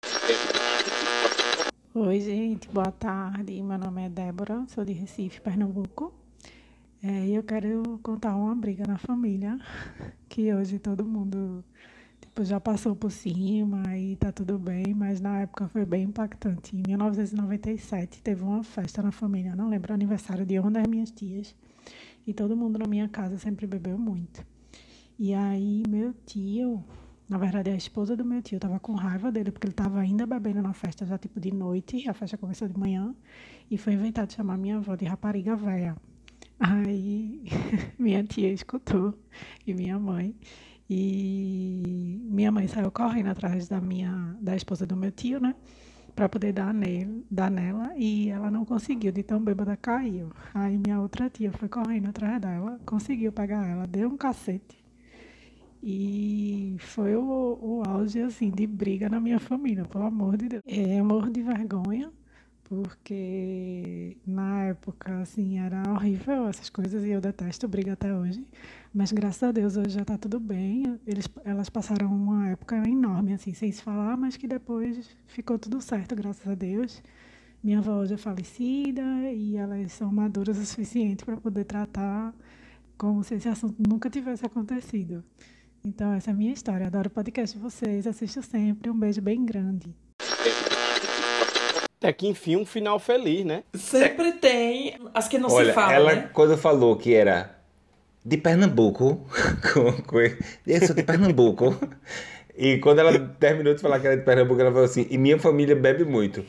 Oi, 1.99 2.21
gente, 2.21 2.69
boa 2.69 2.93
tarde. 2.93 3.63
Meu 3.63 3.79
nome 3.79 4.05
é 4.05 4.11
Débora, 4.11 4.67
sou 4.69 4.85
de 4.85 4.93
Recife, 4.93 5.41
Pernambuco. 5.41 6.13
É, 7.03 7.27
e 7.27 7.35
eu 7.35 7.43
quero 7.43 7.99
contar 8.03 8.37
uma 8.37 8.55
briga 8.55 8.87
na 8.87 8.99
família, 8.99 9.59
que 10.29 10.53
hoje 10.53 10.79
todo 10.79 11.07
mundo 11.07 11.65
tipo, 12.21 12.45
já 12.45 12.61
passou 12.61 12.95
por 12.95 13.11
cima 13.11 13.97
e 13.97 14.15
tá 14.17 14.31
tudo 14.31 14.59
bem, 14.59 14.93
mas 14.95 15.23
na 15.23 15.41
época 15.41 15.69
foi 15.69 15.87
bem 15.87 16.03
impactante. 16.03 16.77
Em 16.77 16.83
1997 16.87 18.21
teve 18.21 18.43
uma 18.43 18.63
festa 18.63 19.03
na 19.03 19.11
família, 19.11 19.57
não 19.57 19.71
lembro 19.71 19.95
aniversário 19.95 20.45
de 20.45 20.59
uma 20.59 20.71
das 20.71 20.87
minhas 20.87 21.11
tias, 21.11 21.55
e 22.27 22.35
todo 22.35 22.55
mundo 22.55 22.79
na 22.79 22.87
minha 22.87 23.09
casa 23.09 23.39
sempre 23.39 23.67
bebeu 23.67 23.97
muito. 23.97 24.45
E 25.19 25.33
aí 25.33 25.83
meu 25.89 26.13
tio, 26.27 26.85
na 27.29 27.39
verdade 27.39 27.71
a 27.71 27.77
esposa 27.77 28.17
do 28.17 28.25
meu 28.25 28.41
tio 28.41 28.59
tava 28.61 28.79
com 28.79 28.95
raiva 28.95 29.33
dele 29.33 29.51
porque 29.51 29.67
ele 29.67 29.75
tava 29.75 29.99
ainda 30.01 30.27
bebendo 30.27 30.63
na 30.63 30.73
festa 30.73 31.05
já 31.05 31.19
tipo 31.19 31.41
de 31.41 31.53
noite, 31.53 32.09
a 32.09 32.15
festa 32.15 32.39
começou 32.39 32.69
de 32.69 32.79
manhã 32.79 33.15
e 33.71 33.77
foi 33.77 33.95
inventado 33.95 34.33
chamar 34.33 34.57
minha 34.57 34.77
avó 34.77 34.95
de 34.95 35.05
rapariga 35.05 35.57
véia. 35.57 35.97
Aí 36.59 37.45
minha 37.99 38.23
tia 38.25 38.53
escutou 38.53 39.15
e 39.67 39.75
minha 39.75 39.99
mãe 39.99 40.35
e 40.89 42.21
minha 42.31 42.53
mãe 42.53 42.69
saiu 42.69 42.91
correndo 42.91 43.29
atrás 43.29 43.69
da 43.69 43.81
minha 43.81 44.37
da 44.41 44.55
esposa 44.55 44.87
do 44.87 44.97
meu 44.97 45.11
tio, 45.11 45.41
né? 45.41 45.55
Pra 46.15 46.29
poder 46.29 46.53
dar 46.53 46.73
nele, 46.73 47.27
dar 47.31 47.51
nela 47.51 47.93
e 47.97 48.31
ela 48.31 48.51
não 48.51 48.65
conseguiu, 48.65 49.13
de 49.13 49.23
tão 49.23 49.43
bêbada 49.43 49.77
caiu. 49.77 50.31
Aí 50.55 50.79
minha 50.79 51.01
outra 51.01 51.29
tia 51.29 51.53
foi 51.53 51.69
correndo 51.69 52.09
atrás 52.09 52.41
dela, 52.41 52.81
conseguiu 52.87 53.33
pegar 53.33 53.67
ela, 53.67 53.87
deu 53.87 54.09
um 54.09 54.17
cacete. 54.17 54.86
E 55.89 56.77
foi 56.81 57.15
o, 57.15 57.23
o 57.23 57.83
auge, 57.87 58.21
assim, 58.21 58.51
de 58.51 58.67
briga 58.67 59.09
na 59.09 59.21
minha 59.21 59.39
família, 59.39 59.85
pelo 59.85 60.03
amor 60.05 60.37
de 60.37 60.49
Deus. 60.49 60.63
É, 60.67 61.01
morro 61.01 61.31
de 61.31 61.41
vergonha, 61.43 62.13
porque 62.65 64.17
na 64.27 64.65
época, 64.65 65.21
assim, 65.21 65.61
era 65.61 65.85
horrível 65.93 66.49
essas 66.49 66.69
coisas 66.69 67.05
e 67.05 67.11
eu 67.11 67.21
detesto 67.21 67.69
briga 67.69 67.93
até 67.93 68.13
hoje. 68.13 68.45
Mas 68.93 69.13
graças 69.13 69.45
a 69.45 69.53
Deus 69.53 69.77
hoje 69.77 69.91
já 69.91 70.05
tá 70.05 70.19
tudo 70.19 70.41
bem. 70.41 70.99
Eles, 71.07 71.29
elas 71.45 71.71
passaram 71.71 72.09
uma 72.09 72.49
época 72.49 72.77
enorme, 72.89 73.35
assim, 73.35 73.55
sem 73.55 73.71
se 73.71 73.81
falar, 73.81 74.17
mas 74.17 74.37
que 74.37 74.49
depois 74.49 75.09
ficou 75.29 75.57
tudo 75.57 75.81
certo, 75.81 76.17
graças 76.17 76.49
a 76.49 76.57
Deus. 76.57 77.01
Minha 77.63 77.79
avó 77.79 78.01
hoje 78.01 78.15
é 78.15 78.17
falecida 78.17 79.03
e 79.33 79.57
elas 79.57 79.93
são 79.93 80.11
maduras 80.13 80.59
o 80.59 80.67
suficiente 80.67 81.25
para 81.25 81.37
poder 81.37 81.65
tratar 81.65 82.35
como 82.99 83.23
se 83.23 83.35
esse 83.37 83.49
assunto 83.49 83.77
nunca 83.89 84.11
tivesse 84.11 84.45
acontecido. 84.45 85.23
Então, 85.87 86.13
essa 86.15 86.31
é 86.31 86.33
a 86.33 86.37
minha 86.37 86.53
história. 86.53 86.89
Adoro 86.89 87.07
o 87.07 87.11
podcast 87.11 87.57
de 87.57 87.63
vocês, 87.63 88.09
assisto 88.09 88.43
sempre. 88.43 88.91
Um 88.91 88.99
beijo 88.99 89.23
bem 89.23 89.47
grande. 89.47 89.95
Até 92.01 92.13
que 92.13 92.27
enfim, 92.27 92.57
um 92.57 92.67
final 92.67 92.99
feliz, 92.99 93.45
né? 93.45 93.63
Sempre 93.73 94.33
tem 94.33 94.99
as 95.15 95.29
que 95.29 95.39
não 95.39 95.49
Olha, 95.49 95.69
se 95.69 95.75
falam, 95.75 95.95
ela 95.95 96.15
né? 96.17 96.31
quando 96.33 96.59
falou 96.59 96.97
que 96.97 97.15
era 97.15 97.57
de 98.25 98.37
Pernambuco, 98.37 99.25
eu 100.67 100.85
sou 100.85 100.97
de 100.97 101.05
Pernambuco, 101.05 101.79
e 102.59 102.79
quando 102.79 102.99
ela 102.99 103.17
terminou 103.39 103.73
de 103.73 103.81
falar 103.81 104.01
que 104.01 104.09
era 104.09 104.17
de 104.17 104.25
Pernambuco, 104.25 104.61
ela 104.61 104.73
falou 104.73 104.87
assim, 104.87 105.07
e 105.09 105.17
minha 105.17 105.39
família 105.39 105.77
bebe 105.77 106.05
muito. 106.05 106.45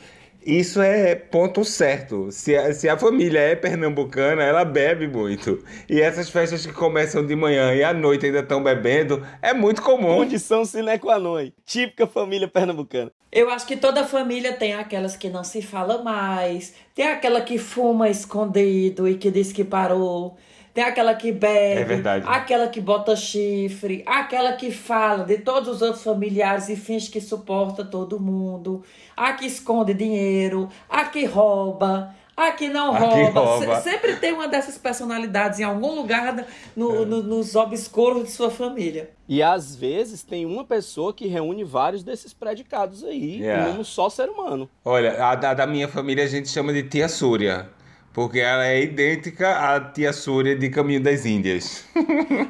Isso 0.48 0.80
é 0.80 1.14
ponto 1.14 1.62
certo. 1.62 2.32
Se 2.32 2.56
a, 2.56 2.72
se 2.72 2.88
a 2.88 2.96
família 2.96 3.38
é 3.38 3.54
pernambucana, 3.54 4.42
ela 4.42 4.64
bebe 4.64 5.06
muito. 5.06 5.62
E 5.86 6.00
essas 6.00 6.30
festas 6.30 6.64
que 6.64 6.72
começam 6.72 7.26
de 7.26 7.36
manhã 7.36 7.74
e 7.74 7.84
à 7.84 7.92
noite 7.92 8.24
ainda 8.24 8.38
estão 8.38 8.62
bebendo, 8.62 9.22
é 9.42 9.52
muito 9.52 9.82
comum. 9.82 10.16
Condição 10.16 10.64
sine 10.64 10.98
qua 10.98 11.18
non. 11.18 11.50
Típica 11.66 12.06
família 12.06 12.48
pernambucana. 12.48 13.12
Eu 13.30 13.50
acho 13.50 13.66
que 13.66 13.76
toda 13.76 14.06
família 14.06 14.54
tem 14.54 14.72
aquelas 14.72 15.18
que 15.18 15.28
não 15.28 15.44
se 15.44 15.60
fala 15.60 16.02
mais, 16.02 16.72
tem 16.94 17.06
aquela 17.06 17.42
que 17.42 17.58
fuma 17.58 18.08
escondido 18.08 19.06
e 19.06 19.16
que 19.16 19.30
diz 19.30 19.52
que 19.52 19.62
parou, 19.62 20.38
tem 20.78 20.84
aquela 20.84 21.12
que 21.12 21.32
bebe, 21.32 21.80
É 21.80 21.84
verdade. 21.84 22.24
aquela 22.28 22.68
que 22.68 22.80
bota 22.80 23.16
chifre, 23.16 24.04
aquela 24.06 24.52
que 24.52 24.70
fala 24.70 25.24
de 25.24 25.38
todos 25.38 25.68
os 25.68 25.82
outros 25.82 26.04
familiares 26.04 26.68
e 26.68 26.76
finge 26.76 27.10
que 27.10 27.20
suporta 27.20 27.84
todo 27.84 28.20
mundo, 28.20 28.84
a 29.16 29.32
que 29.32 29.44
esconde 29.46 29.92
dinheiro, 29.92 30.68
a 30.88 31.04
que 31.06 31.24
rouba. 31.24 32.14
A 32.36 32.52
que 32.52 32.68
não 32.68 32.94
A 32.94 32.98
que 33.00 33.04
rouba. 33.04 33.40
rouba. 33.40 33.80
Se- 33.80 33.90
sempre 33.90 34.14
tem 34.14 34.32
uma 34.32 34.46
dessas 34.46 34.78
personalidades 34.78 35.58
em 35.58 35.64
algum 35.64 35.96
lugar 35.96 36.46
no- 36.76 37.04
no- 37.04 37.20
nos 37.24 37.56
obscuros 37.56 38.22
de 38.26 38.30
sua 38.30 38.48
família. 38.48 39.10
E 39.28 39.42
às 39.42 39.74
vezes 39.74 40.22
tem 40.22 40.46
uma 40.46 40.64
pessoa 40.64 41.12
que 41.12 41.26
reúne 41.26 41.64
vários 41.64 42.04
desses 42.04 42.32
predicados 42.32 43.02
aí, 43.02 43.40
Yeah. 43.40 43.72
num 43.72 43.82
só 43.82 44.08
ser 44.08 44.28
humano. 44.30 44.70
Olha, 44.84 45.20
a 45.24 45.34
da, 45.34 45.52
da 45.52 45.66
minha 45.66 45.88
família 45.88 46.22
a 46.22 46.28
gente 46.28 46.48
chama 46.48 46.72
de 46.72 46.84
tia 46.84 47.08
Súria. 47.08 47.68
Porque 48.12 48.40
ela 48.40 48.66
é 48.66 48.82
idêntica 48.82 49.74
à 49.74 49.80
tia 49.80 50.12
Súria 50.12 50.56
de 50.56 50.68
Caminho 50.70 51.00
das 51.02 51.24
Índias. 51.24 51.84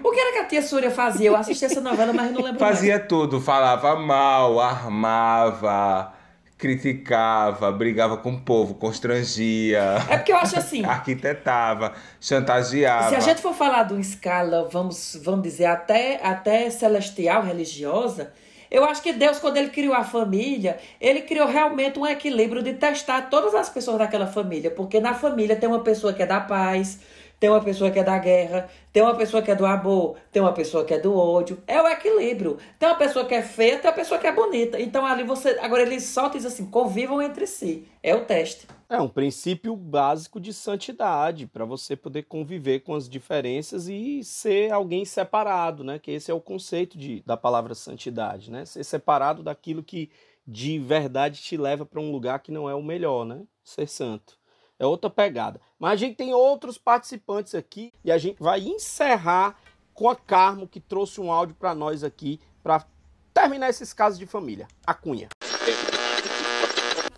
O 0.02 0.10
que 0.10 0.20
era 0.20 0.32
que 0.32 0.38
a 0.38 0.44
tia 0.46 0.62
Súria 0.62 0.90
fazia? 0.90 1.28
Eu 1.28 1.36
assisti 1.36 1.64
essa 1.64 1.80
novela, 1.80 2.12
mas 2.12 2.30
não 2.32 2.42
lembro 2.42 2.60
mais. 2.60 2.76
Fazia 2.76 2.98
tudo, 2.98 3.40
falava 3.40 3.96
mal, 3.96 4.58
armava, 4.58 6.12
criticava, 6.56 7.70
brigava 7.70 8.16
com 8.16 8.32
o 8.32 8.40
povo, 8.40 8.74
constrangia. 8.74 9.96
É 10.08 10.16
porque 10.16 10.32
eu 10.32 10.36
acho 10.36 10.58
assim. 10.58 10.84
arquitetava, 10.86 11.92
chantageava. 12.20 13.10
Se 13.10 13.14
a 13.16 13.20
gente 13.20 13.40
for 13.40 13.54
falar 13.54 13.84
de 13.84 13.92
uma 13.92 14.00
escala, 14.00 14.68
vamos, 14.70 15.20
vamos 15.22 15.42
dizer, 15.42 15.66
até, 15.66 16.20
até 16.22 16.68
celestial, 16.70 17.42
religiosa, 17.42 18.32
eu 18.70 18.84
acho 18.84 19.02
que 19.02 19.12
Deus, 19.12 19.38
quando 19.38 19.56
ele 19.56 19.70
criou 19.70 19.94
a 19.94 20.04
família, 20.04 20.78
ele 21.00 21.22
criou 21.22 21.46
realmente 21.46 21.98
um 21.98 22.06
equilíbrio 22.06 22.62
de 22.62 22.74
testar 22.74 23.22
todas 23.30 23.54
as 23.54 23.68
pessoas 23.68 23.98
daquela 23.98 24.26
família. 24.26 24.70
Porque 24.70 25.00
na 25.00 25.14
família 25.14 25.56
tem 25.56 25.68
uma 25.68 25.80
pessoa 25.80 26.12
que 26.12 26.22
é 26.22 26.26
da 26.26 26.40
paz, 26.40 27.00
tem 27.40 27.48
uma 27.48 27.60
pessoa 27.60 27.90
que 27.90 27.98
é 27.98 28.02
da 28.02 28.18
guerra, 28.18 28.68
tem 28.92 29.02
uma 29.02 29.14
pessoa 29.14 29.42
que 29.42 29.50
é 29.50 29.54
do 29.54 29.64
amor, 29.64 30.16
tem 30.32 30.42
uma 30.42 30.52
pessoa 30.52 30.84
que 30.84 30.92
é 30.92 30.98
do 30.98 31.16
ódio. 31.16 31.62
É 31.66 31.80
o 31.80 31.86
equilíbrio. 31.86 32.58
Tem 32.78 32.88
uma 32.88 32.96
pessoa 32.96 33.24
que 33.24 33.34
é 33.34 33.42
feia, 33.42 33.78
tem 33.78 33.88
uma 33.88 33.96
pessoa 33.96 34.18
que 34.18 34.26
é 34.26 34.32
bonita. 34.32 34.80
Então 34.80 35.06
ali 35.06 35.22
você. 35.22 35.56
Agora 35.60 35.82
ele 35.82 36.00
só 36.00 36.28
diz 36.28 36.44
assim: 36.44 36.66
convivam 36.66 37.22
entre 37.22 37.46
si. 37.46 37.86
É 38.02 38.14
o 38.14 38.24
teste. 38.24 38.66
É 38.90 38.98
um 38.98 39.08
princípio 39.08 39.76
básico 39.76 40.40
de 40.40 40.50
santidade, 40.50 41.46
para 41.46 41.66
você 41.66 41.94
poder 41.94 42.22
conviver 42.22 42.80
com 42.80 42.94
as 42.94 43.06
diferenças 43.06 43.86
e 43.86 44.24
ser 44.24 44.72
alguém 44.72 45.04
separado, 45.04 45.84
né? 45.84 45.98
Que 45.98 46.12
esse 46.12 46.30
é 46.30 46.34
o 46.34 46.40
conceito 46.40 46.96
de, 46.96 47.22
da 47.26 47.36
palavra 47.36 47.74
santidade, 47.74 48.50
né? 48.50 48.64
Ser 48.64 48.82
separado 48.84 49.42
daquilo 49.42 49.82
que 49.82 50.10
de 50.46 50.78
verdade 50.78 51.42
te 51.42 51.54
leva 51.58 51.84
para 51.84 52.00
um 52.00 52.10
lugar 52.10 52.38
que 52.38 52.50
não 52.50 52.66
é 52.66 52.74
o 52.74 52.82
melhor, 52.82 53.26
né? 53.26 53.42
Ser 53.62 53.86
santo. 53.86 54.38
É 54.78 54.86
outra 54.86 55.10
pegada. 55.10 55.60
Mas 55.78 55.92
a 55.92 55.96
gente 55.96 56.16
tem 56.16 56.32
outros 56.32 56.78
participantes 56.78 57.54
aqui 57.54 57.92
e 58.02 58.10
a 58.10 58.16
gente 58.16 58.42
vai 58.42 58.60
encerrar 58.60 59.60
com 59.92 60.08
a 60.08 60.16
Carmo 60.16 60.66
que 60.66 60.80
trouxe 60.80 61.20
um 61.20 61.30
áudio 61.30 61.54
para 61.56 61.74
nós 61.74 62.02
aqui 62.02 62.40
para 62.62 62.86
terminar 63.34 63.68
esses 63.68 63.92
casos 63.92 64.18
de 64.18 64.24
família. 64.24 64.66
A 64.86 64.94
Cunha. 64.94 65.28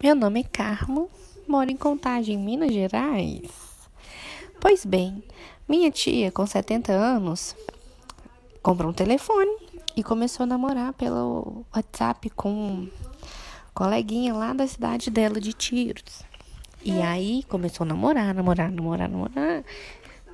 Meu 0.02 0.16
nome 0.16 0.40
é 0.40 0.44
Carmo 0.44 1.08
moro 1.50 1.68
em 1.68 1.76
Contagem, 1.76 2.38
Minas 2.38 2.72
Gerais. 2.72 3.50
Pois 4.60 4.84
bem, 4.84 5.20
minha 5.68 5.90
tia, 5.90 6.30
com 6.30 6.46
70 6.46 6.92
anos, 6.92 7.56
comprou 8.62 8.90
um 8.90 8.94
telefone 8.94 9.50
e 9.96 10.04
começou 10.04 10.44
a 10.44 10.46
namorar 10.46 10.92
pelo 10.92 11.66
WhatsApp 11.74 12.30
com 12.30 12.52
um 12.52 12.88
coleguinha 13.74 14.32
lá 14.32 14.52
da 14.52 14.64
cidade 14.64 15.10
dela 15.10 15.40
de 15.40 15.52
Tiros. 15.52 16.22
E 16.84 17.02
aí 17.02 17.42
começou 17.48 17.84
a 17.84 17.88
namorar, 17.88 18.32
namorar, 18.32 18.70
namorar, 18.70 19.08
namorar. 19.08 19.64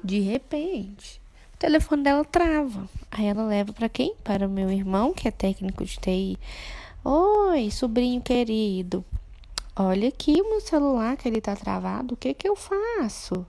De 0.04 0.20
repente, 0.20 1.18
o 1.54 1.56
telefone 1.56 2.02
dela 2.02 2.26
trava. 2.26 2.86
Aí 3.10 3.24
ela 3.24 3.46
leva 3.46 3.72
para 3.72 3.88
quem? 3.88 4.14
Para 4.22 4.46
o 4.46 4.50
meu 4.50 4.70
irmão, 4.70 5.14
que 5.14 5.26
é 5.26 5.30
técnico 5.30 5.82
de 5.82 5.96
TI. 5.96 6.38
Oi, 7.02 7.70
sobrinho 7.70 8.20
querido, 8.20 9.02
Olha 9.78 10.08
aqui 10.08 10.42
meu 10.42 10.58
celular 10.58 11.18
que 11.18 11.28
ele 11.28 11.38
tá 11.38 11.54
travado, 11.54 12.14
o 12.14 12.16
que 12.16 12.32
que 12.32 12.48
eu 12.48 12.56
faço? 12.56 13.46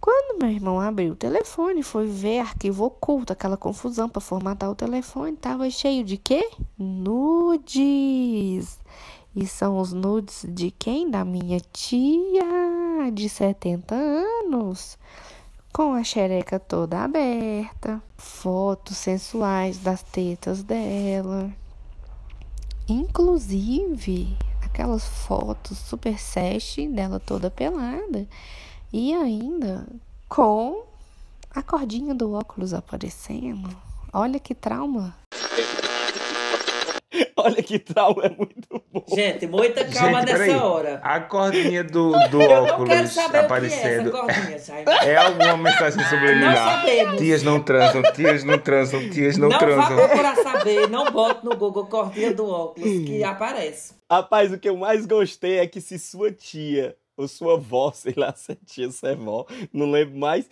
Quando 0.00 0.42
meu 0.42 0.50
irmão 0.50 0.80
abriu 0.80 1.12
o 1.12 1.16
telefone, 1.16 1.84
foi 1.84 2.08
ver 2.08 2.40
arquivo 2.40 2.86
oculto, 2.86 3.32
aquela 3.32 3.56
confusão 3.56 4.08
para 4.08 4.20
formatar 4.20 4.68
o 4.68 4.74
telefone, 4.74 5.36
tava 5.36 5.70
cheio 5.70 6.02
de 6.02 6.16
quê? 6.16 6.50
Nudes. 6.76 8.80
E 9.36 9.46
são 9.46 9.78
os 9.78 9.92
nudes 9.92 10.44
de 10.48 10.72
quem? 10.72 11.08
Da 11.08 11.24
minha 11.24 11.60
tia 11.72 13.08
de 13.12 13.28
70 13.28 13.94
anos, 13.94 14.98
com 15.72 15.92
a 15.92 16.02
xereca 16.02 16.58
toda 16.58 17.04
aberta, 17.04 18.02
fotos 18.16 18.96
sensuais 18.96 19.78
das 19.78 20.02
tetas 20.02 20.64
dela. 20.64 21.54
Inclusive, 22.88 24.36
aquelas 24.72 25.04
fotos 25.04 25.76
super 25.76 26.18
sexy 26.18 26.88
dela 26.88 27.20
toda 27.20 27.50
pelada 27.50 28.26
e 28.90 29.12
ainda 29.12 29.86
com 30.28 30.84
a 31.54 31.62
cordinha 31.62 32.14
do 32.14 32.32
óculos 32.32 32.72
aparecendo. 32.72 33.68
Olha 34.10 34.40
que 34.40 34.54
trauma. 34.54 35.14
Olha 37.44 37.62
que 37.62 37.78
trauma, 37.78 38.24
é 38.24 38.28
muito 38.28 38.82
bom. 38.92 39.04
Gente, 39.14 39.46
muita 39.46 39.84
calma 39.84 40.20
Gente, 40.20 40.32
nessa 40.32 40.38
peraí. 40.44 40.56
hora. 40.56 41.00
A 41.02 41.20
cordinha 41.20 41.84
do, 41.84 42.12
do 42.28 42.40
Eu 42.42 42.48
não 42.48 42.66
quero 42.66 42.74
óculos 42.74 43.12
saber 43.12 43.38
aparecendo. 43.38 44.08
o 44.08 44.12
que 44.12 44.18
é 44.18 44.30
essa 44.30 44.34
cordinha, 44.42 44.58
Jaime. 44.86 44.90
É 45.10 45.16
alguma 45.16 45.56
mensagem 45.56 46.00
Não 46.02 46.08
subliminar. 46.10 46.56
sabemos. 46.80 47.18
Tias 47.20 47.42
não 47.42 47.60
transam, 47.62 48.02
tias 48.12 48.44
não 48.44 48.58
transam, 48.58 49.10
tias 49.10 49.36
não, 49.36 49.48
Não, 49.48 49.58
vá 49.58 49.66
transam. 49.66 49.96
procurar 49.96 50.36
saber, 50.36 50.88
não 50.88 51.10
bote 51.10 51.44
no 51.44 51.56
Google 51.56 51.86
cordinha 51.86 52.32
do 52.32 52.46
óculos 52.48 52.88
que 53.06 53.22
aparece. 53.24 53.94
Rapaz, 54.10 54.52
o 54.52 54.58
que 54.58 54.68
eu 54.68 54.76
mais 54.76 55.06
gostei 55.06 55.58
é 55.58 55.66
que 55.66 55.80
se 55.80 55.98
sua 55.98 56.30
tia, 56.30 56.94
ou 57.16 57.26
sua 57.26 57.54
avó, 57.54 57.90
sei 57.96 58.14
lá 58.16 58.32
se 58.34 58.52
é 58.52 58.56
tia, 58.66 58.90
se 58.90 59.06
é 59.06 59.14
vó, 59.14 59.46
não 59.72 59.90
lembro 59.90 60.18
mais, 60.18 60.48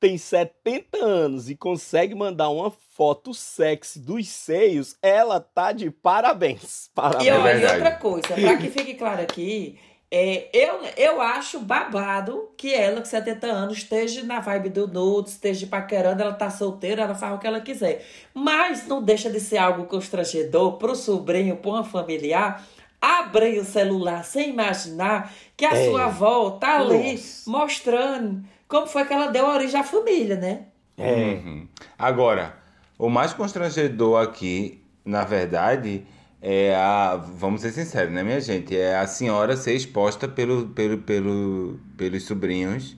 tem 0.00 0.16
70 0.16 0.96
anos 1.04 1.50
e 1.50 1.56
consegue 1.56 2.14
mandar 2.14 2.48
uma 2.50 2.70
foto 2.70 3.32
sexy 3.34 3.98
dos 3.98 4.28
seios, 4.28 4.96
ela 5.02 5.40
tá 5.40 5.72
de 5.72 5.90
parabéns. 5.90 6.90
Parabéns. 6.94 7.26
E 7.26 7.30
olha, 7.30 7.56
e 7.58 7.64
outra 7.66 7.92
coisa, 7.92 8.28
pra 8.28 8.56
que 8.56 8.70
fique 8.70 8.94
claro 8.94 9.22
aqui, 9.22 9.78
é, 10.10 10.48
eu, 10.52 10.80
eu 10.96 11.20
acho 11.20 11.60
babado 11.60 12.50
que 12.56 12.72
ela, 12.72 13.00
com 13.00 13.04
70 13.06 13.46
anos, 13.46 13.78
esteja 13.78 14.22
na 14.22 14.40
vibe 14.40 14.70
do 14.70 14.88
nude, 14.88 15.28
esteja 15.30 15.66
paquerando, 15.66 16.22
ela 16.22 16.32
tá 16.32 16.50
solteira, 16.50 17.02
ela 17.02 17.14
faz 17.14 17.34
o 17.34 17.38
que 17.38 17.46
ela 17.46 17.60
quiser. 17.60 18.06
Mas 18.32 18.86
não 18.86 19.02
deixa 19.02 19.28
de 19.30 19.38
ser 19.38 19.58
algo 19.58 19.84
constrangedor 19.84 20.78
pro 20.78 20.96
sobrinho, 20.96 21.56
pra 21.56 21.70
uma 21.70 21.84
familiar, 21.84 22.66
abrir 23.00 23.58
o 23.60 23.64
celular 23.64 24.24
sem 24.24 24.50
imaginar 24.50 25.32
que 25.56 25.64
a 25.64 25.74
É. 25.74 25.84
sua 25.84 26.06
avó 26.06 26.50
tá 26.52 26.80
ali 26.80 27.12
Nossa. 27.12 27.50
mostrando 27.50 28.44
como 28.68 28.86
foi 28.86 29.04
que 29.04 29.12
ela 29.12 29.28
deu 29.28 29.46
origem 29.46 29.80
à 29.80 29.84
família, 29.84 30.36
né? 30.36 30.66
Uhum. 30.98 31.66
Agora, 31.98 32.56
o 32.98 33.08
mais 33.08 33.32
constrangedor 33.32 34.22
aqui, 34.22 34.84
na 35.04 35.24
verdade, 35.24 36.06
é 36.40 36.74
a. 36.76 37.16
Vamos 37.16 37.62
ser 37.62 37.72
sinceros, 37.72 38.12
né, 38.12 38.22
minha 38.22 38.40
gente? 38.40 38.76
É 38.76 38.96
a 38.96 39.06
senhora 39.06 39.56
ser 39.56 39.74
exposta 39.74 40.28
pelo, 40.28 40.68
pelo, 40.68 40.98
pelo, 40.98 41.80
pelos 41.96 42.24
sobrinhos 42.24 42.96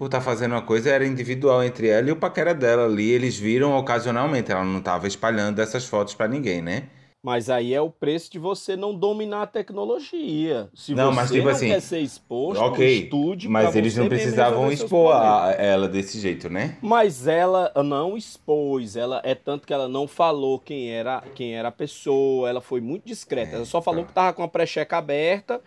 por 0.00 0.06
estar 0.06 0.22
fazendo 0.22 0.52
uma 0.52 0.62
coisa, 0.62 0.88
era 0.88 1.06
individual 1.06 1.62
entre 1.62 1.88
ela 1.88 2.08
e 2.08 2.10
o 2.12 2.16
paquera 2.16 2.54
dela 2.54 2.86
ali. 2.86 3.10
Eles 3.10 3.38
viram 3.38 3.76
ocasionalmente, 3.76 4.50
ela 4.50 4.64
não 4.64 4.78
estava 4.78 5.06
espalhando 5.06 5.60
essas 5.60 5.84
fotos 5.84 6.14
pra 6.14 6.26
ninguém, 6.26 6.62
né? 6.62 6.84
Mas 7.22 7.50
aí 7.50 7.74
é 7.74 7.80
o 7.82 7.90
preço 7.90 8.32
de 8.32 8.38
você 8.38 8.76
não 8.76 8.94
dominar 8.94 9.42
a 9.42 9.46
tecnologia. 9.46 10.70
Se 10.74 10.94
não, 10.94 11.10
você 11.10 11.16
mas 11.16 11.30
tipo 11.30 11.44
não 11.44 11.50
assim. 11.52 11.68
quer 11.68 11.80
ser 11.82 11.98
exposto, 12.00 12.60
ok, 12.62 13.02
estude 13.04 13.46
mas 13.48 13.76
eles 13.76 13.94
não 13.96 14.08
precisavam 14.08 14.72
expor 14.72 15.14
a- 15.14 15.52
ela 15.58 15.86
desse 15.86 16.18
jeito, 16.18 16.48
né? 16.48 16.78
Mas 16.80 17.26
ela 17.26 17.70
não 17.84 18.16
expôs, 18.16 18.96
ela 18.96 19.20
é 19.22 19.34
tanto 19.34 19.66
que 19.66 19.72
ela 19.74 19.86
não 19.86 20.08
falou 20.08 20.58
quem 20.58 20.90
era, 20.90 21.22
quem 21.34 21.54
era 21.54 21.68
a 21.68 21.72
pessoa, 21.72 22.48
ela 22.48 22.60
foi 22.62 22.80
muito 22.80 23.04
discreta. 23.04 23.56
Ela 23.56 23.64
só 23.66 23.82
falou 23.82 24.04
que 24.04 24.12
tava 24.14 24.32
com 24.32 24.42
a 24.42 24.48
precheca 24.48 24.96
aberta 24.96 25.60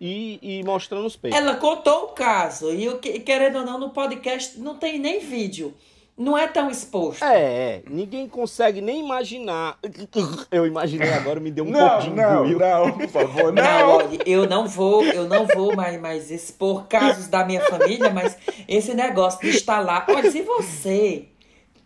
e, 0.00 0.38
e 0.42 0.62
mostrando 0.64 1.06
os 1.06 1.16
peitos. 1.16 1.38
Ela 1.38 1.56
contou 1.56 2.04
o 2.04 2.08
caso 2.08 2.72
e, 2.72 2.88
o 2.88 2.98
que- 2.98 3.20
querendo 3.20 3.58
ou 3.58 3.64
não, 3.66 3.78
no 3.78 3.90
podcast 3.90 4.58
não 4.58 4.76
tem 4.76 4.98
nem 4.98 5.20
vídeo. 5.20 5.74
Não 6.16 6.38
é 6.38 6.46
tão 6.46 6.70
exposto. 6.70 7.24
É, 7.24 7.36
é, 7.42 7.82
ninguém 7.90 8.28
consegue 8.28 8.80
nem 8.80 9.04
imaginar. 9.04 9.76
Eu 10.50 10.64
imaginei 10.64 11.12
agora, 11.12 11.40
me 11.40 11.50
deu 11.50 11.64
um 11.64 11.70
Não, 11.70 11.88
pouco 11.88 12.02
de 12.04 12.10
não, 12.10 12.46
engoio. 12.46 12.58
não, 12.60 12.92
por 12.92 13.08
favor, 13.08 13.52
Não, 13.52 13.88
olha, 13.90 14.18
eu 14.24 14.48
não 14.48 14.68
vou, 14.68 15.04
eu 15.04 15.28
não 15.28 15.44
vou 15.46 15.74
mais, 15.74 16.00
mais 16.00 16.30
expor 16.30 16.86
casos 16.86 17.26
da 17.26 17.44
minha 17.44 17.60
família, 17.62 18.10
mas 18.10 18.36
esse 18.68 18.94
negócio 18.94 19.40
de 19.40 19.48
instalar. 19.56 20.06
Olha, 20.08 20.30
se 20.30 20.42
você 20.42 21.26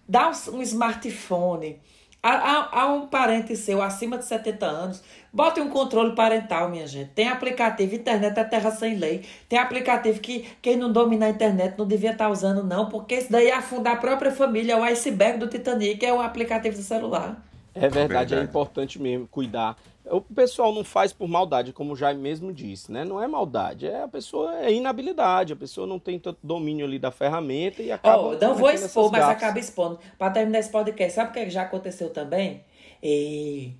dá 0.06 0.30
um 0.52 0.60
smartphone 0.60 1.80
a, 2.22 2.30
a- 2.30 2.80
a 2.82 2.86
um 2.92 3.06
parente 3.06 3.56
seu 3.56 3.80
acima 3.82 4.18
de 4.18 4.24
70 4.24 4.66
anos, 4.66 5.02
bote 5.32 5.60
um 5.60 5.68
controle 5.70 6.14
parental, 6.14 6.68
minha 6.70 6.86
gente. 6.86 7.10
Tem 7.12 7.28
aplicativo, 7.28 7.94
internet 7.94 8.38
é 8.38 8.44
terra 8.44 8.70
sem 8.70 8.96
lei. 8.96 9.24
Tem 9.48 9.58
aplicativo 9.58 10.20
que 10.20 10.40
quem 10.62 10.76
não 10.76 10.92
domina 10.92 11.26
a 11.26 11.30
internet 11.30 11.76
não 11.78 11.86
devia 11.86 12.12
estar 12.12 12.28
usando, 12.30 12.62
não, 12.64 12.88
porque 12.88 13.14
isso 13.16 13.30
daí 13.32 13.50
afundar 13.50 13.94
a 13.94 14.00
própria 14.00 14.32
família, 14.32 14.72
é 14.74 14.76
o 14.76 14.82
iceberg 14.84 15.38
do 15.38 15.48
Titanic, 15.48 16.04
é 16.04 16.12
o 16.12 16.20
aplicativo 16.20 16.76
do 16.76 16.82
celular. 16.82 17.47
É 17.74 17.80
verdade, 17.88 18.32
é 18.32 18.36
Verdade. 18.36 18.44
importante 18.50 19.00
mesmo 19.00 19.26
cuidar. 19.28 19.76
O 20.10 20.20
pessoal 20.22 20.72
não 20.72 20.82
faz 20.82 21.12
por 21.12 21.28
maldade, 21.28 21.72
como 21.72 21.92
o 21.92 21.96
Jaime 21.96 22.20
mesmo 22.20 22.50
disse, 22.52 22.90
né? 22.90 23.04
Não 23.04 23.22
é 23.22 23.28
maldade, 23.28 23.86
é 23.86 24.02
a 24.02 24.08
pessoa 24.08 24.56
é 24.58 24.72
inabilidade, 24.72 25.52
a 25.52 25.56
pessoa 25.56 25.86
não 25.86 25.98
tem 25.98 26.18
tanto 26.18 26.38
domínio 26.42 26.86
ali 26.86 26.98
da 26.98 27.10
ferramenta 27.10 27.82
e 27.82 27.92
acaba. 27.92 28.18
Ó, 28.22 28.34
não 28.40 28.54
vou 28.54 28.70
expor, 28.70 29.12
mas 29.12 29.22
acaba 29.24 29.58
expondo. 29.58 29.98
Pra 30.16 30.30
terminar 30.30 30.60
esse 30.60 30.70
podcast, 30.70 31.14
sabe 31.14 31.30
o 31.30 31.32
que 31.34 31.50
já 31.50 31.62
aconteceu 31.62 32.08
também? 32.10 32.64
E... 33.02 33.72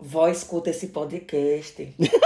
Vó 0.00 0.28
escuta 0.28 0.70
esse 0.70 0.88
podcast. 0.88 1.80
eu 1.82 1.94
não 1.98 2.08
vou 2.08 2.18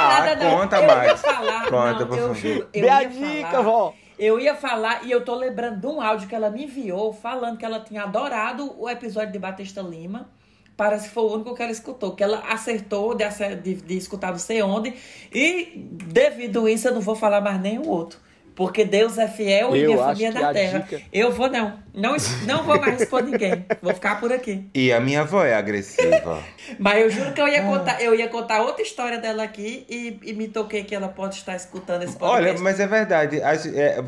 Ah, 0.00 0.20
nada, 0.20 0.44
não. 0.44 0.58
conta 0.58 0.76
eu 0.76 0.82
Ia 0.82 0.86
mais. 0.96 1.20
falar, 1.20 1.62
Conta, 1.64 1.92
não, 2.00 2.06
por 2.08 2.18
eu 2.18 2.22
favor. 2.28 2.34
juro. 2.36 2.68
Eu 2.72 2.82
Dê 2.82 2.88
a 2.88 3.02
ia 3.02 3.08
dica, 3.08 3.50
falar, 3.50 3.62
vó. 3.62 3.94
Eu 4.18 4.40
ia 4.40 4.54
falar, 4.54 5.06
e 5.06 5.10
eu 5.12 5.24
tô 5.24 5.34
lembrando 5.34 5.80
de 5.80 5.86
um 5.86 6.00
áudio 6.00 6.28
que 6.28 6.34
ela 6.34 6.50
me 6.50 6.64
enviou, 6.64 7.12
falando 7.12 7.56
que 7.56 7.64
ela 7.64 7.78
tinha 7.78 8.02
adorado 8.02 8.74
o 8.76 8.88
episódio 8.90 9.32
de 9.32 9.38
Batista 9.38 9.80
Lima, 9.80 10.28
parece 10.76 11.08
que 11.08 11.14
foi 11.14 11.22
o 11.22 11.34
único 11.34 11.54
que 11.54 11.62
ela 11.62 11.70
escutou, 11.70 12.16
que 12.16 12.22
ela 12.22 12.40
acertou 12.48 13.14
de, 13.14 13.24
de, 13.62 13.74
de 13.76 13.96
escutar 13.96 14.32
não 14.32 14.38
sei 14.38 14.60
onde, 14.60 14.94
e 15.32 15.72
devido 16.04 16.66
a 16.66 16.70
isso 16.70 16.88
eu 16.88 16.94
não 16.94 17.00
vou 17.00 17.14
falar 17.14 17.40
mais 17.40 17.60
nem 17.60 17.78
o 17.78 17.88
outro. 17.88 18.18
Porque 18.58 18.84
Deus 18.84 19.16
é 19.18 19.28
fiel 19.28 19.76
e 19.76 19.82
Eu 19.82 19.92
minha 19.92 19.98
família 20.04 20.28
é 20.30 20.32
que 20.32 20.38
da 20.40 20.50
a 20.50 20.52
terra. 20.52 20.78
dica- 20.80 21.00
Eu 21.12 21.30
vou 21.30 21.48
não. 21.48 21.78
não. 21.94 22.16
Não 22.44 22.64
vou 22.64 22.80
mais 22.80 23.00
expor 23.00 23.22
ninguém. 23.22 23.64
Vou 23.80 23.94
ficar 23.94 24.18
por 24.18 24.32
aqui. 24.32 24.68
E 24.74 24.92
a 24.92 24.98
minha 25.00 25.20
avó 25.20 25.44
é 25.44 25.54
agressiva. 25.54 26.42
Mas 26.76 27.00
eu 27.02 27.08
juro 27.08 27.32
que 27.32 27.40
eu 27.40 27.44
Ah. 27.44 27.50
ia 27.50 27.62
contar, 27.62 28.02
eu 28.02 28.16
ia 28.16 28.26
contar 28.28 28.62
outra 28.62 28.82
história 28.82 29.18
dela 29.18 29.44
aqui 29.44 29.86
e, 29.88 30.18
e 30.24 30.32
me 30.32 30.48
toquei 30.48 30.82
que 30.82 30.92
ela 30.92 31.06
pode 31.08 31.36
estar 31.36 31.54
escutando 31.54 32.02
esse 32.02 32.16
Olha, 32.20 32.32
podcast. 32.34 32.60
mas 32.62 32.80
é 32.80 32.86
verdade. 32.88 33.40
A, 33.42 33.54
é, 33.54 34.02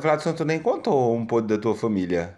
Vladson, 0.00 0.32
tu 0.32 0.44
nem 0.44 0.58
contou 0.58 1.14
um 1.14 1.24
podre 1.24 1.56
da 1.56 1.62
tua 1.62 1.76
família. 1.76 2.34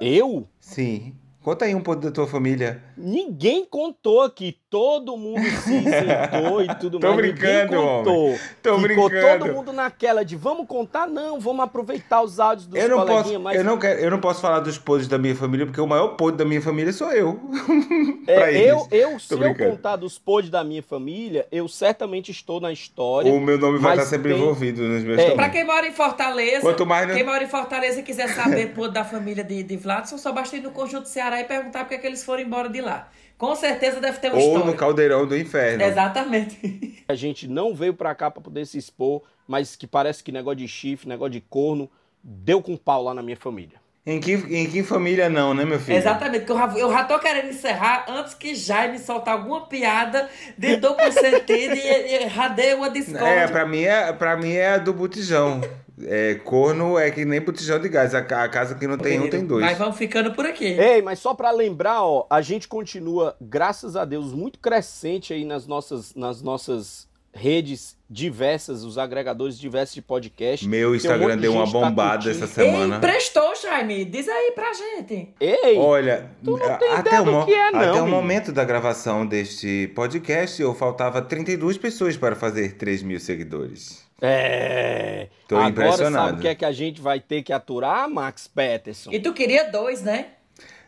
Eu? 0.00 0.48
Sim. 0.58 1.14
Conta 1.42 1.66
aí 1.66 1.74
um 1.74 1.80
podre 1.82 2.06
da 2.06 2.10
tua 2.10 2.26
família. 2.26 2.82
Ninguém 2.96 3.64
contou 3.66 4.22
aqui. 4.22 4.56
Todo 4.68 5.16
mundo 5.16 5.40
se 5.62 5.74
isentou 5.76 6.60
e 6.60 6.74
tudo 6.74 6.98
Tô 7.00 7.06
mais. 7.06 7.16
brincando, 7.20 7.72
Ninguém 7.72 7.76
contou. 8.04 8.24
homem. 8.26 8.38
Tô 8.62 8.78
Ficou 8.78 9.08
brincando. 9.08 9.44
todo 9.44 9.54
mundo 9.54 9.72
naquela 9.72 10.24
de 10.24 10.34
vamos 10.34 10.66
contar? 10.66 11.06
Não, 11.06 11.38
vamos 11.38 11.64
aproveitar 11.64 12.20
os 12.22 12.40
áudios 12.40 12.66
dos 12.66 12.76
Eu 12.80 12.88
não, 12.88 13.06
posso, 13.06 13.38
mas 13.40 13.56
eu, 13.56 13.62
não 13.64 13.78
quero, 13.78 14.00
eu 14.00 14.10
não 14.10 14.18
posso 14.20 14.40
falar 14.40 14.58
dos 14.58 14.76
podres 14.76 15.06
da 15.08 15.18
minha 15.18 15.36
família, 15.36 15.66
porque 15.66 15.80
o 15.80 15.86
maior 15.86 16.08
podre 16.16 16.38
da 16.38 16.44
minha 16.44 16.60
família 16.60 16.92
sou 16.92 17.12
eu. 17.12 17.40
É, 18.28 18.58
eu, 18.72 18.88
eu, 18.90 19.20
se 19.20 19.32
eu 19.32 19.38
brincando. 19.38 19.70
contar 19.70 19.94
dos 19.94 20.18
podres 20.18 20.50
da 20.50 20.64
minha 20.64 20.82
família, 20.82 21.46
eu 21.52 21.68
certamente 21.68 22.32
estou 22.32 22.60
na 22.60 22.72
história. 22.72 23.32
O 23.32 23.40
meu 23.40 23.56
nome 23.56 23.78
vai 23.78 23.92
estar 23.94 24.04
sempre 24.06 24.32
tem- 24.32 24.42
envolvido 24.42 24.82
nos 24.82 25.04
meus 25.04 25.18
É. 25.20 25.30
Pra 25.36 25.48
quem 25.48 25.64
mora 25.64 25.86
em 25.86 25.92
Fortaleza, 25.92 26.60
Quanto 26.62 26.84
mais, 26.84 27.06
né? 27.06 27.14
quem 27.14 27.22
mora 27.24 27.44
em 27.44 27.48
Fortaleza 27.48 28.00
e 28.00 28.02
quiser 28.02 28.28
saber 28.30 28.74
podre 28.74 28.94
da 28.94 29.04
família 29.04 29.44
de, 29.44 29.62
de 29.62 29.76
Vladson, 29.76 30.18
só 30.18 30.32
basta 30.32 30.56
ir 30.56 30.60
no 30.60 30.72
Conjunto 30.72 31.08
Ceará 31.08 31.40
e 31.40 31.44
perguntar 31.44 31.84
por 31.84 31.90
que 31.90 31.98
que 31.98 32.06
eles 32.08 32.24
foram 32.24 32.42
embora 32.42 32.68
de 32.68 32.80
lá. 32.80 33.08
Com 33.38 33.54
certeza 33.54 34.00
deve 34.00 34.18
ter 34.18 34.28
uma 34.28 34.40
Ou 34.40 34.46
história. 34.48 34.66
no 34.66 34.74
caldeirão 34.74 35.26
do 35.26 35.36
inferno. 35.36 35.82
Exatamente. 35.82 37.04
A 37.08 37.14
gente 37.14 37.46
não 37.46 37.74
veio 37.74 37.92
pra 37.94 38.14
cá 38.14 38.30
pra 38.30 38.42
poder 38.42 38.66
se 38.66 38.78
expor, 38.78 39.22
mas 39.46 39.76
que 39.76 39.86
parece 39.86 40.22
que 40.24 40.32
negócio 40.32 40.56
de 40.58 40.68
chifre, 40.68 41.08
negócio 41.08 41.32
de 41.32 41.40
corno, 41.42 41.90
deu 42.22 42.62
com 42.62 42.76
pau 42.76 43.02
lá 43.04 43.12
na 43.14 43.22
minha 43.22 43.36
família. 43.36 43.78
Em 44.08 44.20
que, 44.20 44.34
em 44.34 44.70
que 44.70 44.84
família 44.84 45.28
não, 45.28 45.52
né, 45.52 45.64
meu 45.64 45.80
filho? 45.80 45.98
Exatamente, 45.98 46.44
que 46.44 46.52
eu 46.52 46.56
já, 46.56 46.66
eu 46.78 46.92
já 46.92 47.04
tô 47.04 47.18
querendo 47.18 47.48
encerrar 47.48 48.06
antes 48.08 48.34
que 48.34 48.54
Jaime 48.54 49.00
soltar 49.00 49.34
alguma 49.34 49.66
piada 49.66 50.28
de 50.56 50.76
duplo 50.76 51.10
sentido 51.10 51.74
e, 51.74 52.24
e 52.24 52.28
já 52.28 52.48
uma 52.76 52.86
É, 52.86 52.90
discórdia. 52.90 53.48
pra 53.48 53.66
mim 53.66 53.82
é, 53.82 54.12
pra 54.12 54.36
mim 54.36 54.52
é 54.52 54.68
a 54.74 54.78
do 54.78 54.92
botijão. 54.92 55.60
É, 56.02 56.34
corno 56.36 56.98
é 56.98 57.10
que 57.10 57.24
nem 57.24 57.40
botijão 57.40 57.78
de 57.80 57.88
gás. 57.88 58.14
A, 58.14 58.18
a 58.18 58.48
casa 58.48 58.74
que 58.74 58.86
não 58.86 58.98
tem 58.98 59.18
um 59.20 59.30
tem 59.30 59.46
dois. 59.46 59.64
Mas 59.64 59.78
vamos 59.78 59.96
ficando 59.96 60.32
por 60.34 60.44
aqui. 60.44 60.66
Ei, 60.66 61.00
mas 61.00 61.18
só 61.18 61.32
pra 61.34 61.50
lembrar, 61.50 62.02
ó, 62.04 62.26
a 62.28 62.42
gente 62.42 62.68
continua, 62.68 63.34
graças 63.40 63.96
a 63.96 64.04
Deus, 64.04 64.32
muito 64.34 64.58
crescente 64.58 65.32
aí 65.32 65.44
nas 65.44 65.66
nossas, 65.66 66.14
nas 66.14 66.42
nossas 66.42 67.06
redes 67.32 67.96
diversas, 68.08 68.82
os 68.82 68.96
agregadores 68.96 69.58
diversos 69.58 69.94
de 69.94 70.00
podcast. 70.02 70.66
Meu 70.66 70.92
um 70.92 70.94
Instagram 70.94 71.28
monte 71.28 71.34
de 71.36 71.40
deu 71.42 71.52
uma 71.52 71.64
tá 71.66 71.70
bombada 71.72 72.22
curtindo. 72.24 72.44
essa 72.44 72.46
semana. 72.54 72.94
Ei, 72.96 73.00
prestou, 73.00 73.54
Jaime. 73.56 74.04
Diz 74.06 74.26
aí 74.28 74.52
pra 74.54 74.72
gente. 74.72 75.28
Ei, 75.38 75.76
Olha, 75.76 76.30
tem 76.44 76.62
até, 76.62 76.98
ideia 77.00 77.22
o, 77.22 77.24
do 77.26 77.32
mo- 77.32 77.44
que 77.44 77.52
é, 77.52 77.70
não, 77.70 77.80
até 77.80 78.00
o 78.02 78.06
momento 78.08 78.52
da 78.52 78.64
gravação 78.64 79.26
deste 79.26 79.92
podcast, 79.94 80.60
eu 80.62 80.74
faltava 80.74 81.20
32 81.20 81.76
pessoas 81.76 82.16
para 82.16 82.34
fazer 82.34 82.72
3 82.76 83.02
mil 83.02 83.20
seguidores. 83.20 84.05
É. 84.20 85.28
Tô 85.48 85.56
Agora 85.56 85.70
impressionado. 85.70 86.26
sabe 86.28 86.38
o 86.38 86.42
que 86.42 86.48
é 86.48 86.54
que 86.54 86.64
a 86.64 86.72
gente 86.72 87.00
vai 87.00 87.20
ter 87.20 87.42
que 87.42 87.52
aturar, 87.52 88.08
Max 88.08 88.48
Peterson? 88.48 89.10
E 89.12 89.18
tu 89.20 89.32
queria 89.32 89.70
dois, 89.70 90.02
né? 90.02 90.26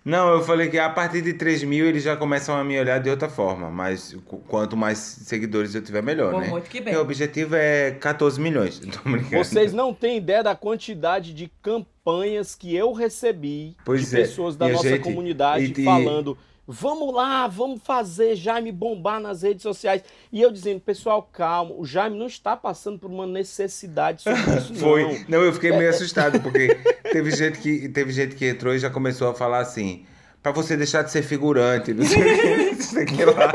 Não, 0.05 0.31
eu 0.33 0.43
falei 0.43 0.71
que 0.71 0.79
a 0.79 0.89
partir 0.89 1.21
de 1.21 1.35
3 1.35 1.65
mil 1.65 1.85
eles 1.87 2.03
já 2.03 2.17
começam 2.17 2.57
a 2.57 2.65
me 2.65 2.79
olhar 2.81 2.99
de 2.99 3.11
outra 3.11 3.29
forma. 3.29 3.69
Mas 3.71 4.15
qu- 4.25 4.39
quanto 4.49 4.75
mais 4.75 4.97
seguidores 4.97 5.75
eu 5.75 5.83
tiver, 5.83 6.03
melhor, 6.03 6.33
Bom, 6.33 6.41
né? 6.41 6.49
muito 6.49 6.71
que 6.71 6.81
bem. 6.81 6.95
Meu 6.95 7.03
objetivo 7.03 7.55
é 7.55 7.91
14 7.91 8.41
milhões. 8.41 8.81
Vocês 9.31 9.75
não 9.75 9.93
têm 9.93 10.17
ideia 10.17 10.43
da 10.43 10.55
quantidade 10.55 11.35
de 11.35 11.51
campanhas 11.61 12.55
que 12.55 12.75
eu 12.75 12.93
recebi 12.93 13.77
Pois 13.85 14.09
de 14.09 14.17
é, 14.17 14.21
pessoas 14.21 14.57
da 14.57 14.65
minha 14.67 14.77
nossa 14.77 14.89
gente, 14.89 15.03
comunidade 15.03 15.75
e- 15.77 15.81
e- 15.83 15.85
falando: 15.85 16.39
vamos 16.71 17.15
lá, 17.15 17.47
vamos 17.47 17.81
fazer 17.83 18.37
Jaime 18.37 18.71
bombar 18.71 19.19
nas 19.19 19.41
redes 19.41 19.63
sociais. 19.63 20.03
E 20.31 20.43
eu 20.43 20.53
dizendo, 20.53 20.81
pessoal, 20.81 21.23
calma, 21.23 21.73
o 21.75 21.87
Jaime 21.87 22.19
não 22.19 22.27
está 22.27 22.55
passando 22.55 22.99
por 22.99 23.11
uma 23.11 23.27
necessidade 23.27 24.23
sobre 24.23 24.41
isso, 24.59 24.75
Foi. 24.75 25.03
não. 25.03 25.25
Não, 25.29 25.45
eu 25.45 25.53
fiquei 25.55 25.71
meio 25.71 25.85
é. 25.85 25.89
assustado, 25.89 26.41
porque 26.41 26.79
teve 27.11 27.31
gente, 27.31 27.59
que, 27.59 27.89
teve 27.89 28.13
gente 28.13 28.37
que 28.37 28.47
entrou 28.47 28.75
e 28.75 28.79
já 28.79 28.91
começou 28.91 29.31
a 29.31 29.35
falar 29.35 29.61
assim. 29.61 30.05
Pra 30.43 30.53
você 30.53 30.77
deixar 30.77 31.03
de 31.03 31.11
ser 31.11 31.23
figurante, 31.23 31.93
não 31.93 32.05
sei 32.05 32.21
o 32.21 32.41
que, 32.41 32.57
não 32.77 32.81
sei 32.83 33.03
o 33.03 33.07
que 33.07 33.25
lá. 33.25 33.53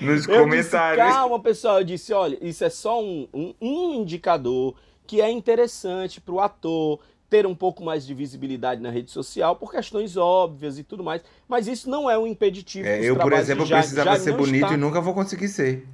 Nos 0.00 0.26
Eu 0.26 0.42
comentários. 0.42 1.04
Disse, 1.04 1.18
calma, 1.18 1.40
pessoal. 1.40 1.78
Eu 1.78 1.84
disse, 1.84 2.12
olha, 2.12 2.38
isso 2.40 2.64
é 2.64 2.70
só 2.70 3.02
um, 3.02 3.28
um, 3.34 3.54
um 3.60 3.94
indicador 3.94 4.74
que 5.06 5.20
é 5.20 5.28
interessante 5.28 6.20
para 6.20 6.34
o 6.34 6.40
ator 6.40 7.00
ter 7.30 7.46
um 7.46 7.54
pouco 7.54 7.82
mais 7.84 8.04
de 8.04 8.12
visibilidade 8.12 8.82
na 8.82 8.90
rede 8.90 9.10
social 9.10 9.54
por 9.54 9.70
questões 9.70 10.16
óbvias 10.16 10.78
e 10.78 10.82
tudo 10.82 11.04
mais. 11.04 11.22
Mas 11.48 11.68
isso 11.68 11.88
não 11.88 12.10
é 12.10 12.18
um 12.18 12.26
impeditivo. 12.26 12.86
É, 12.86 13.00
eu, 13.02 13.16
por 13.16 13.32
exemplo, 13.32 13.64
Jaime. 13.64 13.82
precisava 13.84 14.10
Jaime 14.10 14.24
ser 14.24 14.36
bonito 14.36 14.64
está- 14.64 14.74
e 14.74 14.76
nunca 14.76 15.00
vou 15.00 15.14
conseguir 15.14 15.48
ser. 15.48 15.86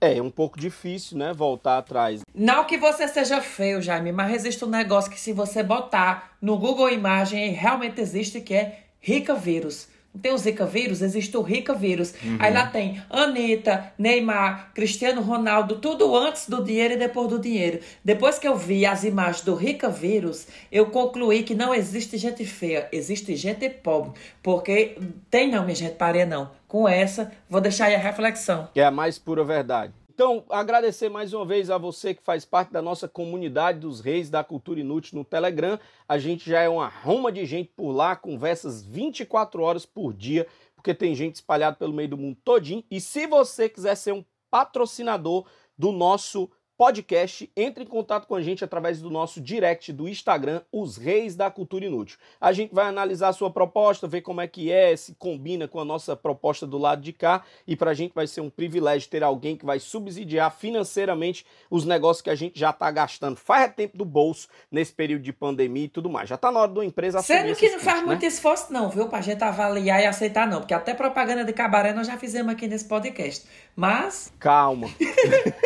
É, 0.00 0.18
é 0.18 0.22
um 0.22 0.30
pouco 0.30 0.60
difícil, 0.60 1.16
né? 1.16 1.32
Voltar 1.32 1.78
atrás. 1.78 2.20
Não 2.34 2.64
que 2.64 2.76
você 2.76 3.08
seja 3.08 3.40
feio, 3.40 3.80
Jaime, 3.82 4.12
mas 4.12 4.32
existe 4.34 4.64
um 4.64 4.68
negócio 4.68 5.10
que 5.10 5.18
se 5.18 5.32
você 5.32 5.62
botar 5.62 6.36
no 6.40 6.56
Google 6.58 6.90
Imagem, 6.90 7.50
realmente 7.52 8.00
existe, 8.00 8.40
que 8.40 8.54
é 8.54 8.80
Rica 9.00 9.34
Vírus. 9.34 9.88
Tem 10.22 10.32
o 10.32 10.38
Zika 10.38 10.66
vírus, 10.66 11.02
existe 11.02 11.36
o 11.36 11.42
Rica 11.42 11.74
vírus. 11.74 12.14
Uhum. 12.22 12.36
Aí 12.38 12.52
lá 12.52 12.66
tem 12.66 13.02
Anitta, 13.10 13.92
Neymar, 13.98 14.72
Cristiano 14.74 15.20
Ronaldo, 15.22 15.76
tudo 15.76 16.16
antes 16.16 16.48
do 16.48 16.62
dinheiro 16.62 16.94
e 16.94 16.96
depois 16.96 17.28
do 17.28 17.38
dinheiro. 17.38 17.80
Depois 18.04 18.38
que 18.38 18.46
eu 18.46 18.56
vi 18.56 18.84
as 18.84 19.04
imagens 19.04 19.44
do 19.44 19.54
Rica 19.54 19.88
vírus, 19.88 20.46
eu 20.70 20.86
concluí 20.86 21.42
que 21.42 21.54
não 21.54 21.74
existe 21.74 22.16
gente 22.16 22.44
feia, 22.44 22.88
existe 22.92 23.34
gente 23.36 23.68
pobre. 23.68 24.12
Porque 24.42 24.98
tem 25.30 25.50
não, 25.50 25.64
minha 25.64 25.74
gente, 25.74 25.94
parei 25.94 26.24
não. 26.24 26.50
Com 26.66 26.88
essa, 26.88 27.32
vou 27.48 27.60
deixar 27.60 27.86
aí 27.86 27.94
a 27.94 27.98
reflexão. 27.98 28.68
Que 28.74 28.80
é 28.80 28.84
a 28.84 28.90
mais 28.90 29.18
pura 29.18 29.44
verdade. 29.44 29.92
Então, 30.18 30.44
agradecer 30.50 31.08
mais 31.08 31.32
uma 31.32 31.44
vez 31.44 31.70
a 31.70 31.78
você 31.78 32.12
que 32.12 32.24
faz 32.24 32.44
parte 32.44 32.72
da 32.72 32.82
nossa 32.82 33.06
comunidade 33.06 33.78
dos 33.78 34.00
Reis 34.00 34.28
da 34.28 34.42
Cultura 34.42 34.80
Inútil 34.80 35.16
no 35.16 35.24
Telegram. 35.24 35.78
A 36.08 36.18
gente 36.18 36.50
já 36.50 36.60
é 36.60 36.68
uma 36.68 36.88
roma 36.88 37.30
de 37.30 37.46
gente 37.46 37.70
por 37.76 37.92
lá, 37.92 38.16
conversas 38.16 38.82
24 38.82 39.62
horas 39.62 39.86
por 39.86 40.12
dia, 40.12 40.48
porque 40.74 40.92
tem 40.92 41.14
gente 41.14 41.36
espalhada 41.36 41.76
pelo 41.76 41.92
meio 41.92 42.08
do 42.08 42.16
mundo 42.16 42.36
todinho. 42.44 42.82
E 42.90 43.00
se 43.00 43.28
você 43.28 43.68
quiser 43.68 43.94
ser 43.94 44.10
um 44.10 44.24
patrocinador 44.50 45.46
do 45.78 45.92
nosso 45.92 46.50
podcast, 46.78 47.50
entre 47.56 47.82
em 47.82 47.86
contato 47.88 48.28
com 48.28 48.36
a 48.36 48.40
gente 48.40 48.64
através 48.64 49.02
do 49.02 49.10
nosso 49.10 49.40
direct 49.40 49.92
do 49.92 50.08
Instagram, 50.08 50.62
Os 50.72 50.96
Reis 50.96 51.34
da 51.34 51.50
Cultura 51.50 51.84
Inútil. 51.84 52.16
A 52.40 52.52
gente 52.52 52.72
vai 52.72 52.86
analisar 52.86 53.30
a 53.30 53.32
sua 53.32 53.50
proposta, 53.50 54.06
ver 54.06 54.20
como 54.20 54.40
é 54.40 54.46
que 54.46 54.70
é, 54.70 54.96
se 54.96 55.16
combina 55.16 55.66
com 55.66 55.80
a 55.80 55.84
nossa 55.84 56.14
proposta 56.14 56.64
do 56.64 56.78
lado 56.78 57.02
de 57.02 57.12
cá, 57.12 57.42
e 57.66 57.74
pra 57.74 57.94
gente 57.94 58.14
vai 58.14 58.28
ser 58.28 58.42
um 58.42 58.48
privilégio 58.48 59.10
ter 59.10 59.24
alguém 59.24 59.56
que 59.56 59.66
vai 59.66 59.80
subsidiar 59.80 60.56
financeiramente 60.56 61.44
os 61.68 61.84
negócios 61.84 62.22
que 62.22 62.30
a 62.30 62.36
gente 62.36 62.56
já 62.56 62.72
tá 62.72 62.88
gastando. 62.92 63.36
Faz 63.36 63.74
tempo 63.74 63.98
do 63.98 64.04
bolso 64.04 64.46
nesse 64.70 64.92
período 64.92 65.22
de 65.22 65.32
pandemia 65.32 65.86
e 65.86 65.88
tudo 65.88 66.08
mais. 66.08 66.28
Já 66.28 66.36
tá 66.36 66.52
na 66.52 66.60
hora 66.60 66.70
uma 66.70 66.84
empresa 66.84 67.20
Sendo 67.22 67.56
que 67.56 67.70
não 67.70 67.80
faz 67.80 67.94
custos, 67.94 68.06
muito 68.06 68.22
né? 68.22 68.28
esforço, 68.28 68.72
não, 68.72 68.88
viu? 68.88 69.08
Pra 69.08 69.20
gente 69.20 69.42
avaliar 69.42 70.00
e 70.00 70.06
aceitar, 70.06 70.46
não. 70.46 70.60
Porque 70.60 70.74
até 70.74 70.94
propaganda 70.94 71.44
de 71.44 71.52
cabaré 71.52 71.92
nós 71.92 72.06
já 72.06 72.16
fizemos 72.16 72.52
aqui 72.52 72.68
nesse 72.68 72.84
podcast. 72.84 73.44
Mas. 73.74 74.32
Calma. 74.38 74.88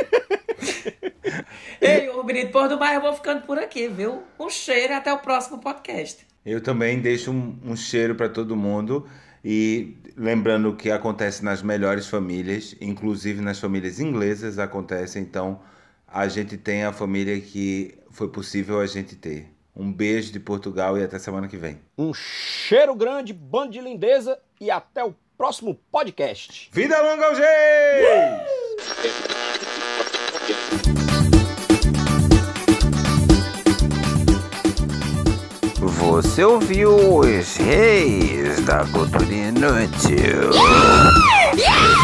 Ei, 1.82 2.08
ô 2.10 2.22
menino, 2.22 2.50
por 2.50 2.68
do 2.68 2.78
mais, 2.78 2.94
eu 2.94 3.00
vou 3.00 3.12
ficando 3.12 3.42
por 3.42 3.58
aqui, 3.58 3.88
viu? 3.88 4.22
Um 4.38 4.48
cheiro 4.48 4.92
e 4.92 4.96
até 4.96 5.12
o 5.12 5.18
próximo 5.18 5.58
podcast. 5.58 6.24
Eu 6.46 6.60
também 6.60 7.00
deixo 7.00 7.32
um, 7.32 7.58
um 7.64 7.76
cheiro 7.76 8.14
para 8.14 8.28
todo 8.28 8.56
mundo 8.56 9.06
e 9.44 9.96
lembrando 10.16 10.76
que 10.76 10.90
acontece 10.90 11.44
nas 11.44 11.62
melhores 11.62 12.06
famílias, 12.06 12.76
inclusive 12.80 13.40
nas 13.40 13.58
famílias 13.58 13.98
inglesas 13.98 14.58
acontece, 14.58 15.18
então 15.18 15.60
a 16.06 16.28
gente 16.28 16.56
tem 16.56 16.84
a 16.84 16.92
família 16.92 17.40
que 17.40 17.98
foi 18.10 18.28
possível 18.28 18.78
a 18.80 18.86
gente 18.86 19.16
ter. 19.16 19.48
Um 19.74 19.90
beijo 19.90 20.30
de 20.32 20.38
Portugal 20.38 20.98
e 20.98 21.02
até 21.02 21.18
semana 21.18 21.48
que 21.48 21.56
vem. 21.56 21.80
Um 21.96 22.12
cheiro 22.12 22.94
grande, 22.94 23.32
bando 23.32 23.72
de 23.72 23.80
lindeza 23.80 24.38
e 24.60 24.70
até 24.70 25.02
o 25.02 25.14
próximo 25.36 25.74
podcast. 25.90 26.68
Vida 26.72 27.00
longa 27.00 27.26
aos 27.26 27.38
reis! 27.38 28.42
Você 36.10 36.44
ouviu 36.44 37.18
os 37.20 37.56
reis 37.56 38.60
da 38.64 38.84
cultura 38.86 39.24
inútil. 39.32 40.50
Yeah! 41.56 42.01